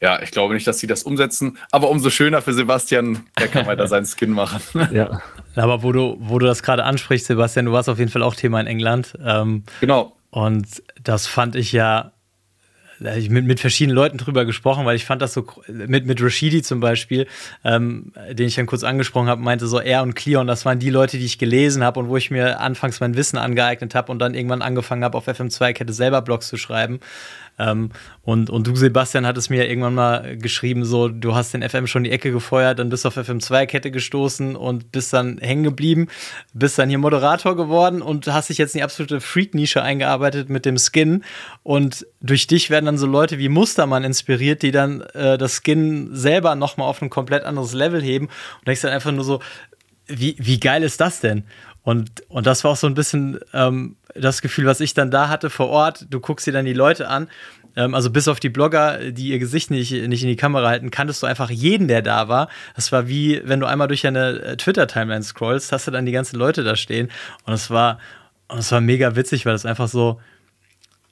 [0.00, 3.66] ja, ich glaube nicht, dass sie das umsetzen, aber umso schöner für Sebastian, der kann
[3.66, 4.60] weiter seinen Skin machen.
[4.92, 5.22] Ja.
[5.56, 8.34] Aber wo du, wo du das gerade ansprichst, Sebastian, du warst auf jeden Fall auch
[8.34, 9.14] Thema in England.
[9.24, 10.16] Ähm, genau.
[10.30, 12.12] Und das fand ich ja
[13.16, 16.62] ich mit, mit verschiedenen Leuten drüber gesprochen, weil ich fand das so, mit, mit Rashidi
[16.62, 17.26] zum Beispiel,
[17.64, 20.90] ähm, den ich dann kurz angesprochen habe, meinte so, er und Cleon, das waren die
[20.90, 24.18] Leute, die ich gelesen habe und wo ich mir anfangs mein Wissen angeeignet habe und
[24.18, 27.00] dann irgendwann angefangen habe, auf FM2-Kette selber Blogs zu schreiben.
[27.58, 27.90] Ähm,
[28.22, 32.04] und, und du, Sebastian, hattest mir irgendwann mal geschrieben, so, du hast den FM schon
[32.04, 36.08] die Ecke gefeuert, dann bist du auf FM2-Kette gestoßen und bist dann hängen geblieben,
[36.52, 40.64] bist dann hier Moderator geworden und hast dich jetzt in die absolute Freak-Nische eingearbeitet mit
[40.64, 41.24] dem Skin.
[41.62, 46.10] Und durch dich werden dann so Leute wie Mustermann inspiriert, die dann äh, das Skin
[46.12, 48.26] selber nochmal auf ein komplett anderes Level heben.
[48.26, 49.40] Und denkst dann einfach nur so,
[50.06, 51.44] wie, wie geil ist das denn?
[51.84, 55.28] Und, und das war auch so ein bisschen ähm, das Gefühl, was ich dann da
[55.28, 56.06] hatte vor Ort.
[56.08, 57.28] Du guckst dir dann die Leute an.
[57.76, 60.90] Ähm, also bis auf die Blogger, die ihr Gesicht nicht, nicht in die Kamera halten,
[60.90, 62.48] kanntest du einfach jeden, der da war.
[62.74, 66.12] Das war wie, wenn du einmal durch eine äh, Twitter-Timeline scrollst, hast du dann die
[66.12, 67.10] ganzen Leute da stehen.
[67.44, 67.98] Und es war,
[68.48, 70.20] und es war mega witzig, weil das einfach so,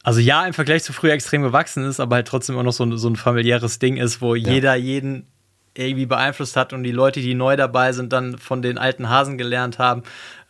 [0.03, 2.97] also ja, im Vergleich zu früher extrem gewachsen ist, aber halt trotzdem immer noch so,
[2.97, 4.53] so ein familiäres Ding ist, wo ja.
[4.53, 5.27] jeder jeden
[5.75, 9.39] irgendwie beeinflusst hat und die Leute, die neu dabei sind, dann von den alten Hasen
[9.39, 10.03] gelernt haben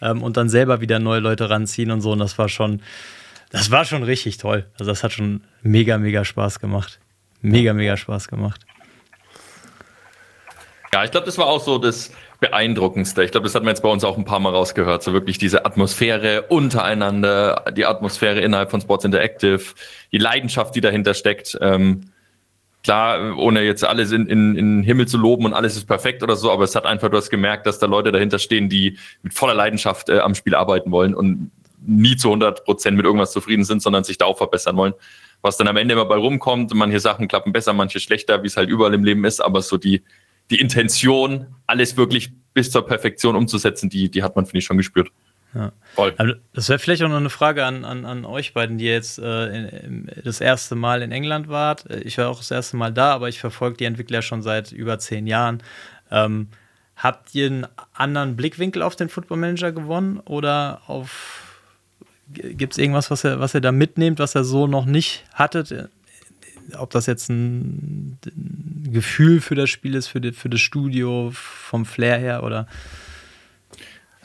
[0.03, 2.12] ähm, und dann selber wieder neue Leute ranziehen und so.
[2.12, 2.82] Und das war schon,
[3.50, 4.66] das war schon richtig toll.
[4.78, 6.98] Also das hat schon mega, mega Spaß gemacht.
[7.40, 8.61] Mega, mega Spaß gemacht.
[10.92, 13.24] Ja, ich glaube, das war auch so das Beeindruckendste.
[13.24, 15.03] Ich glaube, das hat man jetzt bei uns auch ein paar Mal rausgehört.
[15.03, 19.62] So wirklich diese Atmosphäre untereinander, die Atmosphäre innerhalb von Sports Interactive,
[20.12, 21.57] die Leidenschaft, die dahinter steckt.
[21.62, 22.11] Ähm,
[22.83, 26.22] klar, ohne jetzt alles in, in, in den Himmel zu loben und alles ist perfekt
[26.22, 28.99] oder so, aber es hat einfach, du hast gemerkt, dass da Leute dahinter stehen, die
[29.22, 31.51] mit voller Leidenschaft äh, am Spiel arbeiten wollen und
[31.85, 34.95] nie zu 100 Prozent mit irgendwas zufrieden sind, sondern sich da auch verbessern wollen.
[35.41, 38.57] Was dann am Ende immer bei rumkommt, manche Sachen klappen besser, manche schlechter, wie es
[38.57, 40.03] halt überall im Leben ist, aber so die,
[40.51, 44.76] die Intention, alles wirklich bis zur Perfektion umzusetzen, die, die hat man, finde ich, schon
[44.76, 45.11] gespürt.
[45.55, 45.72] Ja.
[45.94, 46.14] Voll.
[46.16, 49.18] Aber das wäre vielleicht auch noch eine Frage an, an, an euch beiden, die jetzt
[49.18, 51.84] äh, in, das erste Mal in England wart.
[52.05, 54.98] Ich war auch das erste Mal da, aber ich verfolge die Entwickler schon seit über
[54.98, 55.62] zehn Jahren.
[56.11, 56.48] Ähm,
[56.96, 61.48] habt ihr einen anderen Blickwinkel auf den Football Manager gewonnen oder auf
[62.28, 65.90] gibt es irgendwas, was ihr, was ihr da mitnehmt, was ihr so noch nicht hattet?
[66.78, 71.31] Ob das jetzt ein, ein Gefühl für das Spiel ist, für, die, für das Studio,
[71.32, 72.66] vom Flair her oder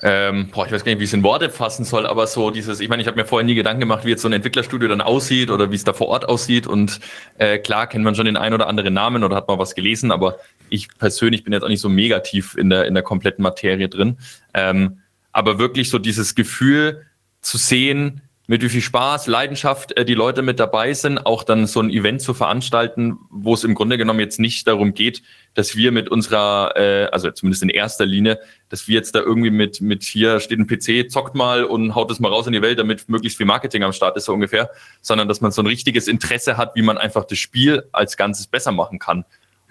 [0.04, 2.52] ähm, boah, ich weiß gar nicht, wie ich es in Worte fassen soll, aber so
[2.52, 4.88] dieses, ich meine, ich habe mir vorher nie Gedanken gemacht, wie jetzt so ein Entwicklerstudio
[4.88, 6.68] dann aussieht oder wie es da vor Ort aussieht.
[6.68, 7.00] Und
[7.40, 10.12] äh, klar kennt man schon den einen oder anderen Namen oder hat mal was gelesen,
[10.12, 10.38] aber
[10.70, 13.90] ich persönlich bin jetzt auch nicht so mega tief in der, in der kompletten Materie
[13.90, 14.18] drin.
[14.54, 15.00] Ähm,
[15.32, 17.06] aber wirklich so dieses Gefühl
[17.42, 21.68] zu sehen, mit wie viel Spaß, Leidenschaft äh, die Leute mit dabei sind, auch dann
[21.68, 25.22] so ein Event zu veranstalten, wo es im Grunde genommen jetzt nicht darum geht,
[25.54, 29.52] dass wir mit unserer, äh, also zumindest in erster Linie, dass wir jetzt da irgendwie
[29.52, 32.62] mit, mit hier steht ein PC, zockt mal und haut es mal raus in die
[32.62, 34.72] Welt, damit möglichst viel Marketing am Start ist, so ungefähr,
[35.02, 38.48] sondern dass man so ein richtiges Interesse hat, wie man einfach das Spiel als Ganzes
[38.48, 39.26] besser machen kann.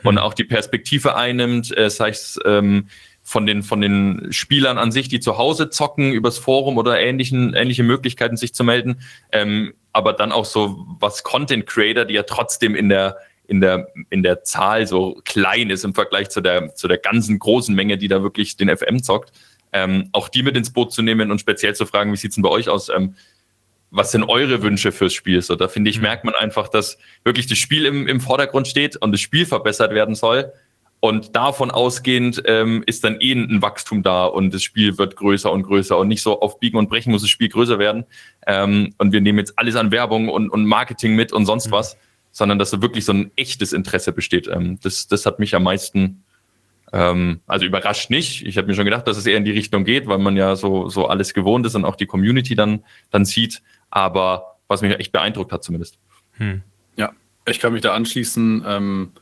[0.05, 2.89] und auch die Perspektive einnimmt, äh, sei es ähm,
[3.27, 7.55] von den, von den Spielern an sich, die zu Hause zocken, übers Forum oder ähnlichen,
[7.55, 9.01] ähnliche Möglichkeiten sich zu melden.
[9.33, 13.17] Ähm, aber dann auch so was Content Creator, die ja trotzdem in der,
[13.49, 17.41] in der, in der Zahl so klein ist im Vergleich zu der, zu der ganzen
[17.41, 19.33] großen Menge, die da wirklich den FM zockt.
[19.73, 22.43] Ähm, auch die mit ins Boot zu nehmen und speziell zu fragen, wie sieht's denn
[22.43, 22.91] bei euch aus?
[22.91, 23.17] Ähm,
[23.91, 25.43] was sind eure Wünsche fürs Spiel?
[25.43, 26.03] So, da finde ich, mhm.
[26.03, 29.93] merkt man einfach, dass wirklich das Spiel im, im Vordergrund steht und das Spiel verbessert
[29.93, 30.53] werden soll.
[31.01, 35.53] Und davon ausgehend ähm, ist dann eh ein Wachstum da und das Spiel wird größer
[35.53, 38.05] und größer und nicht so auf Biegen und Brechen muss das Spiel größer werden.
[38.47, 41.73] Ähm, und wir nehmen jetzt alles an Werbung und, und Marketing mit und sonst mhm.
[41.73, 41.99] was,
[42.33, 44.49] sondern dass da wirklich so ein echtes Interesse besteht.
[44.49, 46.25] Ähm, das, das hat mich am meisten,
[46.93, 48.47] ähm, also überrascht nicht.
[48.47, 50.57] Ich habe mir schon gedacht, dass es eher in die Richtung geht, weil man ja
[50.57, 53.63] so, so alles gewohnt ist und auch die Community dann, dann sieht.
[53.91, 55.99] Aber was mich echt beeindruckt hat zumindest.
[56.39, 56.63] Hm.
[56.97, 57.13] Ja,
[57.47, 59.13] ich kann mich da anschließen.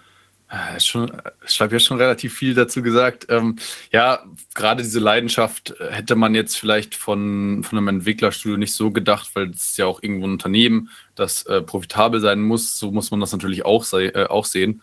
[0.50, 1.10] Äh, schon,
[1.46, 3.26] ich habe ja schon relativ viel dazu gesagt.
[3.28, 3.56] Ähm,
[3.90, 8.90] ja, gerade diese Leidenschaft äh, hätte man jetzt vielleicht von, von einem Entwicklerstudio nicht so
[8.90, 12.78] gedacht, weil es ist ja auch irgendwo ein Unternehmen, das äh, profitabel sein muss.
[12.78, 14.82] So muss man das natürlich auch, sei, äh, auch sehen.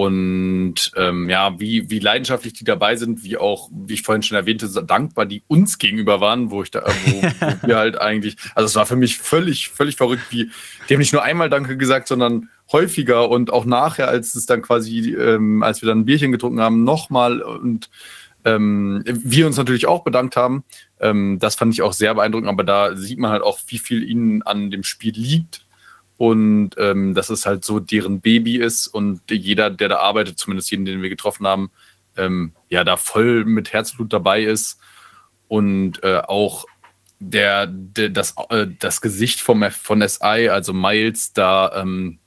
[0.00, 4.38] Und ähm, ja, wie, wie leidenschaftlich die dabei sind, wie auch, wie ich vorhin schon
[4.38, 8.64] erwähnte, dankbar die uns gegenüber waren, wo ich da, wo, wo wir halt eigentlich, also
[8.64, 10.48] es war für mich völlig, völlig verrückt, wie,
[10.88, 14.62] die haben nicht nur einmal Danke gesagt, sondern häufiger und auch nachher, als es dann
[14.62, 17.90] quasi, ähm, als wir dann ein Bierchen getrunken haben, nochmal und
[18.46, 20.64] ähm, wir uns natürlich auch bedankt haben.
[20.98, 24.02] Ähm, das fand ich auch sehr beeindruckend, aber da sieht man halt auch, wie viel
[24.02, 25.66] ihnen an dem Spiel liegt
[26.20, 30.70] und ähm, dass es halt so deren Baby ist und jeder, der da arbeitet, zumindest
[30.70, 31.70] jeden, den wir getroffen haben,
[32.14, 34.78] ähm, ja, da voll mit Herzblut dabei ist
[35.48, 36.66] und äh, auch
[37.20, 42.18] der, der das, äh, das Gesicht vom, von SI, also Miles, da ähm,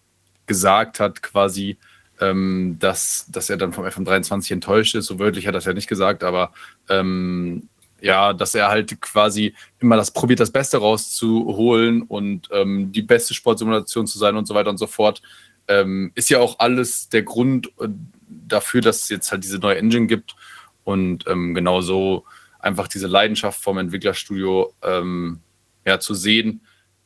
[0.47, 1.77] gesagt hat, quasi,
[2.19, 5.05] ähm, dass, dass er dann vom FM23 enttäuscht ist.
[5.05, 6.51] So wörtlich hat er das ja nicht gesagt, aber
[6.89, 7.69] ähm,
[8.03, 13.33] ja, dass er halt quasi immer das probiert, das Beste rauszuholen und ähm, die beste
[13.33, 15.21] Sportsimulation zu sein und so weiter und so fort.
[15.69, 17.87] Ähm, ist ja auch alles der Grund äh,
[18.27, 20.35] dafür, dass es jetzt halt diese neue Engine gibt
[20.83, 22.25] und ähm, genau so
[22.59, 25.39] einfach diese Leidenschaft vom Entwicklerstudio ähm,
[25.85, 26.59] ja, zu sehen,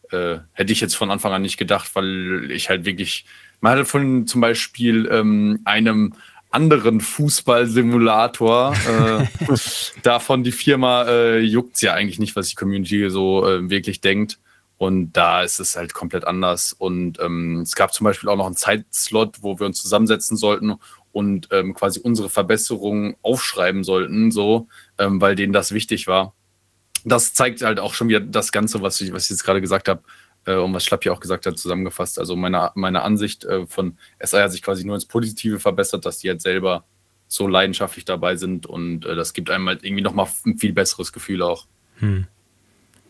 [0.10, 3.26] äh, hätte ich jetzt von Anfang an nicht gedacht, weil ich halt wirklich,
[3.61, 6.15] man hatte von zum Beispiel ähm, einem
[6.58, 8.74] anderen Fußballsimulator.
[8.74, 9.28] äh,
[10.02, 14.02] davon die Firma äh, juckt es ja eigentlich nicht, was die Community so äh, wirklich
[14.02, 14.40] denkt.
[14.78, 16.74] Und da ist es halt komplett anders.
[16.74, 20.74] Und ähm, es gab zum Beispiel auch noch einen Zeitslot, wo wir uns zusammensetzen sollten
[21.12, 24.68] und ähm, quasi unsere Verbesserungen aufschreiben sollten, so,
[24.98, 26.34] ähm, weil denen das wichtig war.
[27.06, 29.90] Das zeigt halt auch schon wieder das Ganze, was ich, was ich jetzt gerade gesagt
[29.90, 30.02] habe,
[30.48, 32.18] äh, und was Schlapp ja auch gesagt hat, zusammengefasst.
[32.18, 36.19] Also meine, meine Ansicht äh, von SI hat sich quasi nur ins Positive verbessert, dass
[36.19, 36.86] die halt selber
[37.28, 41.11] so leidenschaftlich dabei sind und äh, das gibt einem halt irgendwie nochmal ein viel besseres
[41.11, 41.68] Gefühl auch.
[41.99, 42.26] Hm.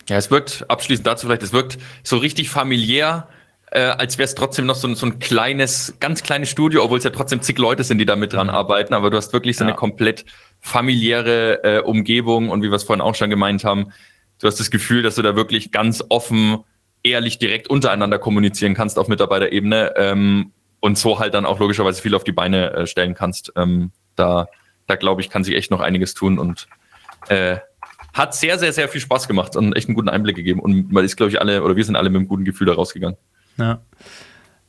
[0.08, 3.28] Ja, es wirkt, abschließend dazu vielleicht, es wirkt so richtig familiär,
[3.70, 6.98] äh, als wäre es trotzdem noch so ein, so ein kleines, ganz kleines Studio, obwohl
[6.98, 9.56] es ja trotzdem zig Leute sind, die da mit dran arbeiten, aber du hast wirklich
[9.56, 9.68] so ja.
[9.68, 10.24] eine komplett
[10.60, 13.92] familiäre äh, Umgebung und wie wir es vorhin auch schon gemeint haben,
[14.40, 16.64] du hast das Gefühl, dass du da wirklich ganz offen
[17.10, 22.14] ehrlich direkt untereinander kommunizieren kannst auf Mitarbeiterebene ähm, und so halt dann auch logischerweise viel
[22.14, 23.52] auf die Beine äh, stellen kannst.
[23.56, 24.48] Ähm, da,
[24.86, 26.68] da glaube ich, kann sich echt noch einiges tun und
[27.28, 27.58] äh,
[28.12, 30.60] hat sehr, sehr, sehr viel Spaß gemacht und echt einen guten Einblick gegeben.
[30.60, 32.74] Und man ist, glaube ich, alle, oder wir sind alle mit einem guten Gefühl da
[32.74, 33.16] rausgegangen.
[33.58, 33.80] Ja.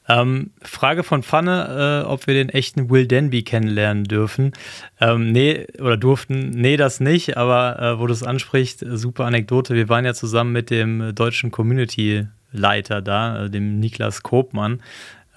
[0.10, 4.54] Ähm, Frage von Pfanne, äh, ob wir den echten Will Denby kennenlernen dürfen.
[5.00, 6.50] Ähm, nee, oder durften.
[6.50, 9.76] Nee, das nicht, aber äh, wo du es ansprichst, super Anekdote.
[9.76, 14.82] Wir waren ja zusammen mit dem deutschen Community-Leiter da, äh, dem Niklas Kopmann,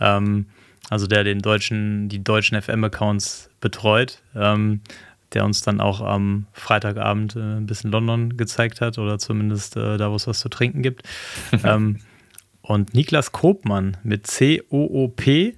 [0.00, 0.46] ähm,
[0.88, 4.22] also der den deutschen, die deutschen FM-Accounts betreut.
[4.34, 4.80] Ähm,
[5.34, 9.96] der uns dann auch am Freitagabend äh, ein bisschen London gezeigt hat oder zumindest äh,
[9.96, 11.04] da, wo es was zu trinken gibt.
[11.64, 12.00] ähm,
[12.72, 15.56] und Niklas Kopmann mit C-O-O-P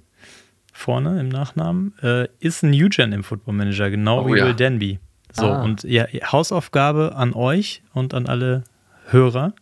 [0.73, 4.45] vorne im Nachnamen äh, ist ein New-Gen im Football Manager, genau oh, wie ja.
[4.45, 4.99] Will Denby.
[5.31, 5.63] So, ah.
[5.63, 8.65] und ja, Hausaufgabe an euch und an alle
[9.07, 9.53] Hörer.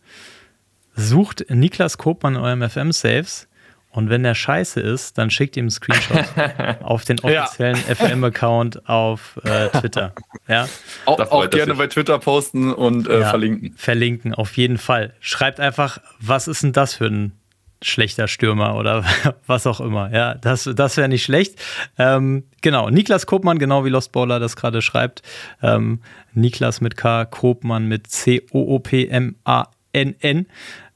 [0.96, 3.48] Sucht Niklas Kopmann in eurem FM-Saves
[3.94, 6.24] und wenn der scheiße ist, dann schickt ihm einen Screenshot
[6.82, 7.94] auf den offiziellen ja.
[7.94, 10.12] FM-Account auf äh, Twitter.
[10.48, 10.68] Ja?
[11.04, 13.74] Auch, auch gerne bei Twitter posten und äh, ja, verlinken.
[13.76, 15.14] Verlinken, auf jeden Fall.
[15.20, 17.38] Schreibt einfach, was ist denn das für ein
[17.84, 19.04] schlechter Stürmer oder
[19.46, 20.12] was auch immer.
[20.12, 21.58] Ja, das, das wäre nicht schlecht.
[21.98, 25.22] Ähm, genau, Niklas Kopmann, genau wie Lost Baller das gerade schreibt.
[25.62, 26.00] Ähm,
[26.32, 29.26] Niklas mit K, Kopmann mit C-O-O-P-M-A-N-N.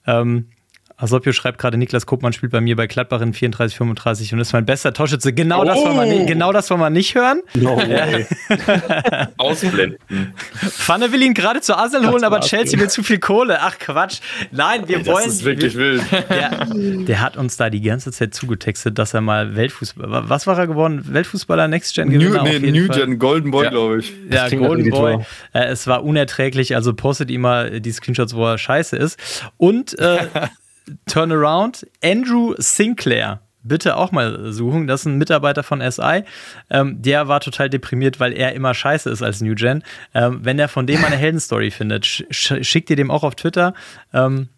[0.07, 0.49] Ähm,
[1.01, 4.53] Asopio schreibt gerade, Niklas Kopmann spielt bei mir bei Gladbach in 34, 35 und ist
[4.53, 5.33] mein bester Torschütze.
[5.33, 5.65] Genau, oh.
[5.65, 7.41] das, wollen wir nicht, genau das wollen wir nicht hören.
[7.55, 8.27] No way.
[9.37, 9.99] Ausblenden.
[10.57, 13.59] Pfanne will ihn gerade zu Arsenal holen, aber Chelsea will zu viel Kohle.
[13.61, 14.19] Ach Quatsch.
[14.51, 15.25] Nein, wir das wollen.
[15.25, 16.03] Das ist wirklich wir, wild.
[16.31, 16.67] Der,
[17.05, 20.29] der, hat uns da die ganze Zeit zugetextet, dass er mal Weltfußballer.
[20.29, 21.05] Was war er geworden?
[21.05, 23.71] Weltfußballer Next Gen New, nee, New Gen, Golden Boy, ja.
[23.71, 24.13] glaube ich.
[24.31, 25.19] Ja, Golden Boy.
[25.53, 29.17] Äh, es war unerträglich, also postet ihm mal die Screenshots, wo er scheiße ist.
[29.59, 30.27] Und äh,
[31.07, 33.41] Turnaround, Andrew Sinclair.
[33.63, 34.87] Bitte auch mal suchen.
[34.87, 36.23] Das ist ein Mitarbeiter von SI.
[36.71, 39.83] Ähm, der war total deprimiert, weil er immer scheiße ist als New Gen.
[40.15, 43.75] Ähm, wenn er von dem eine Heldenstory findet, sch schickt ihr dem auch auf Twitter.
[44.15, 44.49] Ähm,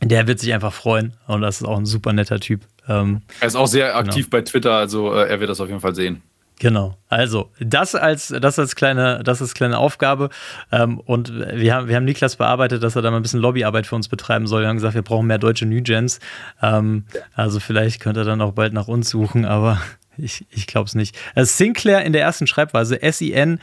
[0.00, 1.14] der wird sich einfach freuen.
[1.26, 2.62] Und das ist auch ein super netter Typ.
[2.88, 4.40] Ähm, er ist auch sehr aktiv genau.
[4.40, 6.22] bei Twitter, also äh, er wird das auf jeden Fall sehen.
[6.58, 6.96] Genau.
[7.08, 10.30] Also, das als, das als kleine, das ist kleine Aufgabe.
[10.70, 13.86] Ähm, und wir haben, wir haben Niklas bearbeitet, dass er da mal ein bisschen Lobbyarbeit
[13.86, 14.62] für uns betreiben soll.
[14.62, 16.20] Wir haben gesagt, wir brauchen mehr deutsche New Gens.
[16.62, 17.04] Ähm,
[17.34, 19.80] also, vielleicht könnte er dann auch bald nach uns suchen, aber
[20.16, 21.18] ich, ich glaube es nicht.
[21.34, 23.62] Also Sinclair in der ersten Schreibweise, S-I-N-C-L-A-I-R.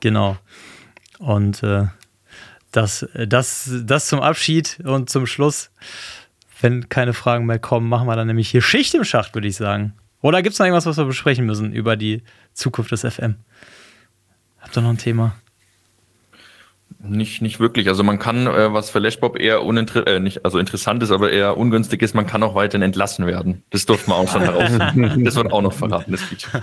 [0.00, 0.36] Genau.
[1.18, 1.86] Und äh,
[2.70, 5.70] das, das, das zum Abschied und zum Schluss.
[6.60, 9.56] Wenn keine Fragen mehr kommen, machen wir dann nämlich hier Schicht im Schacht, würde ich
[9.56, 9.94] sagen.
[10.24, 12.22] Oder gibt es noch irgendwas, was wir besprechen müssen über die
[12.54, 13.34] Zukunft des FM?
[14.58, 15.36] Habt ihr noch ein Thema?
[17.06, 17.88] Nicht, nicht wirklich.
[17.88, 21.30] Also man kann, äh, was für Lashbob eher uninter äh, nicht, also interessant ist, aber
[21.30, 23.62] eher ungünstig ist, man kann auch weiterhin entlassen werden.
[23.70, 25.24] Das durfte man auch schon herausfinden.
[25.24, 26.62] das wird auch noch verraten, das Feature.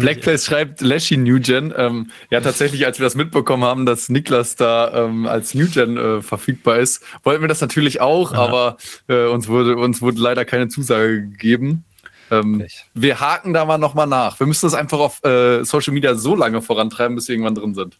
[0.00, 1.74] Blackface schreibt Lashy Newgen.
[1.76, 6.22] Ähm, ja, tatsächlich, als wir das mitbekommen haben, dass Niklas da ähm, als Newgen äh,
[6.22, 8.38] verfügbar ist, wollten wir das natürlich auch, ja.
[8.38, 8.78] aber
[9.08, 11.84] äh, uns, wurde, uns wurde leider keine Zusage gegeben.
[12.30, 14.40] Ähm, wir haken da mal nochmal nach.
[14.40, 17.74] Wir müssen das einfach auf äh, Social Media so lange vorantreiben, bis wir irgendwann drin
[17.74, 17.98] sind.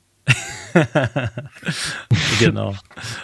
[2.39, 2.75] genau.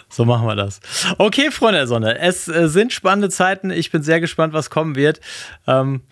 [0.08, 0.80] So machen wir das.
[1.18, 3.70] Okay, Freunde der Sonne, es äh, sind spannende Zeiten.
[3.70, 5.20] Ich bin sehr gespannt, was kommen wird.
[5.66, 6.02] Ähm,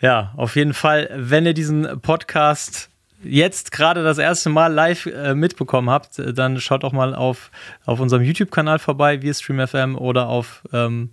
[0.00, 2.88] ja, auf jeden Fall, wenn ihr diesen Podcast
[3.22, 7.50] jetzt gerade das erste Mal live äh, mitbekommen habt, äh, dann schaut auch mal auf,
[7.84, 11.10] auf unserem YouTube-Kanal vorbei, wir Stream FM oder auf, ähm,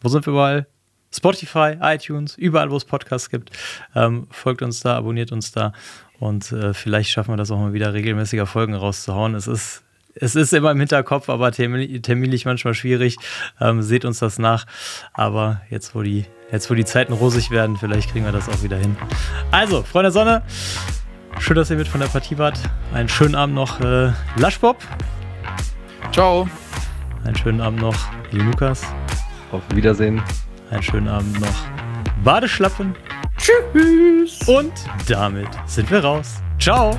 [0.00, 0.66] wo sind wir überall?
[1.12, 3.50] Spotify, iTunes, überall, wo es Podcasts gibt.
[3.96, 5.72] Ähm, folgt uns da, abonniert uns da
[6.20, 9.34] und äh, vielleicht schaffen wir das auch mal wieder regelmäßiger Folgen rauszuhauen.
[9.34, 9.82] Es ist,
[10.14, 13.16] es ist immer im Hinterkopf, aber terminlich manchmal schwierig.
[13.58, 14.66] Ähm, seht uns das nach.
[15.14, 18.62] Aber jetzt, wo die, jetzt, wo die Zeiten rosig werden, vielleicht kriegen wir das auch
[18.62, 18.96] wieder hin.
[19.50, 20.42] Also, Freunde Sonne,
[21.38, 22.60] schön, dass ihr mit von der Partie wart.
[22.92, 24.76] Einen schönen Abend noch, äh, Laschbob.
[26.12, 26.46] Ciao.
[27.24, 27.96] Einen schönen Abend noch,
[28.30, 28.82] Lukas.
[29.52, 30.22] Auf Wiedersehen.
[30.70, 31.66] Einen schönen Abend noch,
[32.22, 32.94] Badeschlappen.
[33.36, 34.46] Tschüss.
[34.48, 34.72] Und
[35.08, 36.42] damit sind wir raus.
[36.58, 36.96] Ciao.